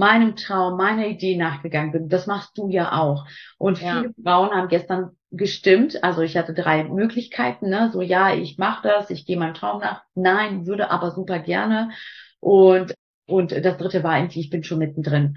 meinem 0.01 0.37
Traum, 0.37 0.79
meiner 0.79 1.07
Idee 1.09 1.37
nachgegangen 1.37 1.93
bin. 1.93 2.11
Das 2.11 2.27
machst 2.29 2.59
du 2.59 2.69
ja 2.71 2.93
auch. 3.01 3.27
Und 3.59 3.79
Ja. 3.79 3.81
viele 3.81 4.13
Frauen 4.25 4.51
haben 4.53 4.69
gestern 4.69 5.13
gestimmt. 5.31 6.03
Also 6.05 6.23
ich 6.23 6.37
hatte 6.39 6.55
drei 6.55 6.85
Möglichkeiten, 6.85 7.71
ne? 7.71 7.91
So 7.93 8.03
ja, 8.03 8.35
ich 8.35 8.59
mache 8.59 8.89
das, 8.89 9.11
ich 9.11 9.27
gehe 9.27 9.39
meinem 9.39 9.55
Traum 9.55 9.81
nach. 9.83 10.03
Nein, 10.17 10.67
würde 10.67 10.91
aber 10.91 11.13
super 11.13 11.41
gerne. 11.41 11.91
Und 12.41 12.95
und 13.29 13.53
das 13.53 13.79
dritte 13.79 14.03
war 14.05 14.13
eigentlich, 14.13 14.47
ich 14.47 14.51
bin 14.51 14.65
schon 14.65 14.79
mittendrin. 14.81 15.37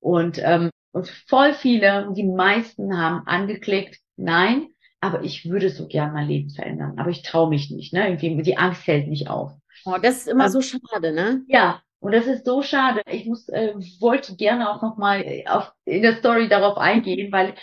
Und 0.00 0.38
ähm, 0.42 0.70
und 0.92 1.08
voll 1.28 1.54
viele, 1.54 2.12
die 2.16 2.24
meisten 2.24 2.96
haben 2.98 3.26
angeklickt, 3.26 3.98
nein, 4.16 4.68
aber 5.00 5.22
ich 5.22 5.48
würde 5.48 5.70
so 5.70 5.86
gern 5.88 6.12
mein 6.12 6.28
Leben 6.28 6.50
verändern, 6.50 6.98
aber 6.98 7.10
ich 7.10 7.22
traue 7.22 7.48
mich 7.50 7.70
nicht, 7.70 7.92
ne? 7.92 8.08
Irgendwie 8.08 8.42
die 8.42 8.58
Angst 8.58 8.86
hält 8.86 9.08
mich 9.08 9.28
auf. 9.28 9.52
Oh, 9.84 9.98
das 9.98 10.18
ist 10.18 10.28
immer 10.28 10.48
Ähm, 10.48 10.50
so 10.50 10.62
schade, 10.62 11.12
ne? 11.12 11.44
Ja, 11.46 11.82
und 12.00 12.12
das 12.12 12.26
ist 12.26 12.44
so 12.46 12.62
schade. 12.62 13.02
Ich 13.10 13.26
muss, 13.26 13.48
äh, 13.48 13.74
wollte 14.00 14.36
gerne 14.36 14.70
auch 14.70 14.82
nochmal 14.82 15.44
auf, 15.46 15.72
in 15.84 16.02
der 16.02 16.16
Story 16.16 16.48
darauf 16.48 16.78
eingehen, 16.78 17.32
weil 17.32 17.54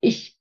ich 0.00 0.36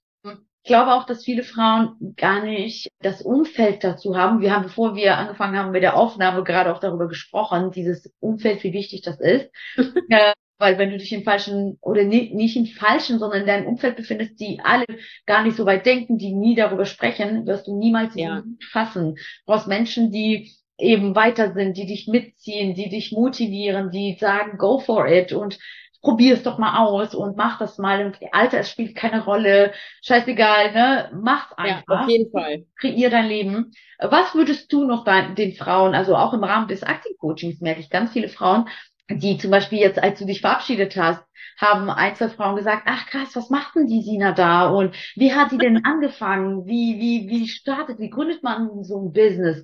glaube 0.65 0.93
auch, 0.93 1.05
dass 1.05 1.25
viele 1.25 1.43
Frauen 1.43 2.15
gar 2.15 2.43
nicht 2.43 2.89
das 3.01 3.21
Umfeld 3.21 3.83
dazu 3.83 4.15
haben. 4.15 4.39
Wir 4.41 4.53
haben, 4.55 4.63
bevor 4.63 4.95
wir 4.95 5.17
angefangen 5.17 5.57
haben 5.57 5.71
mit 5.71 5.83
der 5.83 5.97
Aufnahme, 5.97 6.43
gerade 6.43 6.73
auch 6.73 6.79
darüber 6.79 7.07
gesprochen, 7.07 7.71
dieses 7.71 8.11
Umfeld, 8.19 8.63
wie 8.63 8.73
wichtig 8.73 9.01
das 9.01 9.19
ist. 9.19 9.49
äh, 10.09 10.33
weil 10.59 10.77
wenn 10.77 10.91
du 10.91 10.97
dich 10.97 11.11
im 11.11 11.23
falschen, 11.23 11.77
oder 11.81 12.03
ni- 12.05 12.33
nicht 12.33 12.55
im 12.55 12.65
falschen, 12.65 13.19
sondern 13.19 13.41
in 13.41 13.47
deinem 13.47 13.67
Umfeld 13.67 13.97
befindest, 13.97 14.39
die 14.39 14.61
alle 14.63 14.85
gar 15.25 15.43
nicht 15.43 15.57
so 15.57 15.65
weit 15.65 15.85
denken, 15.85 16.17
die 16.17 16.33
nie 16.33 16.55
darüber 16.55 16.85
sprechen, 16.85 17.45
wirst 17.45 17.67
du 17.67 17.77
niemals 17.77 18.15
Ja. 18.15 18.43
fassen. 18.71 19.15
Du 19.15 19.21
brauchst 19.45 19.67
Menschen, 19.67 20.11
die 20.11 20.53
eben 20.77 21.15
weiter 21.15 21.53
sind, 21.53 21.77
die 21.77 21.85
dich 21.85 22.07
mitziehen, 22.07 22.73
die 22.75 22.89
dich 22.89 23.11
motivieren, 23.11 23.91
die 23.91 24.17
sagen, 24.19 24.57
go 24.57 24.79
for 24.79 25.07
it 25.07 25.31
und 25.31 25.57
probier 26.01 26.33
es 26.33 26.43
doch 26.43 26.57
mal 26.57 26.79
aus 26.85 27.15
und 27.15 27.37
mach 27.37 27.59
das 27.59 27.77
mal. 27.77 28.05
Und 28.05 28.17
Alter, 28.33 28.59
es 28.59 28.69
spielt 28.69 28.95
keine 28.95 29.23
Rolle. 29.23 29.73
Scheißegal, 30.03 30.73
ne? 30.73 31.11
Mach's 31.21 31.53
Ja, 31.61 31.81
einfach. 31.81 32.01
auf 32.03 32.09
jeden 32.09 32.31
Fall. 32.31 32.65
Kreier 32.79 33.09
dein 33.09 33.27
Leben. 33.27 33.71
Was 33.99 34.35
würdest 34.35 34.71
du 34.73 34.83
noch 34.85 35.05
den 35.35 35.53
Frauen, 35.55 35.95
also 35.95 36.15
auch 36.15 36.33
im 36.33 36.43
Rahmen 36.43 36.67
des 36.67 36.83
Aktiv-Coachings 36.83 37.61
merke 37.61 37.79
ich 37.79 37.89
ganz 37.89 38.11
viele 38.11 38.27
Frauen, 38.27 38.67
die 39.09 39.37
zum 39.37 39.51
Beispiel 39.51 39.79
jetzt, 39.79 39.99
als 40.01 40.19
du 40.19 40.25
dich 40.25 40.41
verabschiedet 40.41 40.95
hast, 40.97 41.23
haben 41.57 41.89
ein, 41.89 42.15
zwei 42.15 42.29
Frauen 42.29 42.55
gesagt, 42.55 42.83
ach 42.87 43.05
krass, 43.05 43.35
was 43.35 43.49
macht 43.49 43.75
denn 43.75 43.87
die 43.87 44.01
Sina 44.01 44.31
da? 44.31 44.67
Und 44.69 44.95
wie 45.15 45.33
hat 45.33 45.51
die 45.51 45.57
denn 45.57 45.85
angefangen? 45.85 46.65
Wie, 46.65 46.99
wie, 46.99 47.29
wie 47.29 47.47
startet, 47.47 47.99
wie 47.99 48.09
gründet 48.09 48.43
man 48.43 48.83
so 48.83 48.99
ein 49.05 49.13
Business? 49.13 49.63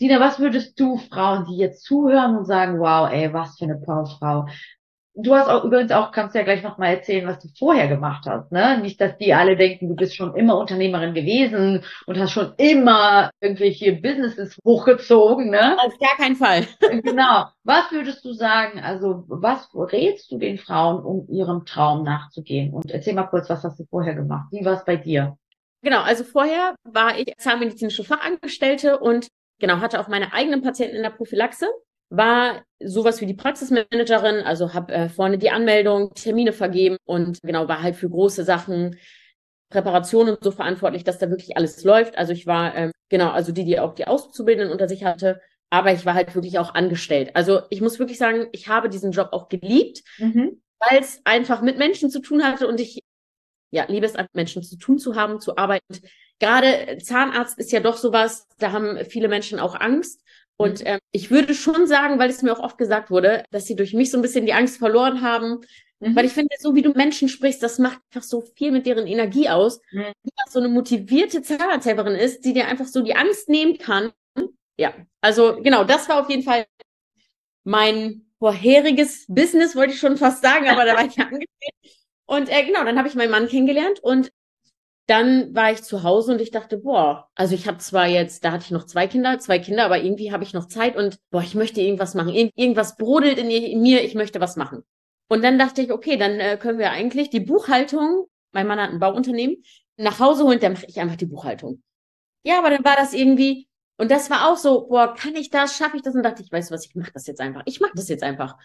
Sina, 0.00 0.18
was 0.18 0.38
würdest 0.38 0.80
du 0.80 0.96
Frauen, 0.96 1.44
die 1.44 1.58
jetzt 1.58 1.84
zuhören 1.84 2.34
und 2.34 2.46
sagen, 2.46 2.80
wow, 2.80 3.12
ey, 3.12 3.34
was 3.34 3.58
für 3.58 3.66
eine 3.66 3.76
Powerfrau. 3.76 4.46
Du 5.14 5.34
hast 5.34 5.48
auch 5.48 5.62
übrigens 5.62 5.92
auch, 5.92 6.10
kannst 6.10 6.34
ja 6.34 6.42
gleich 6.42 6.62
nochmal 6.62 6.94
erzählen, 6.94 7.28
was 7.28 7.38
du 7.40 7.48
vorher 7.58 7.86
gemacht 7.86 8.24
hast, 8.26 8.50
ne? 8.50 8.78
Nicht, 8.80 8.98
dass 8.98 9.18
die 9.18 9.34
alle 9.34 9.58
denken, 9.58 9.90
du 9.90 9.96
bist 9.96 10.16
schon 10.16 10.34
immer 10.34 10.56
Unternehmerin 10.56 11.12
gewesen 11.12 11.84
und 12.06 12.18
hast 12.18 12.30
schon 12.30 12.54
immer 12.56 13.30
irgendwelche 13.42 13.92
Businesses 13.92 14.56
hochgezogen, 14.64 15.50
ne? 15.50 15.76
Auf 15.78 15.98
gar 15.98 16.16
keinen 16.16 16.36
Fall. 16.36 16.66
Genau. 17.02 17.48
Was 17.64 17.92
würdest 17.92 18.24
du 18.24 18.32
sagen? 18.32 18.80
Also, 18.80 19.24
was 19.28 19.68
rätst 19.74 20.32
du 20.32 20.38
den 20.38 20.56
Frauen, 20.56 21.04
um 21.04 21.28
ihrem 21.28 21.66
Traum 21.66 22.04
nachzugehen? 22.04 22.72
Und 22.72 22.90
erzähl 22.90 23.12
mal 23.12 23.24
kurz, 23.24 23.50
was 23.50 23.64
hast 23.64 23.78
du 23.78 23.84
vorher 23.84 24.14
gemacht? 24.14 24.46
Wie 24.50 24.64
war 24.64 24.78
es 24.78 24.84
bei 24.86 24.96
dir? 24.96 25.36
Genau, 25.82 26.00
also 26.00 26.24
vorher 26.24 26.74
war 26.84 27.18
ich 27.18 27.34
zahnmedizinische 27.36 28.04
Fachangestellte 28.04 28.98
und 28.98 29.28
genau 29.60 29.76
hatte 29.80 30.00
auch 30.00 30.08
meine 30.08 30.32
eigenen 30.32 30.62
Patienten 30.62 30.96
in 30.96 31.02
der 31.02 31.10
Prophylaxe, 31.10 31.66
war 32.08 32.64
sowas 32.82 33.20
wie 33.20 33.26
die 33.26 33.34
Praxismanagerin, 33.34 34.40
also 34.44 34.74
habe 34.74 34.92
äh, 34.92 35.08
vorne 35.08 35.38
die 35.38 35.50
Anmeldung, 35.50 36.12
Termine 36.14 36.52
vergeben 36.52 36.96
und 37.04 37.38
genau 37.42 37.68
war 37.68 37.82
halt 37.82 37.96
für 37.96 38.10
große 38.10 38.44
Sachen, 38.44 38.96
Präparationen 39.70 40.34
und 40.34 40.42
so 40.42 40.50
verantwortlich, 40.50 41.04
dass 41.04 41.18
da 41.18 41.30
wirklich 41.30 41.56
alles 41.56 41.84
läuft. 41.84 42.18
Also 42.18 42.32
ich 42.32 42.46
war 42.46 42.74
ähm, 42.74 42.90
genau, 43.08 43.30
also 43.30 43.52
die, 43.52 43.64
die 43.64 43.78
auch 43.78 43.94
die 43.94 44.06
Auszubildenden 44.06 44.72
unter 44.72 44.88
sich 44.88 45.04
hatte, 45.04 45.40
aber 45.70 45.92
ich 45.92 46.04
war 46.04 46.14
halt 46.14 46.34
wirklich 46.34 46.58
auch 46.58 46.74
angestellt. 46.74 47.30
Also 47.34 47.60
ich 47.70 47.80
muss 47.80 48.00
wirklich 48.00 48.18
sagen, 48.18 48.48
ich 48.50 48.66
habe 48.66 48.88
diesen 48.88 49.12
Job 49.12 49.28
auch 49.32 49.48
geliebt, 49.48 50.02
Mhm. 50.18 50.60
weil 50.80 50.98
es 50.98 51.20
einfach 51.24 51.62
mit 51.62 51.78
Menschen 51.78 52.10
zu 52.10 52.20
tun 52.20 52.42
hatte 52.42 52.66
und 52.66 52.80
ich 52.80 53.00
ja, 53.70 53.84
liebe 53.88 54.06
es, 54.06 54.14
mit 54.14 54.34
Menschen 54.34 54.62
zu 54.62 54.76
tun 54.76 54.98
zu 54.98 55.14
haben, 55.14 55.40
zu 55.40 55.56
arbeiten. 55.56 56.00
Gerade 56.40 56.98
Zahnarzt 57.02 57.58
ist 57.58 57.70
ja 57.72 57.80
doch 57.80 57.96
sowas, 57.96 58.48
da 58.58 58.72
haben 58.72 58.98
viele 59.04 59.28
Menschen 59.28 59.60
auch 59.60 59.78
Angst. 59.78 60.20
Und 60.56 60.80
Mhm. 60.80 60.86
ähm, 60.86 60.98
ich 61.12 61.30
würde 61.30 61.54
schon 61.54 61.86
sagen, 61.86 62.18
weil 62.18 62.30
es 62.30 62.42
mir 62.42 62.52
auch 62.52 62.60
oft 62.62 62.78
gesagt 62.78 63.10
wurde, 63.10 63.44
dass 63.50 63.66
sie 63.66 63.76
durch 63.76 63.94
mich 63.94 64.10
so 64.10 64.18
ein 64.18 64.22
bisschen 64.22 64.46
die 64.46 64.52
Angst 64.52 64.78
verloren 64.78 65.22
haben. 65.22 65.60
Mhm. 66.00 66.16
Weil 66.16 66.24
ich 66.26 66.32
finde, 66.32 66.54
so 66.58 66.74
wie 66.74 66.82
du 66.82 66.90
Menschen 66.92 67.28
sprichst, 67.28 67.62
das 67.62 67.78
macht 67.78 68.00
einfach 68.10 68.26
so 68.26 68.40
viel 68.40 68.72
mit 68.72 68.86
deren 68.86 69.06
Energie 69.06 69.48
aus. 69.48 69.80
Mhm. 69.92 70.12
Wie 70.22 70.30
das 70.44 70.52
so 70.52 70.58
eine 70.58 70.68
motivierte 70.68 71.42
Zahnarzthelferin 71.42 72.14
ist, 72.16 72.44
die 72.44 72.52
dir 72.54 72.66
einfach 72.68 72.86
so 72.86 73.02
die 73.02 73.14
Angst 73.16 73.48
nehmen 73.48 73.78
kann. 73.78 74.12
Ja, 74.78 74.94
also 75.20 75.60
genau, 75.62 75.84
das 75.84 76.08
war 76.08 76.20
auf 76.22 76.30
jeden 76.30 76.42
Fall 76.42 76.66
mein 77.64 78.22
vorheriges 78.38 79.26
Business, 79.28 79.76
wollte 79.76 79.92
ich 79.92 80.00
schon 80.00 80.16
fast 80.16 80.42
sagen, 80.42 80.68
aber 80.68 80.84
da 80.84 80.94
war 80.96 81.04
ich 81.04 81.16
ja 81.16 81.24
angestellt. 81.28 81.74
Und 82.26 82.48
äh, 82.48 82.64
genau, 82.64 82.84
dann 82.84 82.98
habe 82.98 83.08
ich 83.08 83.14
meinen 83.14 83.30
Mann 83.30 83.48
kennengelernt 83.48 84.00
und 84.00 84.30
dann 85.10 85.54
war 85.56 85.72
ich 85.72 85.82
zu 85.82 86.04
Hause 86.04 86.32
und 86.32 86.40
ich 86.40 86.52
dachte, 86.52 86.78
boah, 86.78 87.28
also 87.34 87.54
ich 87.54 87.66
habe 87.66 87.78
zwar 87.78 88.06
jetzt, 88.06 88.44
da 88.44 88.52
hatte 88.52 88.64
ich 88.64 88.70
noch 88.70 88.86
zwei 88.86 89.08
Kinder, 89.08 89.40
zwei 89.40 89.58
Kinder, 89.58 89.84
aber 89.84 90.00
irgendwie 90.00 90.30
habe 90.30 90.44
ich 90.44 90.54
noch 90.54 90.66
Zeit 90.66 90.96
und 90.96 91.18
boah, 91.30 91.42
ich 91.42 91.56
möchte 91.56 91.80
irgendwas 91.80 92.14
machen. 92.14 92.32
Irgend, 92.32 92.52
irgendwas 92.54 92.96
brodelt 92.96 93.36
in, 93.36 93.50
in 93.50 93.82
mir, 93.82 94.04
ich 94.04 94.14
möchte 94.14 94.40
was 94.40 94.54
machen. 94.54 94.84
Und 95.28 95.42
dann 95.42 95.58
dachte 95.58 95.82
ich, 95.82 95.92
okay, 95.92 96.16
dann 96.16 96.38
äh, 96.38 96.56
können 96.56 96.78
wir 96.78 96.92
eigentlich 96.92 97.28
die 97.28 97.40
Buchhaltung, 97.40 98.26
mein 98.52 98.68
Mann 98.68 98.80
hat 98.80 98.90
ein 98.90 99.00
Bauunternehmen, 99.00 99.56
nach 99.96 100.20
Hause 100.20 100.44
holen, 100.44 100.60
dann 100.60 100.74
mache 100.74 100.86
ich 100.86 101.00
einfach 101.00 101.16
die 101.16 101.26
Buchhaltung. 101.26 101.82
Ja, 102.44 102.58
aber 102.58 102.70
dann 102.70 102.84
war 102.84 102.94
das 102.94 103.12
irgendwie, 103.12 103.68
und 103.98 104.12
das 104.12 104.30
war 104.30 104.48
auch 104.48 104.56
so, 104.56 104.86
boah, 104.86 105.14
kann 105.14 105.34
ich 105.34 105.50
das, 105.50 105.76
schaffe 105.76 105.96
ich 105.96 106.02
das? 106.02 106.14
Und 106.14 106.22
dachte 106.22 106.42
ich, 106.42 106.52
weißt 106.52 106.70
du 106.70 106.74
was, 106.74 106.86
ich 106.86 106.94
mache 106.94 107.10
das 107.12 107.26
jetzt 107.26 107.40
einfach. 107.40 107.62
Ich 107.66 107.80
mache 107.80 107.92
das 107.96 108.08
jetzt 108.08 108.22
einfach. 108.22 108.56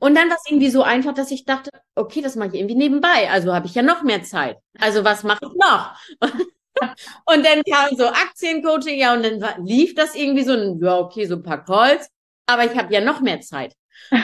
Und 0.00 0.14
dann 0.16 0.28
war 0.28 0.36
es 0.36 0.50
irgendwie 0.50 0.70
so 0.70 0.82
einfach, 0.82 1.14
dass 1.14 1.30
ich 1.30 1.44
dachte, 1.44 1.70
okay, 1.94 2.20
das 2.20 2.36
mache 2.36 2.48
ich 2.48 2.54
irgendwie 2.54 2.74
nebenbei. 2.74 3.30
Also 3.30 3.54
habe 3.54 3.66
ich 3.66 3.74
ja 3.74 3.82
noch 3.82 4.02
mehr 4.02 4.22
Zeit. 4.22 4.58
Also 4.78 5.04
was 5.04 5.22
mache 5.22 5.40
ich 5.42 5.54
noch? 5.54 5.94
und 7.26 7.46
dann 7.46 7.62
kam 7.62 7.96
so 7.96 8.06
Aktiencoaching, 8.06 8.98
ja, 8.98 9.14
und 9.14 9.24
dann 9.24 9.40
war, 9.40 9.58
lief 9.60 9.94
das 9.94 10.14
irgendwie 10.14 10.42
so, 10.42 10.54
ja, 10.54 10.98
okay, 10.98 11.26
so 11.26 11.36
ein 11.36 11.42
paar 11.42 11.64
Calls, 11.64 12.08
aber 12.46 12.64
ich 12.64 12.76
habe 12.76 12.92
ja 12.92 13.00
noch 13.00 13.20
mehr 13.20 13.40
Zeit. 13.40 13.74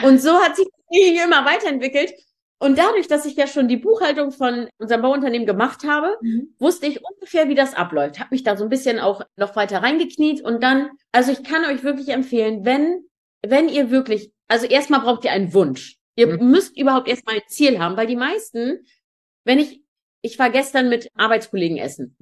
Und 0.03 0.21
so 0.21 0.33
hat 0.35 0.55
sich 0.55 0.67
das 0.67 1.25
immer 1.25 1.45
weiterentwickelt. 1.45 2.13
Und 2.59 2.77
dadurch, 2.77 3.07
dass 3.07 3.25
ich 3.25 3.35
ja 3.35 3.47
schon 3.47 3.67
die 3.67 3.77
Buchhaltung 3.77 4.31
von 4.31 4.69
unserem 4.77 5.01
Bauunternehmen 5.01 5.47
gemacht 5.47 5.83
habe, 5.83 6.15
mhm. 6.21 6.53
wusste 6.59 6.85
ich 6.85 7.01
ungefähr, 7.03 7.49
wie 7.49 7.55
das 7.55 7.73
abläuft. 7.73 8.19
Habe 8.19 8.29
mich 8.31 8.43
da 8.43 8.55
so 8.55 8.63
ein 8.63 8.69
bisschen 8.69 8.99
auch 8.99 9.23
noch 9.35 9.55
weiter 9.55 9.81
reingekniet 9.81 10.43
und 10.43 10.61
dann, 10.61 10.91
also 11.11 11.31
ich 11.31 11.43
kann 11.43 11.65
euch 11.65 11.83
wirklich 11.83 12.09
empfehlen, 12.09 12.63
wenn, 12.63 13.03
wenn 13.41 13.67
ihr 13.67 13.89
wirklich, 13.89 14.31
also 14.51 14.65
erstmal 14.65 14.99
braucht 14.99 15.23
ihr 15.23 15.31
einen 15.31 15.53
Wunsch. 15.53 15.97
Ihr 16.15 16.27
mhm. 16.27 16.51
müsst 16.51 16.77
überhaupt 16.77 17.07
erstmal 17.07 17.35
ein 17.35 17.47
Ziel 17.47 17.79
haben, 17.79 17.95
weil 17.95 18.07
die 18.07 18.17
meisten, 18.17 18.85
wenn 19.45 19.59
ich, 19.59 19.81
ich 20.21 20.37
war 20.37 20.49
gestern 20.49 20.89
mit 20.89 21.07
Arbeitskollegen 21.15 21.77
essen 21.77 22.17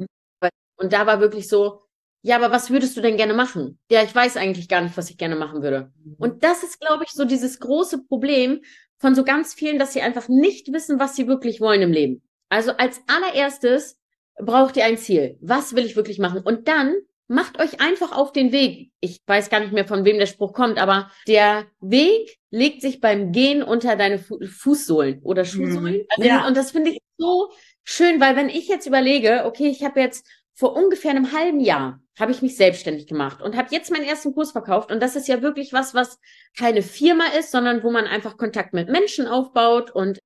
und 0.78 0.94
da 0.94 1.08
war 1.08 1.20
wirklich 1.20 1.48
so, 1.48 1.82
ja, 2.22 2.36
aber 2.36 2.52
was 2.52 2.70
würdest 2.70 2.96
du 2.96 3.02
denn 3.02 3.18
gerne 3.18 3.34
machen? 3.34 3.80
Ja, 3.90 4.04
ich 4.04 4.14
weiß 4.14 4.38
eigentlich 4.38 4.70
gar 4.70 4.82
nicht, 4.82 4.96
was 4.96 5.10
ich 5.10 5.18
gerne 5.18 5.36
machen 5.36 5.64
würde. 5.64 5.92
Mhm. 6.04 6.16
Und 6.20 6.44
das 6.44 6.62
ist, 6.62 6.80
glaube 6.80 7.04
ich, 7.04 7.12
so 7.12 7.26
dieses 7.26 7.60
große 7.60 8.04
Problem, 8.04 8.62
von 9.00 9.16
so 9.16 9.24
ganz 9.24 9.54
vielen, 9.56 9.80
dass 9.80 9.94
sie 9.94 10.02
einfach 10.02 10.28
nicht 10.28 10.72
wissen, 10.72 11.00
was 11.00 11.16
sie 11.16 11.28
wirklich 11.28 11.62
wollen 11.62 11.82
im 11.82 11.92
Leben. 11.92 12.22
Also 12.50 12.74
als 12.74 13.02
allererstes 13.08 13.98
braucht 14.36 14.78
ihr 14.78 14.86
ein 14.86 14.98
Ziel. 14.98 15.38
Was 15.42 15.74
will 15.74 15.86
ich 15.86 15.96
wirklich 15.96 16.20
machen? 16.20 16.42
Und 16.42 16.68
dann 16.68 16.96
macht 17.30 17.62
euch 17.62 17.80
einfach 17.80 18.12
auf 18.12 18.34
den 18.34 18.52
Weg. 18.52 18.92
Ich 19.00 19.22
weiß 19.26 19.50
gar 19.50 19.60
nicht 19.60 19.72
mehr, 19.72 19.86
von 19.86 20.04
wem 20.04 20.18
der 20.18 20.26
Spruch 20.26 20.52
kommt, 20.52 20.80
aber 20.80 21.12
der 21.28 21.68
Weg 21.80 22.38
legt 22.50 22.82
sich 22.82 23.00
beim 23.00 23.32
Gehen 23.32 23.62
unter 23.62 23.96
deine 23.96 24.18
Fu 24.18 24.40
Fußsohlen 24.44 25.22
oder 25.22 25.46
Schuhsohlen. 25.46 25.98
Mhm. 25.98 26.06
Also, 26.10 26.28
ja. 26.28 26.48
Und 26.48 26.58
das 26.58 26.72
finde 26.72 26.90
ich 26.90 27.00
so 27.18 27.52
schön, 27.84 28.20
weil 28.20 28.36
wenn 28.36 28.50
ich 28.50 28.68
jetzt 28.68 28.88
überlege, 28.88 29.44
okay, 29.46 29.68
ich 29.68 29.84
habe 29.84 30.00
jetzt 30.00 30.28
vor 30.56 30.76
ungefähr 30.76 31.12
einem 31.12 31.32
halben 31.32 31.60
Jahr 31.60 32.02
habe 32.20 32.32
ich 32.32 32.42
mich 32.42 32.58
selbstständig 32.58 33.08
gemacht 33.08 33.42
und 33.42 33.56
habe 33.56 33.70
jetzt 33.72 33.92
meinen 33.92 34.04
ersten 34.04 34.34
Kurs 34.34 34.52
verkauft. 34.52 34.92
Und 34.92 35.00
das 35.00 35.16
ist 35.16 35.28
ja 35.28 35.42
wirklich 35.42 35.72
was, 35.72 35.94
was 35.94 36.20
keine 36.58 36.82
Firma 36.82 37.26
ist, 37.38 37.52
sondern 37.52 37.84
wo 37.84 37.92
man 37.92 38.08
einfach 38.08 38.38
Kontakt 38.38 38.74
mit 38.74 38.90
Menschen 38.90 39.28
aufbaut 39.28 39.92
und 39.92 40.20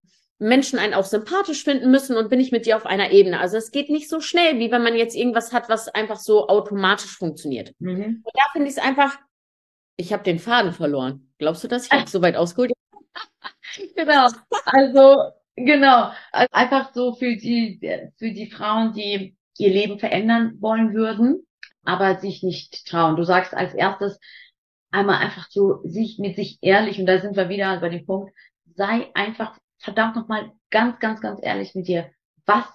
Menschen 0.43 0.77
einen 0.79 0.93
auch 0.93 1.05
sympathisch 1.05 1.63
finden 1.63 1.89
müssen 1.89 2.17
und 2.17 2.29
bin 2.29 2.39
ich 2.39 2.51
mit 2.51 2.65
dir 2.65 2.77
auf 2.77 2.85
einer 2.85 3.11
Ebene. 3.11 3.39
Also 3.39 3.57
es 3.57 3.71
geht 3.71 3.89
nicht 3.89 4.09
so 4.09 4.19
schnell, 4.19 4.59
wie 4.59 4.71
wenn 4.71 4.83
man 4.83 4.95
jetzt 4.95 5.15
irgendwas 5.15 5.53
hat, 5.53 5.69
was 5.69 5.87
einfach 5.87 6.17
so 6.17 6.47
automatisch 6.47 7.17
funktioniert. 7.17 7.73
Mhm. 7.79 8.21
Und 8.23 8.33
da 8.33 8.43
finde 8.51 8.67
ich 8.69 8.77
es 8.77 8.83
einfach, 8.83 9.17
ich 9.95 10.11
habe 10.11 10.23
den 10.23 10.39
Faden 10.39 10.73
verloren. 10.73 11.33
Glaubst 11.37 11.63
du 11.63 11.67
das? 11.67 11.85
Ich 11.85 11.91
habe 11.91 12.07
so 12.09 12.21
weit 12.21 12.35
ausgeholt. 12.35 12.73
genau. 13.95 14.27
Also 14.65 15.31
genau. 15.55 16.11
Also 16.31 16.49
einfach 16.51 16.93
so 16.93 17.13
für 17.13 17.35
die 17.35 17.79
für 18.17 18.31
die 18.31 18.51
Frauen, 18.51 18.93
die 18.93 19.35
ihr 19.57 19.69
Leben 19.69 19.99
verändern 19.99 20.57
wollen 20.59 20.93
würden, 20.93 21.45
aber 21.83 22.19
sich 22.19 22.43
nicht 22.43 22.85
trauen. 22.87 23.15
Du 23.15 23.23
sagst 23.23 23.53
als 23.53 23.73
erstes 23.73 24.19
einmal 24.91 25.17
einfach 25.17 25.47
so 25.49 25.81
sich 25.83 26.19
mit 26.19 26.35
sich 26.35 26.59
ehrlich 26.61 26.99
und 26.99 27.05
da 27.05 27.19
sind 27.19 27.35
wir 27.35 27.49
wieder 27.49 27.79
bei 27.79 27.89
dem 27.89 28.05
Punkt, 28.05 28.31
sei 28.75 29.09
einfach 29.13 29.57
verdammt 29.83 30.15
nochmal 30.15 30.51
ganz, 30.71 30.99
ganz, 30.99 31.21
ganz 31.21 31.39
ehrlich 31.43 31.75
mit 31.75 31.87
dir. 31.87 32.09
Was 32.45 32.65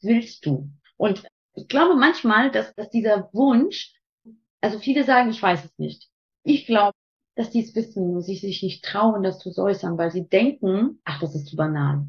willst 0.00 0.46
du? 0.46 0.70
Und 0.96 1.24
ich 1.54 1.68
glaube 1.68 1.96
manchmal, 1.96 2.50
dass, 2.50 2.74
dass 2.74 2.88
dieser 2.90 3.28
Wunsch, 3.32 3.92
also 4.60 4.78
viele 4.78 5.04
sagen, 5.04 5.30
ich 5.30 5.42
weiß 5.42 5.64
es 5.64 5.78
nicht. 5.78 6.08
Ich 6.44 6.66
glaube, 6.66 6.94
dass 7.34 7.50
die 7.50 7.62
es 7.62 7.74
wissen 7.74 8.14
und 8.14 8.22
sich, 8.22 8.40
sich 8.40 8.62
nicht 8.62 8.84
trauen, 8.84 9.22
das 9.22 9.38
zu 9.38 9.52
äußern, 9.56 9.98
weil 9.98 10.10
sie 10.10 10.28
denken, 10.28 11.00
ach, 11.04 11.20
das 11.20 11.34
ist 11.34 11.48
zu 11.48 11.56
banal. 11.56 12.06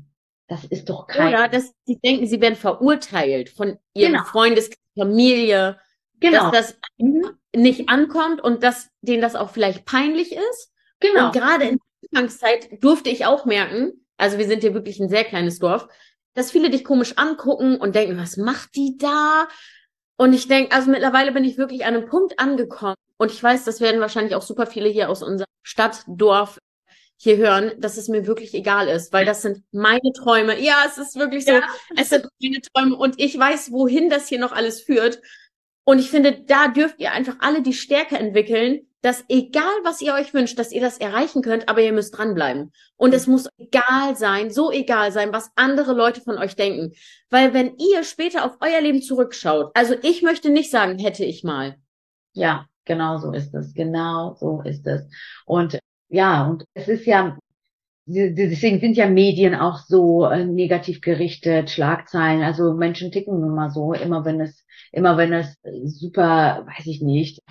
Das 0.48 0.66
ist 0.66 0.90
doch 0.90 1.08
kein. 1.08 1.30
Oder 1.30 1.48
dass 1.48 1.74
sie 1.86 1.98
denken, 2.00 2.28
sie 2.28 2.42
werden 2.42 2.56
verurteilt 2.56 3.50
von 3.50 3.78
ihrem 3.94 4.14
genau. 4.14 4.24
Freundes, 4.26 4.70
Familie. 4.98 5.80
Genau. 6.20 6.52
Dass 6.52 6.74
das 6.74 6.80
mhm. 6.98 7.38
nicht 7.56 7.90
ankommt 7.90 8.42
und 8.42 8.64
dass 8.64 8.90
denen 9.02 9.22
das 9.22 9.36
auch 9.36 9.50
vielleicht 9.50 9.86
peinlich 9.86 10.32
ist. 10.34 10.72
Genau. 11.00 11.28
Und 11.28 11.34
gerade 11.34 11.66
in 11.66 11.78
der 11.78 12.20
Anfangszeit 12.20 12.84
durfte 12.84 13.10
ich 13.10 13.26
auch 13.26 13.46
merken, 13.46 14.03
also 14.24 14.38
wir 14.38 14.48
sind 14.48 14.62
hier 14.62 14.74
wirklich 14.74 15.02
ein 15.02 15.10
sehr 15.10 15.26
kleines 15.26 15.60
Dorf, 15.60 15.90
dass 16.34 16.50
viele 16.50 16.70
dich 16.70 16.86
komisch 16.86 17.18
angucken 17.18 17.76
und 17.76 17.94
denken, 17.94 18.18
was 18.18 18.38
macht 18.38 18.74
die 18.78 18.96
da? 18.98 19.50
Und 20.16 20.32
ich 20.32 20.48
denke, 20.48 20.74
also 20.74 20.90
mittlerweile 20.90 21.34
bin 21.34 21.44
ich 21.44 21.58
wirklich 21.58 21.84
an 21.84 21.94
einem 21.94 22.06
Punkt 22.06 22.40
angekommen. 22.40 22.96
Und 23.18 23.32
ich 23.32 23.44
weiß, 23.44 23.66
das 23.66 23.82
werden 23.82 24.00
wahrscheinlich 24.00 24.36
auch 24.36 24.42
super 24.42 24.66
viele 24.66 24.88
hier 24.88 25.10
aus 25.10 25.24
unserer 25.24 25.50
Stadt, 25.62 26.04
Dorf 26.08 26.58
hier 27.18 27.36
hören, 27.36 27.74
dass 27.80 27.98
es 27.98 28.08
mir 28.08 28.26
wirklich 28.26 28.54
egal 28.54 28.88
ist, 28.88 29.12
weil 29.12 29.26
das 29.26 29.42
sind 29.42 29.62
meine 29.74 30.14
Träume. 30.16 30.58
Ja, 30.58 30.86
es 30.88 30.98
ist 30.98 31.18
wirklich 31.18 31.44
so, 31.44 31.52
ja. 31.52 31.64
es 31.98 32.08
sind 32.08 32.26
meine 32.42 32.62
Träume 32.62 32.96
und 32.96 33.20
ich 33.20 33.38
weiß, 33.38 33.74
wohin 33.74 34.10
das 34.10 34.30
hier 34.30 34.40
noch 34.40 34.54
alles 34.54 34.82
führt. 34.82 35.20
Und 35.84 36.00
ich 36.00 36.10
finde, 36.10 36.46
da 36.46 36.70
dürft 36.70 37.02
ihr 37.02 37.12
einfach 37.12 37.36
alle 37.40 37.62
die 37.62 37.74
Stärke 37.74 38.18
entwickeln, 38.18 38.88
dass 39.04 39.24
egal 39.28 39.74
was 39.84 40.02
ihr 40.02 40.14
euch 40.14 40.34
wünscht, 40.34 40.58
dass 40.58 40.72
ihr 40.72 40.82
das 40.82 40.98
erreichen 40.98 41.42
könnt, 41.42 41.68
aber 41.68 41.82
ihr 41.82 41.92
müsst 41.92 42.18
dranbleiben. 42.18 42.72
Und 42.96 43.14
es 43.14 43.28
muss 43.28 43.50
egal 43.58 44.16
sein, 44.16 44.50
so 44.50 44.72
egal 44.72 45.12
sein, 45.12 45.34
was 45.34 45.52
andere 45.56 45.94
Leute 45.94 46.22
von 46.22 46.38
euch 46.38 46.56
denken. 46.56 46.94
Weil 47.30 47.54
wenn 47.54 47.76
ihr 47.78 48.06
später 48.06 48.46
auf 48.46 48.58
euer 48.62 48.80
Leben 48.80 49.02
zurückschaut, 49.02 49.72
also 49.74 49.94
ich 50.02 50.24
möchte 50.24 50.50
nicht 50.50 50.72
sagen, 50.72 50.98
hätte 51.00 51.26
ich 51.26 51.44
mal. 51.44 51.76
Ja, 52.32 52.66
genau 52.86 53.18
so 53.18 53.34
ist 53.34 53.54
es. 53.54 53.74
Genau 53.74 54.36
so 54.40 54.62
ist 54.62 54.88
es. 54.88 55.04
Und 55.46 55.78
ja, 56.08 56.48
und 56.48 56.64
es 56.74 56.88
ist 56.88 57.06
ja, 57.06 57.38
deswegen 58.06 58.80
sind 58.80 58.98
ja 58.98 59.08
Medien 59.08 59.56
auch 59.56 59.80
so 59.80 60.26
äh, 60.26 60.46
negativ 60.46 61.02
gerichtet, 61.02 61.70
Schlagzeilen. 61.70 62.44
Also 62.44 62.74
Menschen 62.74 63.12
ticken 63.12 63.40
nun 63.40 63.56
mal 63.56 63.70
so, 63.70 63.94
immer 63.94 64.26
wenn 64.26 64.42
es, 64.42 64.66
immer 64.92 65.18
wenn 65.18 65.34
es 65.34 65.58
super, 65.86 66.66
weiß 66.68 66.86
ich 66.88 67.02
nicht, 67.02 67.42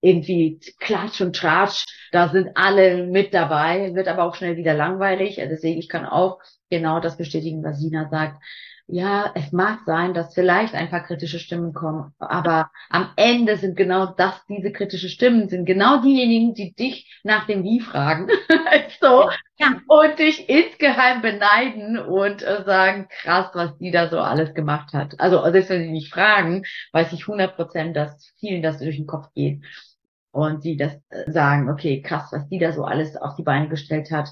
irgendwie 0.00 0.60
Klatsch 0.78 1.20
und 1.20 1.36
Tratsch, 1.36 1.86
da 2.12 2.28
sind 2.28 2.50
alle 2.54 3.06
mit 3.06 3.34
dabei, 3.34 3.94
wird 3.94 4.08
aber 4.08 4.24
auch 4.24 4.34
schnell 4.34 4.56
wieder 4.56 4.74
langweilig. 4.74 5.36
Deswegen, 5.36 5.78
ich 5.78 5.88
kann 5.88 6.06
auch 6.06 6.38
genau 6.70 7.00
das 7.00 7.16
bestätigen, 7.16 7.62
was 7.62 7.80
Sina 7.80 8.08
sagt 8.08 8.42
ja, 8.92 9.30
es 9.36 9.52
mag 9.52 9.80
sein, 9.86 10.14
dass 10.14 10.34
vielleicht 10.34 10.74
ein 10.74 10.90
paar 10.90 11.04
kritische 11.04 11.38
Stimmen 11.38 11.72
kommen, 11.72 12.12
aber 12.18 12.70
am 12.88 13.10
Ende 13.14 13.56
sind 13.56 13.76
genau 13.76 14.06
das, 14.06 14.44
diese 14.48 14.72
kritische 14.72 15.08
Stimmen, 15.08 15.48
sind 15.48 15.64
genau 15.64 16.02
diejenigen, 16.02 16.54
die 16.54 16.74
dich 16.74 17.20
nach 17.22 17.46
dem 17.46 17.62
Wie 17.62 17.80
fragen. 17.80 18.26
so. 19.00 19.30
Ja. 19.58 19.80
Und 19.86 20.18
dich 20.18 20.48
insgeheim 20.48 21.22
beneiden 21.22 21.98
und 21.98 22.42
äh, 22.42 22.64
sagen, 22.64 23.06
krass, 23.22 23.50
was 23.54 23.78
die 23.78 23.92
da 23.92 24.08
so 24.08 24.18
alles 24.18 24.54
gemacht 24.54 24.92
hat. 24.92 25.20
Also, 25.20 25.42
selbst 25.52 25.70
wenn 25.70 25.82
sie 25.82 25.92
nicht 25.92 26.12
fragen, 26.12 26.64
weiß 26.92 27.12
ich 27.12 27.22
100 27.22 27.54
Prozent, 27.54 27.96
dass 27.96 28.32
vielen 28.40 28.62
das 28.62 28.78
durch 28.78 28.96
den 28.96 29.06
Kopf 29.06 29.28
geht. 29.34 29.62
Und 30.32 30.64
die 30.64 30.76
das 30.76 30.94
äh, 31.10 31.30
sagen, 31.30 31.70
okay, 31.70 32.02
krass, 32.02 32.30
was 32.32 32.48
die 32.48 32.58
da 32.58 32.72
so 32.72 32.84
alles 32.84 33.16
auf 33.16 33.36
die 33.36 33.44
Beine 33.44 33.68
gestellt 33.68 34.10
hat. 34.10 34.30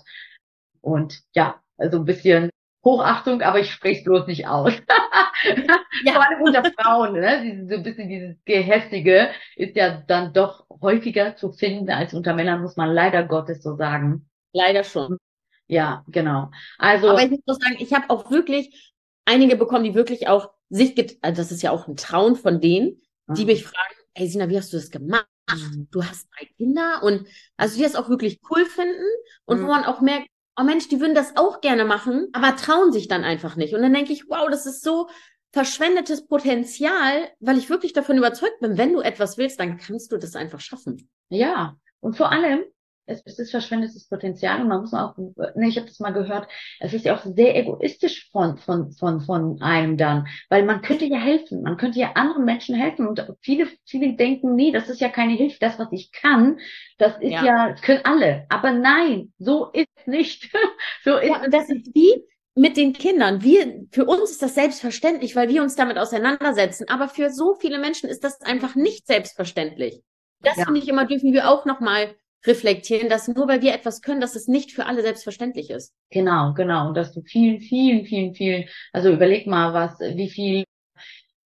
Und 0.80 1.20
ja, 1.34 1.61
also 1.76 1.98
ein 1.98 2.04
bisschen 2.04 2.50
Hochachtung, 2.89 3.43
aber 3.43 3.61
ich 3.61 3.70
spreche 3.70 3.99
es 3.99 4.05
bloß 4.05 4.26
nicht 4.26 4.47
aus. 4.47 4.72
ja. 6.05 6.12
Vor 6.12 6.26
allem 6.26 6.43
unter 6.43 6.64
Frauen, 6.72 7.12
ne? 7.12 7.66
so 7.68 7.76
ein 7.76 7.82
bisschen 7.82 8.09
dieses 8.09 8.36
Gehässige 8.45 9.30
ist 9.57 9.76
ja 9.76 10.03
dann 10.07 10.32
doch 10.32 10.66
häufiger 10.80 11.36
zu 11.36 11.53
finden 11.53 11.91
als 11.91 12.14
unter 12.14 12.34
Männern, 12.34 12.62
muss 12.62 12.76
man 12.76 12.93
leider 12.93 13.24
Gottes 13.24 13.62
so 13.62 13.76
sagen. 13.76 14.28
Leider 14.53 14.84
schon. 14.84 15.18
Ja, 15.66 16.05
genau. 16.09 16.51
Also. 16.78 17.11
Aber 17.11 17.22
ich 17.22 17.30
muss 17.30 17.59
sagen, 17.59 17.76
ich 17.78 17.93
habe 17.93 18.09
auch 18.09 18.30
wirklich 18.30 18.95
einige 19.26 19.57
bekommen, 19.57 19.84
die 19.84 19.95
wirklich 19.95 20.28
auch 20.28 20.51
sich, 20.70 20.95
get 20.95 21.18
also 21.20 21.43
das 21.43 21.53
ist 21.53 21.62
ja 21.62 21.70
auch 21.70 21.86
ein 21.86 21.97
Traum 21.97 22.36
von 22.36 22.61
denen, 22.61 23.03
die 23.28 23.43
mhm. 23.43 23.49
mich 23.49 23.64
fragen, 23.64 23.95
hey 24.14 24.28
Sina, 24.28 24.49
wie 24.49 24.57
hast 24.57 24.72
du 24.72 24.78
das 24.78 24.91
gemacht? 24.91 25.28
Mhm. 25.51 25.89
Du 25.91 26.03
hast 26.03 26.28
drei 26.36 26.47
Kinder 26.57 27.03
und 27.03 27.26
also 27.57 27.76
die 27.76 27.82
das 27.82 27.97
auch 27.97 28.09
wirklich 28.09 28.41
cool 28.51 28.64
finden 28.64 29.05
und 29.45 29.61
mhm. 29.61 29.64
wo 29.64 29.68
man 29.68 29.84
auch 29.84 30.01
merkt, 30.01 30.28
oh 30.59 30.64
Mensch, 30.64 30.88
die 30.88 31.00
würden 31.00 31.14
das 31.14 31.36
auch 31.36 31.61
gerne 31.61 31.84
machen, 31.84 32.28
aber 32.32 32.56
trauen 32.56 32.92
sich 32.92 33.09
dann 33.09 33.24
einfach 33.24 33.56
nicht. 33.56 33.74
Und 33.74 33.82
dann 33.82 33.94
denke 33.94 34.12
ich, 34.12 34.28
wow, 34.28 34.48
das 34.50 34.66
ist 34.66 34.82
so 34.82 35.09
verschwendetes 35.52 36.26
Potenzial, 36.26 37.28
weil 37.40 37.59
ich 37.59 37.70
wirklich 37.70 37.92
davon 37.92 38.18
überzeugt 38.18 38.61
bin, 38.61 38.76
wenn 38.76 38.92
du 38.92 39.00
etwas 39.00 39.38
willst, 39.38 39.61
dann 39.61 39.78
kannst 39.78 40.12
du 40.12 40.18
das 40.18 40.36
einfach 40.36 40.61
schaffen. 40.61 41.09
Ja, 41.28 41.76
und 42.00 42.16
vor 42.16 42.32
allem, 42.32 42.64
es, 43.09 43.22
es 43.24 43.38
ist 43.38 43.50
verschwendetes 43.50 44.09
Potenzial 44.09 44.61
und 44.61 44.68
man 44.68 44.80
muss 44.80 44.94
auch, 44.94 45.16
ne, 45.16 45.68
ich 45.68 45.76
habe 45.76 45.86
das 45.86 45.98
mal 45.98 46.12
gehört, 46.12 46.48
es 46.80 46.92
ist 46.92 47.04
ja 47.04 47.16
auch 47.16 47.24
sehr 47.24 47.56
egoistisch 47.56 48.30
von, 48.30 48.59
von, 48.59 48.92
von, 48.92 49.20
von 49.20 49.61
einem 49.62 49.96
dann, 49.96 50.26
weil 50.48 50.64
man 50.64 50.82
könnte 50.82 51.06
ja 51.06 51.18
helfen, 51.18 51.62
man 51.62 51.76
könnte 51.76 51.98
ja 51.98 52.12
anderen 52.14 52.44
Menschen 52.44 52.74
helfen 52.74 53.06
und 53.06 53.26
viele, 53.40 53.68
viele 53.84 54.14
denken, 54.14 54.54
nee, 54.54 54.72
das 54.72 54.88
ist 54.88 55.00
ja 55.00 55.09
keine 55.09 55.32
Hilfe, 55.32 55.56
das, 55.61 55.78
was 55.78 55.88
ich 55.92 56.12
kann, 56.12 56.59
das 56.98 57.16
ist 57.20 57.32
ja, 57.32 57.44
ja 57.44 57.74
können 57.74 58.04
alle, 58.04 58.46
aber 58.48 58.72
nein, 58.72 59.32
so 59.38 59.70
ist 59.72 60.06
nicht. 60.06 60.50
so 61.04 61.16
ist 61.16 61.28
ja, 61.28 61.44
und 61.44 61.52
das 61.52 61.68
ist 61.68 61.94
wie, 61.94 62.24
mit 62.54 62.76
den 62.76 62.92
Kindern. 62.92 63.42
Wir, 63.42 63.86
für 63.92 64.04
uns 64.04 64.32
ist 64.32 64.42
das 64.42 64.54
selbstverständlich, 64.54 65.36
weil 65.36 65.48
wir 65.48 65.62
uns 65.62 65.76
damit 65.76 65.96
auseinandersetzen. 65.96 66.88
Aber 66.88 67.09
für 67.09 67.30
so 67.30 67.54
viele 67.54 67.78
Menschen 67.78 68.09
ist 68.09 68.24
das 68.24 68.40
einfach 68.40 68.74
nicht 68.74 69.06
selbstverständlich. 69.06 70.02
Das 70.40 70.56
ja. 70.56 70.64
finde 70.64 70.80
ich 70.80 70.88
immer, 70.88 71.06
dürfen 71.06 71.32
wir 71.32 71.48
auch 71.48 71.64
nochmal 71.64 72.16
reflektieren, 72.47 73.09
dass 73.09 73.28
nur 73.28 73.49
weil 73.49 73.62
wir 73.62 73.74
etwas 73.74 74.01
können, 74.01 74.20
dass 74.20 74.36
es 74.36 74.49
nicht 74.49 74.72
für 74.72 74.86
alle 74.86 75.03
selbstverständlich 75.03 75.70
ist. 75.70 75.93
Genau, 76.11 76.55
genau. 76.55 76.89
Und 76.89 76.97
dass 76.97 77.12
du 77.12 77.22
vielen, 77.22 77.61
vielen, 77.61 78.05
vielen, 78.05 78.34
vielen, 78.34 78.64
also 78.93 79.11
überleg 79.11 79.47
mal, 79.47 79.74
was, 79.74 79.99
wie 79.99 80.30
viel, 80.30 80.64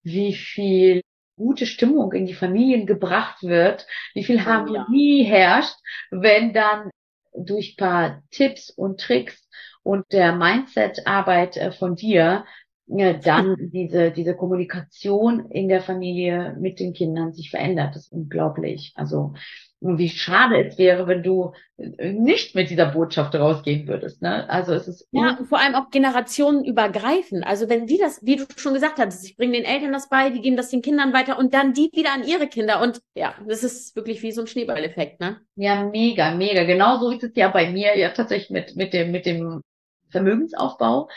wie 0.02 0.34
viel 0.34 1.02
gute 1.36 1.66
Stimmung 1.66 2.12
in 2.12 2.26
die 2.26 2.34
Familien 2.34 2.86
gebracht 2.86 3.42
wird, 3.42 3.86
wie 4.14 4.24
viel 4.24 4.44
Harmonie 4.44 5.24
ja. 5.24 5.28
herrscht, 5.28 5.74
wenn 6.10 6.52
dann 6.52 6.90
durch 7.34 7.76
paar 7.76 8.22
Tipps 8.30 8.70
und 8.70 9.00
Tricks 9.00 9.48
und 9.82 10.04
der 10.12 10.34
Mindset-Arbeit 10.34 11.56
äh, 11.56 11.72
von 11.72 11.96
dir 11.96 12.44
ja, 12.86 13.12
dann 13.14 13.56
diese, 13.72 14.10
diese 14.10 14.36
Kommunikation 14.36 15.50
in 15.50 15.68
der 15.68 15.80
Familie 15.80 16.56
mit 16.60 16.78
den 16.78 16.92
Kindern 16.92 17.32
sich 17.32 17.50
verändert. 17.50 17.96
Das 17.96 18.04
ist 18.04 18.12
unglaublich. 18.12 18.92
Also 18.94 19.34
wie 19.82 20.08
schade 20.08 20.64
es 20.64 20.78
wäre, 20.78 21.06
wenn 21.06 21.22
du 21.22 21.52
nicht 21.76 22.54
mit 22.54 22.70
dieser 22.70 22.86
Botschaft 22.86 23.34
rausgehen 23.34 23.88
würdest. 23.88 24.22
Ne? 24.22 24.48
Also 24.48 24.72
es 24.72 24.86
ist 24.86 25.08
ja 25.10 25.36
und 25.38 25.46
vor 25.46 25.58
allem 25.58 25.74
auch 25.74 25.90
generationenübergreifend. 25.90 27.44
Also 27.44 27.68
wenn 27.68 27.86
die 27.86 27.98
das, 27.98 28.24
wie 28.24 28.36
du 28.36 28.44
schon 28.56 28.74
gesagt 28.74 28.98
hast, 28.98 29.26
ich 29.26 29.36
bringe 29.36 29.54
den 29.54 29.64
Eltern 29.64 29.92
das 29.92 30.08
bei, 30.08 30.30
die 30.30 30.40
geben 30.40 30.56
das 30.56 30.70
den 30.70 30.82
Kindern 30.82 31.12
weiter 31.12 31.38
und 31.38 31.52
dann 31.52 31.72
die 31.72 31.90
wieder 31.92 32.12
an 32.12 32.24
ihre 32.24 32.46
Kinder 32.46 32.80
und 32.80 33.00
ja, 33.14 33.34
das 33.46 33.64
ist 33.64 33.96
wirklich 33.96 34.22
wie 34.22 34.32
so 34.32 34.42
ein 34.42 34.46
Schneeballeffekt, 34.46 35.20
ne? 35.20 35.40
Ja, 35.56 35.84
mega, 35.84 36.34
mega. 36.34 36.64
Genauso 36.64 37.10
ist 37.10 37.24
es 37.24 37.32
ja 37.34 37.48
bei 37.48 37.70
mir 37.70 37.98
ja 37.98 38.10
tatsächlich 38.10 38.50
mit 38.50 38.76
mit 38.76 38.92
dem 38.92 39.10
mit 39.10 39.26
dem 39.26 39.62
Vermögensaufbau. 40.10 41.08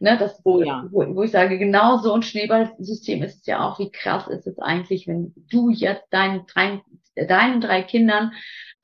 Ne, 0.00 0.16
das, 0.18 0.40
oh, 0.44 0.62
ja. 0.62 0.86
wo, 0.90 1.00
wo 1.14 1.22
ich 1.22 1.30
sage, 1.30 1.58
genau 1.58 1.98
so 1.98 2.12
ein 2.12 2.22
Schneeballsystem 2.22 3.22
ist 3.22 3.40
es 3.40 3.46
ja 3.46 3.66
auch, 3.66 3.78
wie 3.78 3.90
krass 3.90 4.26
ist 4.28 4.46
es 4.46 4.58
eigentlich, 4.58 5.06
wenn 5.06 5.32
du 5.50 5.70
jetzt 5.70 6.06
deinen 6.10 6.46
deinen 7.16 7.60
drei 7.60 7.82
Kindern 7.82 8.32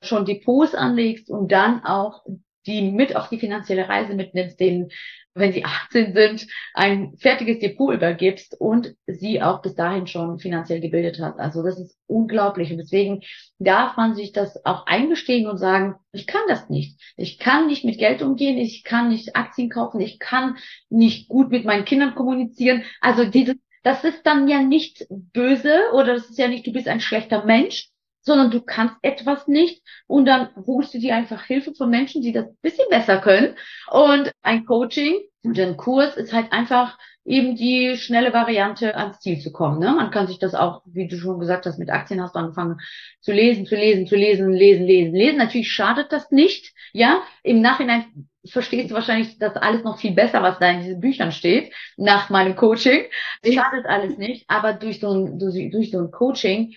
schon 0.01 0.25
Depots 0.25 0.75
anlegst 0.75 1.29
und 1.29 1.51
dann 1.51 1.83
auch 1.83 2.25
die 2.65 2.91
mit 2.91 3.15
auf 3.15 3.29
die 3.29 3.39
finanzielle 3.39 3.89
Reise 3.89 4.13
mitnimmst, 4.13 4.59
denen 4.59 4.89
wenn 5.33 5.53
sie 5.53 5.63
18 5.65 6.13
sind, 6.13 6.47
ein 6.73 7.15
fertiges 7.17 7.59
Depot 7.59 7.93
übergibst 7.93 8.59
und 8.59 8.95
sie 9.07 9.41
auch 9.41 9.61
bis 9.61 9.75
dahin 9.75 10.07
schon 10.07 10.39
finanziell 10.39 10.81
gebildet 10.81 11.19
hast. 11.21 11.39
Also 11.39 11.63
das 11.63 11.79
ist 11.79 11.97
unglaublich. 12.07 12.71
Und 12.71 12.77
deswegen 12.77 13.21
darf 13.59 13.97
man 13.97 14.15
sich 14.15 14.31
das 14.31 14.65
auch 14.65 14.85
eingestehen 14.85 15.47
und 15.47 15.57
sagen, 15.57 15.95
ich 16.11 16.27
kann 16.27 16.41
das 16.47 16.69
nicht. 16.69 16.99
Ich 17.15 17.39
kann 17.39 17.67
nicht 17.67 17.85
mit 17.85 17.97
Geld 17.97 18.21
umgehen, 18.21 18.57
ich 18.57 18.83
kann 18.83 19.09
nicht 19.09 19.35
Aktien 19.35 19.69
kaufen, 19.69 20.01
ich 20.01 20.19
kann 20.19 20.57
nicht 20.89 21.29
gut 21.29 21.49
mit 21.49 21.65
meinen 21.65 21.85
Kindern 21.85 22.15
kommunizieren. 22.15 22.83
Also 22.99 23.25
dieses, 23.25 23.55
das 23.83 24.03
ist 24.03 24.25
dann 24.25 24.47
ja 24.47 24.61
nicht 24.61 25.05
böse 25.09 25.79
oder 25.93 26.13
das 26.13 26.29
ist 26.29 26.37
ja 26.37 26.47
nicht, 26.47 26.67
du 26.67 26.73
bist 26.73 26.87
ein 26.87 26.99
schlechter 26.99 27.45
Mensch, 27.45 27.90
sondern 28.21 28.51
du 28.51 28.61
kannst 28.61 28.95
etwas 29.01 29.47
nicht 29.47 29.83
und 30.07 30.25
dann 30.25 30.49
holst 30.67 30.93
du 30.93 30.99
dir 30.99 31.15
einfach 31.15 31.43
Hilfe 31.43 31.73
von 31.73 31.89
Menschen, 31.89 32.21
die 32.21 32.31
das 32.31 32.45
bisschen 32.61 32.89
besser 32.89 33.19
können. 33.19 33.55
Und 33.89 34.31
ein 34.41 34.65
Coaching 34.65 35.19
und 35.43 35.59
ein 35.59 35.77
Kurs 35.77 36.17
ist 36.17 36.33
halt 36.33 36.51
einfach 36.51 36.97
eben 37.25 37.55
die 37.55 37.97
schnelle 37.97 38.33
Variante 38.33 38.95
ans 38.95 39.19
Ziel 39.19 39.39
zu 39.39 39.51
kommen. 39.51 39.79
Ne? 39.79 39.91
Man 39.91 40.11
kann 40.11 40.27
sich 40.27 40.39
das 40.39 40.55
auch, 40.55 40.81
wie 40.85 41.07
du 41.07 41.17
schon 41.17 41.39
gesagt 41.39 41.65
hast, 41.65 41.77
mit 41.77 41.89
Aktien 41.89 42.21
hast 42.21 42.35
du 42.35 42.39
angefangen 42.39 42.77
zu 43.21 43.31
lesen, 43.31 43.65
zu 43.65 43.75
lesen, 43.75 44.07
zu 44.07 44.15
lesen, 44.15 44.51
lesen, 44.51 44.85
lesen, 44.85 45.13
lesen. 45.13 45.37
Natürlich 45.37 45.71
schadet 45.71 46.11
das 46.11 46.31
nicht. 46.31 46.73
Ja, 46.93 47.21
im 47.43 47.61
Nachhinein 47.61 48.27
verstehst 48.45 48.89
du 48.89 48.95
wahrscheinlich 48.95 49.37
das 49.37 49.55
alles 49.55 49.83
noch 49.83 49.99
viel 49.99 50.13
besser, 50.13 50.41
was 50.41 50.57
da 50.57 50.71
in 50.71 50.79
diesen 50.81 50.99
Büchern 50.99 51.31
steht, 51.31 51.71
nach 51.95 52.29
meinem 52.31 52.55
Coaching. 52.55 53.03
Schadet 53.45 53.85
alles 53.85 54.17
nicht, 54.17 54.45
aber 54.47 54.73
durch 54.73 54.99
so 54.99 55.11
ein, 55.13 55.37
durch, 55.37 55.69
durch 55.71 55.91
so 55.91 55.99
ein 55.99 56.11
Coaching 56.11 56.73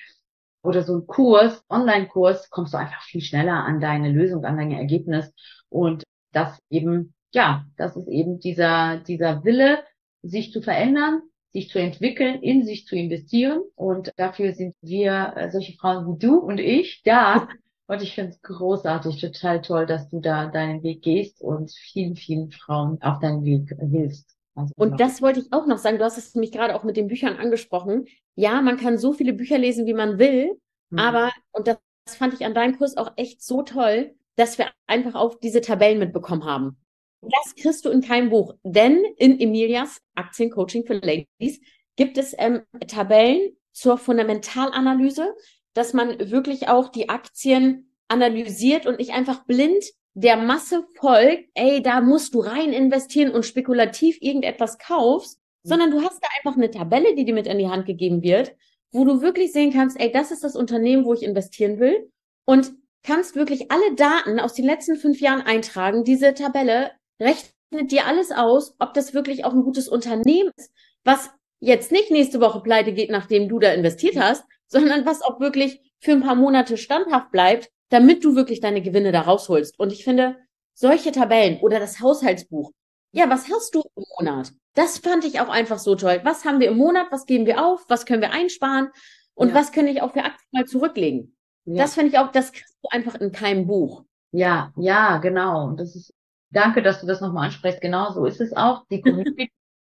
oder 0.65 0.83
so 0.83 0.97
ein 0.97 1.07
Kurs, 1.07 1.63
Online-Kurs, 1.69 2.51
kommst 2.51 2.73
du 2.75 2.79
einfach 2.79 3.03
viel 3.03 3.21
schneller 3.21 3.65
an 3.65 3.81
deine 3.81 4.11
Lösung, 4.11 4.45
an 4.45 4.57
dein 4.57 4.73
Ergebnis. 4.73 5.31
Und 5.69 6.05
das 6.33 6.59
eben, 6.71 7.15
ja, 7.33 7.67
das 7.77 7.97
ist 7.97 8.09
eben 8.09 8.41
dieser, 8.41 8.99
dieser 8.99 9.45
Wille, 9.45 9.85
sich 10.23 10.53
zu 10.53 10.63
verändern, 10.63 11.21
sich 11.53 11.69
zu 11.69 11.79
entwickeln, 11.79 12.43
in 12.43 12.65
sich 12.65 12.87
zu 12.87 12.97
investieren. 12.97 13.61
Und 13.77 14.11
dafür 14.17 14.55
sind 14.55 14.75
wir, 14.81 15.35
äh, 15.37 15.51
solche 15.51 15.75
Frauen 15.75 16.07
wie 16.15 16.19
du 16.19 16.39
und 16.39 16.59
ich, 16.59 17.03
da. 17.05 17.49
Und 17.87 18.01
ich 18.01 18.15
finde 18.15 18.31
es 18.31 18.41
großartig, 18.41 19.21
total 19.21 19.61
toll, 19.61 19.85
dass 19.85 20.09
du 20.09 20.19
da 20.19 20.47
deinen 20.47 20.83
Weg 20.83 21.03
gehst 21.03 21.43
und 21.43 21.71
vielen, 21.71 22.17
vielen 22.17 22.51
Frauen 22.51 22.97
auf 23.03 23.19
deinen 23.19 23.45
Weg 23.45 23.77
hilfst. 23.79 24.34
Also 24.55 24.73
und 24.77 25.01
das 25.01 25.21
wollte 25.21 25.41
ich 25.41 25.53
auch 25.53 25.67
noch 25.67 25.79
sagen. 25.79 25.99
Du 25.99 26.05
hast 26.05 26.19
es 26.19 26.35
nämlich 26.35 26.53
gerade 26.53 26.75
auch 26.75 26.85
mit 26.85 26.97
den 26.97 27.09
Büchern 27.09 27.37
angesprochen. 27.37 28.07
Ja, 28.37 28.63
man 28.63 28.77
kann 28.77 28.99
so 28.99 29.13
viele 29.13 29.33
Bücher 29.33 29.59
lesen, 29.59 29.87
wie 29.87 29.95
man 29.95 30.19
will. 30.19 30.59
Mhm. 30.91 30.99
Aber, 30.99 31.33
und 31.53 31.67
das, 31.67 31.79
das 32.07 32.17
fand 32.17 32.35
ich 32.35 32.45
an 32.45 32.55
deinem 32.55 32.79
Kurs 32.79 32.97
auch 32.97 33.13
echt 33.17 33.43
so 33.43 33.63
toll, 33.63 34.15
dass 34.37 34.59
wir 34.59 34.71
einfach 34.87 35.15
auch 35.15 35.39
diese 35.41 35.61
Tabellen 35.61 35.99
mitbekommen 35.99 36.45
haben. 36.45 36.77
Das 37.21 37.55
kriegst 37.55 37.85
du 37.85 37.91
in 37.91 38.03
keinem 38.03 38.31
Buch. 38.31 38.55
Denn 38.63 39.03
in 39.17 39.41
Emilias 39.41 40.01
Aktiencoaching 40.15 40.85
für 40.85 40.95
Ladies 40.95 41.61
gibt 41.97 42.19
es 42.19 42.35
ähm, 42.39 42.63
Tabellen 42.87 43.57
zur 43.73 43.99
Fundamentalanalyse, 43.99 45.35
dass 45.73 45.93
man 45.93 46.31
wirklich 46.31 46.69
auch 46.69 46.89
die 46.89 47.09
Aktien 47.09 47.95
analysiert 48.09 48.87
und 48.87 48.99
nicht 48.99 49.13
einfach 49.13 49.45
blind 49.45 49.85
der 50.15 50.37
Masse 50.37 50.87
folgt, 50.99 51.51
ey, 51.55 51.83
da 51.83 52.01
musst 52.01 52.35
du 52.35 52.41
rein 52.41 52.73
investieren 52.73 53.33
und 53.33 53.45
spekulativ 53.45 54.19
irgendetwas 54.21 54.79
kaufst, 54.79 55.39
mhm. 55.65 55.69
sondern 55.69 55.91
du 55.91 56.03
hast 56.03 56.23
da 56.23 56.29
einfach 56.39 56.57
eine 56.57 56.71
Tabelle, 56.71 57.15
die 57.15 57.25
dir 57.25 57.35
mit 57.35 57.47
in 57.47 57.59
die 57.59 57.69
Hand 57.69 57.87
gegeben 57.87 58.23
wird, 58.23 58.55
wo 58.93 59.05
du 59.05 59.21
wirklich 59.21 59.53
sehen 59.53 59.73
kannst, 59.73 59.99
ey, 59.99 60.11
das 60.13 60.31
ist 60.31 60.45
das 60.45 60.55
Unternehmen, 60.55 61.05
wo 61.05 61.15
ich 61.15 61.25
investieren 61.25 61.81
will 61.81 62.11
und 62.47 62.73
kannst 63.03 63.35
wirklich 63.35 63.71
alle 63.71 63.95
Daten 63.97 64.39
aus 64.39 64.55
den 64.55 64.65
letzten 64.65 64.97
fünf 64.97 65.21
Jahren 65.21 65.43
eintragen. 65.43 66.05
Diese 66.05 66.33
Tabelle 66.33 66.93
rechnet 67.21 67.91
dir 67.91 68.07
alles 68.07 68.31
aus, 68.31 68.77
ob 68.79 68.95
das 68.95 69.15
wirklich 69.15 69.45
auch 69.45 69.53
ein 69.53 69.63
gutes 69.63 69.89
Unternehmen 69.89 70.51
ist, 70.57 70.73
was 71.03 71.31
jetzt 71.61 71.93
nicht 71.93 72.11
nächste 72.11 72.41
Woche 72.41 72.61
pleite 72.61 72.93
geht, 72.93 73.11
nachdem 73.11 73.49
du 73.49 73.59
da 73.59 73.73
investiert 73.73 74.17
hast, 74.17 74.45
sondern 74.69 75.05
was 75.07 75.23
auch 75.23 75.41
wirklich 75.41 75.81
für 76.01 76.13
ein 76.13 76.23
paar 76.23 76.35
Monate 76.35 76.77
standhaft 76.77 77.31
bleibt, 77.31 77.71
damit 77.91 78.25
du 78.25 78.35
wirklich 78.37 78.61
deine 78.61 78.83
Gewinne 78.83 79.13
da 79.13 79.23
rausholst. 79.23 79.79
Und 79.79 79.93
ich 79.93 80.05
finde, 80.05 80.37
solche 80.75 81.13
Tabellen 81.13 81.61
oder 81.61 81.79
das 81.79 82.01
Haushaltsbuch, 82.01 82.73
ja, 83.13 83.31
was 83.31 83.49
hast 83.49 83.75
du 83.75 83.83
im 83.95 84.05
Monat? 84.19 84.53
Das 84.75 84.99
fand 84.99 85.25
ich 85.25 85.41
auch 85.41 85.49
einfach 85.49 85.79
so 85.79 85.95
toll. 85.95 86.21
Was 86.25 86.45
haben 86.45 86.59
wir 86.59 86.69
im 86.69 86.77
Monat? 86.77 87.07
Was 87.11 87.27
geben 87.27 87.47
wir 87.47 87.65
auf? 87.65 87.85
Was 87.89 88.07
können 88.07 88.23
wir 88.23 88.33
einsparen? 88.33 88.91
Und 89.35 89.51
ja. 89.51 89.55
was 89.55 89.71
kann 89.71 89.87
ich 89.87 90.03
auch 90.03 90.13
für 90.13 90.25
Aktien 90.25 90.49
mal 90.51 90.65
zurücklegen? 90.65 91.37
Ja. 91.65 91.83
Das 91.83 91.95
finde 91.95 92.11
ich 92.11 92.19
auch, 92.19 92.33
das 92.33 92.53
kriegst 92.53 92.77
du 92.83 92.89
einfach 92.91 93.15
in 93.15 93.31
keinem 93.31 93.67
Buch. 93.67 94.05
Ja, 94.33 94.73
ja, 94.77 95.19
genau. 95.19 95.67
Und 95.69 95.79
das 95.79 95.95
ist, 95.95 96.13
danke, 96.51 96.83
dass 96.83 97.01
du 97.01 97.07
das 97.07 97.21
nochmal 97.21 97.47
ansprichst. 97.47 97.81
Genau 97.81 98.11
so 98.13 98.27
ist 98.27 98.41
es 98.41 98.53
auch. 98.53 98.85
Die 98.91 99.01
Community 99.01 99.51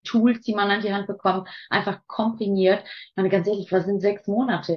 Tools, 0.07 0.41
die 0.41 0.55
man 0.55 0.71
an 0.71 0.81
die 0.81 0.93
Hand 0.93 1.07
bekommt, 1.07 1.49
einfach 1.69 2.01
komprimiert. 2.07 2.83
Ich 2.85 3.13
meine, 3.17 3.29
ganz 3.29 3.47
ehrlich, 3.47 3.71
was 3.73 3.85
sind 3.85 4.01
sechs 4.01 4.27
Monate? 4.27 4.77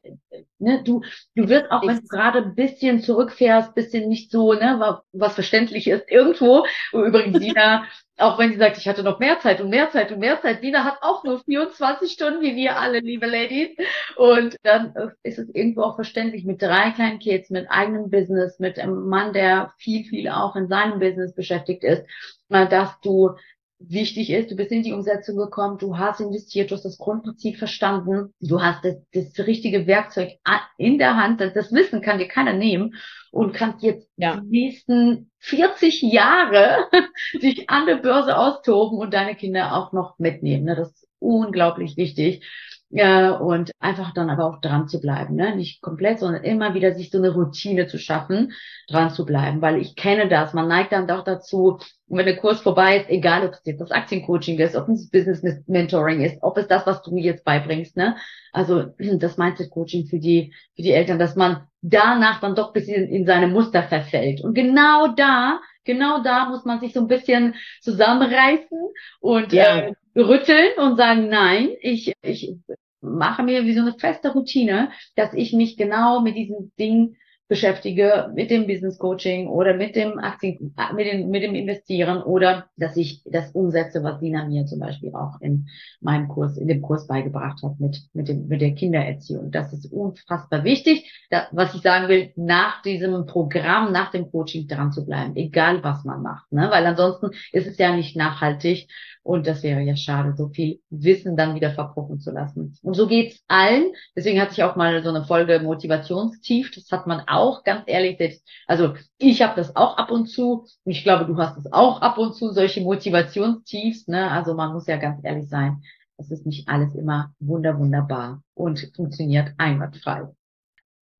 Ne? 0.60 0.84
Du, 0.84 1.02
du 1.36 1.48
wirst 1.48 1.72
auch, 1.72 1.88
wenn 1.88 2.02
du 2.02 2.08
gerade 2.08 2.40
ein 2.40 2.56
bisschen 2.56 3.02
zurückfährst, 3.02 3.76
bisschen 3.76 4.10
nicht 4.10 4.32
so, 4.32 4.54
ne, 4.54 5.02
was 5.14 5.34
verständlich 5.34 5.88
ist, 5.88 6.10
irgendwo, 6.10 6.66
übrigens 6.92 7.40
Dina, 7.40 7.86
auch 8.20 8.38
wenn 8.38 8.52
sie 8.52 8.58
sagt, 8.58 8.78
ich 8.78 8.88
hatte 8.88 9.04
noch 9.04 9.20
mehr 9.20 9.40
Zeit 9.40 9.62
und 9.62 9.70
mehr 9.70 9.90
Zeit 9.92 10.12
und 10.12 10.20
mehr 10.20 10.42
Zeit, 10.42 10.62
Dina 10.62 10.84
hat 10.84 10.98
auch 11.02 11.24
nur 11.24 11.40
24 11.40 12.12
Stunden, 12.12 12.42
wie 12.42 12.56
wir 12.56 12.78
alle, 12.78 13.00
liebe 13.00 13.26
Ladies. 13.26 13.70
Und 14.18 14.58
dann 14.64 14.94
ist 15.24 15.40
es 15.40 15.50
irgendwo 15.54 15.84
auch 15.84 15.96
verständlich 15.96 16.44
mit 16.44 16.62
drei 16.62 16.92
kleinen 16.92 17.20
Kids, 17.20 17.50
mit 17.50 17.70
eigenem 17.70 18.10
Business, 18.10 18.60
mit 18.60 18.78
einem 18.78 19.08
Mann, 19.08 19.34
der 19.34 19.74
viel, 19.78 20.04
viel 20.04 20.30
auch 20.30 20.56
in 20.56 20.68
seinem 20.68 21.00
Business 21.00 21.34
beschäftigt 21.34 21.84
ist, 21.84 22.04
dass 22.50 23.00
du 23.02 23.32
wichtig 23.80 24.30
ist, 24.30 24.52
du 24.52 24.56
bist 24.56 24.72
in 24.72 24.84
die 24.84 24.92
Umsetzung 24.92 25.38
gekommen, 25.38 25.78
du 25.78 25.98
hast 25.98 26.20
investiert, 26.20 26.70
du 26.70 26.76
hast 26.76 26.84
das 26.84 26.98
Grundprinzip 26.98 27.58
verstanden, 27.58 28.34
du 28.42 28.62
hast 28.62 28.84
das, 28.84 28.96
das 29.14 29.48
richtige 29.48 29.88
Werkzeug 29.88 30.38
in 30.78 30.98
der 30.98 31.16
Hand, 31.16 31.40
das, 31.40 31.54
das 31.54 31.72
Wissen 31.72 32.02
kann 32.02 32.20
dir 32.20 32.28
keiner 32.28 32.54
nehmen 32.54 32.96
und 33.32 33.54
kannst 33.54 33.84
jetzt 33.84 34.10
ja. 34.18 34.38
die 34.38 34.48
nächsten 34.48 35.32
40 35.40 36.02
Jahre 36.02 36.88
dich 37.42 37.70
an 37.70 37.86
der 37.86 37.96
Börse 37.96 38.38
austoben 38.38 39.00
und 39.00 39.14
deine 39.14 39.36
Kinder 39.36 39.76
auch 39.76 39.94
noch 39.94 40.20
mitnehmen. 40.20 40.66
Ne? 40.66 40.76
Das 40.76 40.92
ist 40.92 41.08
unglaublich 41.20 41.96
wichtig. 41.98 42.46
Ja, 42.92 43.34
und 43.34 43.72
einfach 43.80 44.16
dann 44.16 44.32
aber 44.32 44.46
auch 44.46 44.62
dran 44.62 44.88
zu 44.88 45.00
bleiben, 45.00 45.36
ne? 45.36 45.56
Nicht 45.56 45.80
komplett, 45.80 46.20
sondern 46.20 46.44
immer 46.44 46.74
wieder 46.74 46.96
sich 46.96 47.12
so 47.12 47.20
eine 47.20 47.30
Routine 47.32 47.86
zu 47.86 48.00
schaffen, 48.00 48.52
dran 48.88 49.12
zu 49.12 49.26
bleiben, 49.28 49.62
weil 49.62 49.78
ich 49.78 49.96
kenne 49.96 50.28
das. 50.28 50.54
Man 50.54 50.68
neigt 50.68 50.92
dann 50.92 51.06
doch 51.08 51.24
dazu, 51.24 51.78
wenn 52.08 52.26
der 52.26 52.38
Kurs 52.38 52.62
vorbei 52.62 52.98
ist, 52.98 53.10
egal 53.10 53.46
ob 53.46 53.54
es 53.54 53.62
jetzt 53.64 53.80
das 53.80 53.92
Aktiencoaching 53.92 54.58
ist, 54.58 54.76
ob 54.76 54.90
es 54.90 55.08
Business 55.12 55.44
Mentoring 55.68 56.22
ist, 56.22 56.40
ob 56.42 56.58
es 56.58 56.68
das, 56.68 56.88
was 56.88 57.04
du 57.04 57.16
jetzt 57.18 57.44
beibringst, 57.46 57.96
ne? 57.96 58.16
Also 58.54 58.86
das 59.20 59.38
Mindset 59.38 59.70
Coaching 59.70 60.08
für 60.08 60.18
die 60.18 60.52
für 60.76 60.82
die 60.82 60.92
Eltern, 60.92 61.20
dass 61.20 61.36
man 61.36 61.68
danach 61.82 62.40
dann 62.40 62.56
doch 62.56 62.74
bisschen 62.74 63.08
in 63.08 63.28
seine 63.28 63.48
Muster 63.48 63.84
verfällt. 63.84 64.42
Und 64.42 64.56
genau 64.56 65.10
da 65.10 65.60
genau 65.86 66.22
da 66.22 66.50
muss 66.50 66.66
man 66.66 66.80
sich 66.80 66.94
so 66.94 67.02
ein 67.02 67.08
bisschen 67.08 67.56
zusammenreißen 67.82 68.80
und 69.20 69.54
ja. 69.54 69.80
äh, 69.80 69.94
rütteln 70.16 70.78
und 70.78 70.98
sagen, 70.98 71.30
nein, 71.30 71.70
ich, 71.82 72.14
ich 72.22 72.56
mache 73.02 73.44
mir 73.44 73.66
wie 73.66 73.74
so 73.74 73.82
eine 73.82 73.94
feste 73.98 74.34
Routine, 74.34 74.92
dass 75.16 75.34
ich 75.34 75.54
mich 75.54 75.78
genau 75.78 76.22
mit 76.22 76.36
diesem 76.36 76.72
Ding 76.80 77.16
beschäftige 77.50 78.32
mit 78.36 78.52
dem 78.52 78.68
Business 78.68 79.00
Coaching 79.00 79.48
oder 79.48 79.74
mit 79.74 79.96
dem 79.96 80.20
Aktien, 80.20 80.74
mit 80.96 81.08
dem, 81.08 81.30
mit 81.30 81.42
dem 81.42 81.56
Investieren 81.56 82.22
oder 82.22 82.68
dass 82.78 82.96
ich 82.96 83.24
das 83.26 83.52
umsetze, 83.52 84.04
was 84.04 84.20
Dina 84.20 84.46
mir 84.46 84.68
zum 84.68 84.80
Beispiel 84.80 85.14
auch 85.16 85.42
in 85.42 85.68
meinem 86.00 86.28
Kurs, 86.28 86.58
in 86.58 86.68
dem 86.68 86.84
Kurs 86.84 87.08
beigebracht 87.08 87.64
hat 87.64 87.80
mit, 87.80 88.04
mit 88.14 88.28
dem, 88.28 88.48
mit 88.48 88.62
der 88.62 88.76
Kindererziehung. 88.76 89.50
Das 89.50 89.74
ist 89.74 89.92
unfassbar 89.92 90.64
wichtig. 90.64 91.12
Da, 91.32 91.48
was 91.52 91.74
ich 91.74 91.82
sagen 91.82 92.08
will, 92.08 92.32
nach 92.36 92.84
diesem 92.84 93.26
Programm, 93.26 93.92
nach 93.92 94.12
dem 94.12 94.32
Coaching 94.32 94.68
dran 94.68 94.92
zu 94.92 95.04
bleiben, 95.04 95.36
egal 95.36 95.84
was 95.84 96.04
man 96.04 96.22
macht, 96.22 96.52
ne? 96.52 96.70
Weil 96.70 96.86
ansonsten 96.86 97.32
ist 97.52 97.68
es 97.68 97.80
ja 97.80 97.96
nicht 97.96 98.16
nachhaltig 98.16 98.88
und 99.30 99.46
das 99.46 99.62
wäre 99.62 99.82
ja 99.82 99.96
schade, 99.96 100.34
so 100.36 100.50
viel 100.50 100.82
Wissen 100.90 101.38
dann 101.38 101.54
wieder 101.54 101.70
verpuffen 101.70 102.20
zu 102.20 102.32
lassen. 102.32 102.76
Und 102.82 102.96
so 102.96 103.06
geht's 103.06 103.44
allen. 103.48 103.94
Deswegen 104.16 104.42
hatte 104.42 104.54
ich 104.54 104.64
auch 104.64 104.76
mal 104.76 105.04
so 105.04 105.10
eine 105.10 105.24
Folge 105.24 105.60
Motivationstief. 105.60 106.72
Das 106.74 106.92
hat 106.92 107.06
man 107.06 107.22
auch, 107.28 107.64
ganz 107.64 107.84
ehrlich, 107.86 108.18
selbst, 108.18 108.44
also 108.66 108.96
ich 109.20 109.44
habe 109.44 109.56
das 109.56 109.76
auch 109.76 110.00
ab 110.00 110.10
und 110.10 110.26
zu. 110.26 110.66
Und 110.84 110.92
ich 110.92 111.04
glaube, 111.04 111.26
du 111.26 111.38
hast 111.38 111.60
es 111.60 111.72
auch 111.72 112.02
ab 112.02 112.18
und 112.18 112.34
zu, 112.34 112.50
solche 112.50 112.82
Motivationstiefs. 112.82 114.08
Ne? 114.08 114.32
Also 114.32 114.56
man 114.56 114.74
muss 114.74 114.88
ja 114.88 114.98
ganz 114.98 115.24
ehrlich 115.24 115.48
sein. 115.48 115.84
Es 116.18 116.32
ist 116.32 116.48
nicht 116.48 116.68
alles 116.68 116.96
immer 116.96 117.32
wunder, 117.40 117.78
wunderbar 117.78 118.42
und 118.56 118.80
funktioniert 118.96 119.54
einwandfrei. 119.60 120.28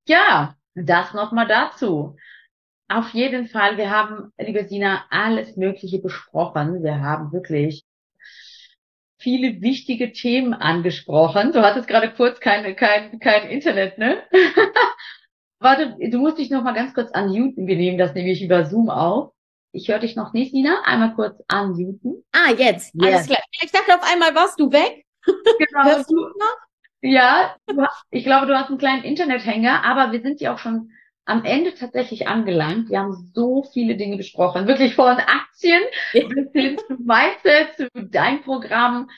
Ja, 0.08 0.56
das 0.74 1.14
nochmal 1.14 1.46
dazu. 1.46 2.16
Auf 2.88 3.10
jeden 3.10 3.46
Fall, 3.46 3.76
wir 3.76 3.88
haben, 3.88 4.32
liebe 4.36 4.66
Sina, 4.66 5.04
alles 5.10 5.56
Mögliche 5.56 6.00
besprochen. 6.00 6.82
Wir 6.82 7.00
haben 7.00 7.30
wirklich 7.30 7.84
viele 9.20 9.60
wichtige 9.60 10.12
Themen 10.12 10.54
angesprochen. 10.54 11.52
Du 11.52 11.62
hattest 11.62 11.86
gerade 11.86 12.10
kurz 12.12 12.40
kein, 12.40 12.74
kein, 12.76 13.18
kein 13.20 13.48
Internet, 13.48 13.98
ne? 13.98 14.22
Warte, 15.60 15.96
du 16.00 16.18
musst 16.18 16.38
dich 16.38 16.50
noch 16.50 16.62
mal 16.62 16.72
ganz 16.72 16.94
kurz 16.94 17.10
unmuten. 17.14 17.66
Wir 17.66 17.76
nehmen 17.76 17.98
das 17.98 18.14
nämlich 18.14 18.42
über 18.42 18.64
Zoom 18.64 18.88
auf. 18.88 19.32
Ich 19.72 19.88
höre 19.88 19.98
dich 19.98 20.16
noch 20.16 20.32
nicht, 20.32 20.54
Nina. 20.54 20.82
Einmal 20.84 21.14
kurz 21.14 21.38
unmuten. 21.52 22.24
Ah, 22.32 22.50
jetzt. 22.56 22.94
Yes. 22.94 23.14
Alles 23.14 23.26
klar. 23.26 23.42
Ich 23.62 23.70
dachte 23.70 23.94
auf 23.94 24.10
einmal, 24.10 24.34
warst 24.34 24.58
du 24.58 24.72
weg? 24.72 25.04
Genau. 25.24 25.84
Hörst 25.84 26.10
du 26.10 26.16
noch? 26.16 26.56
Ja, 27.02 27.56
ich 28.10 28.24
glaube, 28.24 28.46
du 28.46 28.58
hast 28.58 28.68
einen 28.68 28.78
kleinen 28.78 29.04
Internethänger, 29.04 29.84
aber 29.84 30.12
wir 30.12 30.20
sind 30.20 30.40
ja 30.40 30.54
auch 30.54 30.58
schon 30.58 30.90
am 31.30 31.44
Ende 31.44 31.74
tatsächlich 31.74 32.26
angelangt. 32.26 32.90
Wir 32.90 32.98
haben 32.98 33.30
so 33.34 33.62
viele 33.62 33.96
Dinge 33.96 34.16
besprochen, 34.16 34.66
wirklich 34.66 34.96
von 34.96 35.16
Aktien 35.16 35.80
bis 36.12 36.50
hin 36.52 36.76
zu 36.76 36.94
Mindset, 36.94 37.76
zu 37.76 37.88
dein 37.94 38.42
Programm. 38.42 39.08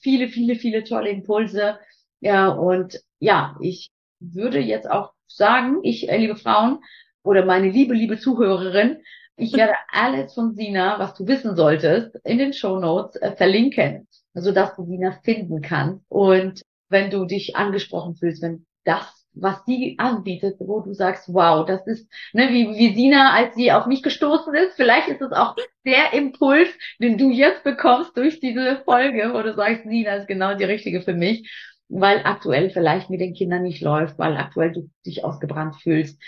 Viele, 0.00 0.28
viele, 0.28 0.56
viele 0.56 0.82
tolle 0.82 1.10
Impulse. 1.10 1.78
Ja, 2.20 2.48
und 2.48 3.00
ja, 3.20 3.56
ich 3.60 3.90
würde 4.18 4.58
jetzt 4.58 4.90
auch 4.90 5.12
sagen, 5.28 5.78
ich, 5.84 6.08
äh, 6.08 6.16
liebe 6.16 6.36
Frauen 6.36 6.80
oder 7.22 7.44
meine 7.44 7.70
liebe, 7.70 7.94
liebe 7.94 8.18
Zuhörerin, 8.18 8.98
ich 9.36 9.52
werde 9.56 9.74
alles 9.92 10.34
von 10.34 10.54
Sina, 10.54 10.98
was 10.98 11.14
du 11.14 11.28
wissen 11.28 11.54
solltest, 11.54 12.16
in 12.24 12.38
den 12.38 12.52
Show 12.52 12.80
Notes 12.80 13.16
äh, 13.22 13.36
verlinken, 13.36 14.08
sodass 14.34 14.74
du 14.74 14.84
Sina 14.84 15.12
finden 15.22 15.62
kannst. 15.62 16.04
Und 16.08 16.62
wenn 16.88 17.10
du 17.10 17.24
dich 17.24 17.54
angesprochen 17.54 18.16
fühlst, 18.16 18.42
wenn 18.42 18.66
das 18.84 19.23
was 19.34 19.64
sie 19.66 19.96
anbietet, 19.98 20.56
wo 20.60 20.80
du 20.80 20.94
sagst, 20.94 21.32
wow, 21.32 21.66
das 21.66 21.86
ist, 21.86 22.08
ne, 22.32 22.48
wie, 22.50 22.68
wie 22.76 22.94
Sina, 22.94 23.32
als 23.32 23.54
sie 23.54 23.72
auf 23.72 23.86
mich 23.86 24.02
gestoßen 24.02 24.54
ist, 24.54 24.74
vielleicht 24.76 25.08
ist 25.08 25.20
es 25.20 25.32
auch 25.32 25.56
der 25.84 26.12
Impuls, 26.12 26.68
den 27.00 27.18
du 27.18 27.30
jetzt 27.30 27.64
bekommst 27.64 28.16
durch 28.16 28.40
diese 28.40 28.82
Folge, 28.84 29.30
wo 29.32 29.42
du 29.42 29.54
sagst, 29.54 29.84
Sina 29.84 30.14
ist 30.16 30.28
genau 30.28 30.54
die 30.54 30.64
richtige 30.64 31.02
für 31.02 31.14
mich, 31.14 31.50
weil 31.88 32.20
aktuell 32.24 32.70
vielleicht 32.70 33.10
mit 33.10 33.20
den 33.20 33.34
Kindern 33.34 33.62
nicht 33.62 33.82
läuft, 33.82 34.18
weil 34.18 34.36
aktuell 34.36 34.72
du 34.72 34.90
dich 35.04 35.24
ausgebrannt 35.24 35.76
fühlst 35.82 36.20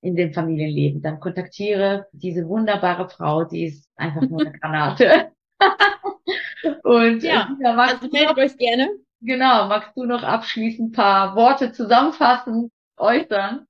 in 0.00 0.16
dem 0.16 0.32
Familienleben. 0.32 1.02
Dann 1.02 1.20
kontaktiere 1.20 2.06
diese 2.12 2.46
wunderbare 2.48 3.08
Frau, 3.08 3.44
die 3.44 3.66
ist 3.66 3.88
einfach 3.96 4.22
nur 4.22 4.40
eine 4.40 4.52
Granate. 4.60 5.32
Und 6.82 7.22
ja, 7.22 7.48
Sina, 7.56 7.76
also 7.76 8.08
meldet 8.08 8.38
euch 8.38 8.56
gerne. 8.56 8.90
Genau, 9.24 9.68
magst 9.68 9.96
du 9.96 10.04
noch 10.04 10.22
abschließend 10.24 10.88
ein 10.90 10.92
paar 10.92 11.36
Worte 11.36 11.72
zusammenfassen, 11.72 12.70
äußern? 12.96 13.66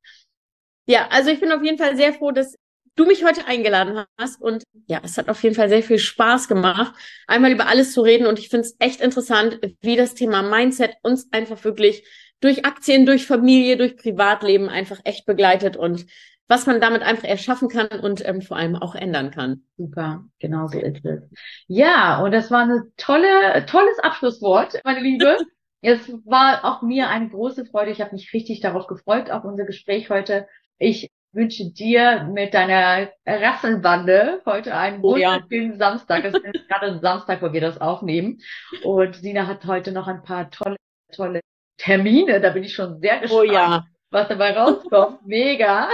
Ja, 0.87 1.09
also 1.11 1.31
ich 1.31 1.41
bin 1.41 1.53
auf 1.53 1.63
jeden 1.63 1.79
Fall 1.79 1.97
sehr 1.97 2.15
froh, 2.15 2.31
dass 2.33 2.57
du 2.97 3.05
mich 3.07 3.25
heute 3.25 3.47
eingeladen 3.47 4.05
hast 4.19 4.41
und 4.41 4.65
ja, 4.87 5.01
es 5.05 5.19
hat 5.19 5.29
auf 5.29 5.43
jeden 5.43 5.55
Fall 5.55 5.69
sehr 5.69 5.83
viel 5.83 5.99
Spaß 5.99 6.49
gemacht, 6.49 6.95
einmal 7.27 7.53
über 7.53 7.67
alles 7.67 7.93
zu 7.93 8.01
reden 8.03 8.27
und 8.27 8.39
ich 8.39 8.49
finde 8.49 8.67
es 8.67 8.77
echt 8.79 9.01
interessant, 9.01 9.61
wie 9.81 9.97
das 9.97 10.15
Thema 10.15 10.43
Mindset 10.43 10.95
uns 11.03 11.29
einfach 11.33 11.63
wirklich 11.65 12.05
durch 12.41 12.65
Aktien, 12.65 13.07
durch 13.07 13.27
Familie, 13.27 13.77
durch 13.77 13.97
Privatleben 13.97 14.69
einfach 14.69 15.01
echt 15.05 15.27
begleitet 15.27 15.77
und 15.77 16.07
was 16.49 16.67
man 16.67 16.81
damit 16.81 17.03
einfach 17.03 17.25
erschaffen 17.25 17.69
kann 17.69 17.89
und 18.01 18.27
ähm, 18.27 18.43
vor 18.43 18.57
allem 18.57 18.77
auch 18.77 18.95
ändern 18.95 19.31
kann. 19.31 19.63
Super, 19.77 20.25
genau 20.39 20.67
so 20.67 20.79
ist 20.79 21.05
es. 21.05 21.23
Ja, 21.67 22.23
und 22.23 22.33
das 22.33 22.51
war 22.51 22.65
ein 22.65 22.93
tolle, 22.97 23.65
tolles 23.67 23.99
Abschlusswort, 24.01 24.81
meine 24.85 25.01
Liebe. 25.01 25.39
Es 25.85 26.09
war 26.25 26.65
auch 26.65 26.81
mir 26.83 27.09
eine 27.09 27.29
große 27.29 27.67
Freude. 27.67 27.91
Ich 27.91 28.01
habe 28.01 28.13
mich 28.13 28.33
richtig 28.33 28.61
darauf 28.61 28.87
gefreut, 28.87 29.33
auf 29.33 29.43
unser 29.43 29.65
Gespräch 29.65 30.11
heute. 30.11 30.47
Ich 30.79 31.11
wünsche 31.33 31.73
dir 31.73 32.29
mit 32.33 32.55
deiner 32.55 33.09
Rasselbande 33.27 34.43
heute 34.47 34.77
einen 34.77 35.01
oh, 35.01 35.15
wunderschönen 35.15 35.73
ja. 35.73 35.77
Samstag. 35.79 36.25
Es 36.25 36.35
ist 36.35 36.43
gerade 36.69 37.01
Samstag, 37.01 37.43
wo 37.43 37.53
wir 37.53 37.61
das 37.61 37.81
aufnehmen. 37.81 38.39
Und 38.85 39.17
Sina 39.17 39.49
hat 39.49 39.67
heute 39.67 39.91
noch 39.91 40.07
ein 40.07 40.23
paar 40.23 40.51
tolle, 40.51 40.77
tolle 41.13 41.41
Termine. 41.79 42.41
Da 42.41 42.51
bin 42.51 42.63
ich 42.63 42.75
schon 42.75 43.01
sehr 43.01 43.19
gespannt. 43.19 43.41
Oh 43.41 43.53
ja 43.53 43.85
was 44.13 44.29
dabei 44.29 44.57
rauskommt. 44.57 45.21
Mega. 45.27 45.89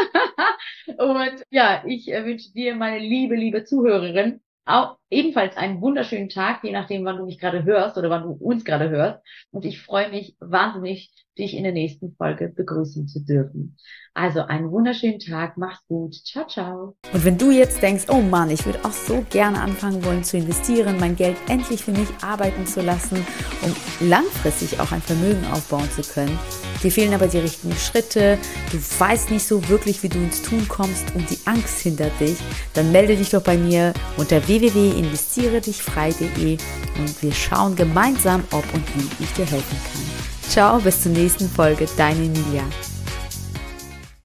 Und 0.98 1.42
ja, 1.50 1.82
ich 1.86 2.12
äh, 2.12 2.24
wünsche 2.24 2.52
dir, 2.52 2.74
meine 2.74 2.98
liebe, 2.98 3.36
liebe 3.36 3.64
Zuhörerin, 3.64 4.40
auch 4.68 4.98
ebenfalls 5.08 5.56
einen 5.56 5.80
wunderschönen 5.80 6.28
Tag, 6.28 6.62
je 6.62 6.72
nachdem, 6.72 7.04
wann 7.04 7.16
du 7.16 7.24
mich 7.24 7.38
gerade 7.38 7.64
hörst 7.64 7.96
oder 7.96 8.10
wann 8.10 8.24
du 8.24 8.32
uns 8.32 8.64
gerade 8.64 8.90
hörst. 8.90 9.20
Und 9.50 9.64
ich 9.64 9.80
freue 9.80 10.10
mich 10.10 10.36
wahnsinnig, 10.40 11.10
dich 11.38 11.56
in 11.56 11.62
der 11.62 11.72
nächsten 11.72 12.14
Folge 12.16 12.48
begrüßen 12.48 13.08
zu 13.08 13.24
dürfen. 13.24 13.78
Also 14.12 14.42
einen 14.42 14.70
wunderschönen 14.70 15.20
Tag, 15.20 15.56
mach's 15.56 15.86
gut, 15.86 16.14
ciao, 16.14 16.46
ciao. 16.46 16.96
Und 17.12 17.24
wenn 17.24 17.38
du 17.38 17.50
jetzt 17.50 17.80
denkst, 17.80 18.06
oh 18.08 18.20
Mann, 18.20 18.50
ich 18.50 18.66
würde 18.66 18.84
auch 18.84 18.92
so 18.92 19.24
gerne 19.30 19.60
anfangen 19.60 20.04
wollen 20.04 20.24
zu 20.24 20.36
investieren, 20.36 20.98
mein 20.98 21.16
Geld 21.16 21.36
endlich 21.48 21.84
für 21.84 21.92
mich 21.92 22.08
arbeiten 22.20 22.66
zu 22.66 22.82
lassen, 22.82 23.24
um 23.62 24.08
langfristig 24.08 24.80
auch 24.80 24.92
ein 24.92 25.00
Vermögen 25.00 25.46
aufbauen 25.52 25.88
zu 25.90 26.02
können, 26.02 26.38
dir 26.82 26.92
fehlen 26.92 27.14
aber 27.14 27.28
die 27.28 27.38
richtigen 27.38 27.76
Schritte, 27.76 28.38
du 28.70 28.78
weißt 28.98 29.30
nicht 29.30 29.46
so 29.46 29.66
wirklich, 29.68 30.02
wie 30.02 30.08
du 30.08 30.18
ins 30.18 30.42
Tun 30.42 30.66
kommst 30.68 31.04
und 31.14 31.30
die 31.30 31.38
Angst 31.44 31.78
hindert 31.80 32.18
dich, 32.20 32.36
dann 32.74 32.90
melde 32.92 33.16
dich 33.16 33.30
doch 33.30 33.42
bei 33.42 33.56
mir 33.56 33.94
unter 34.16 34.46
www.investieredichfrei.de 34.46 36.58
und 36.98 37.22
wir 37.22 37.32
schauen 37.32 37.74
gemeinsam, 37.76 38.44
ob 38.50 38.64
und 38.74 38.84
wie 38.96 39.08
ich 39.24 39.32
dir 39.32 39.46
helfen 39.46 39.78
kann. 39.92 40.02
Ciao, 40.48 40.78
bis 40.78 41.02
zur 41.02 41.12
nächsten 41.12 41.48
Folge, 41.48 41.86
deine 41.96 42.24
Emilia. 42.24 42.64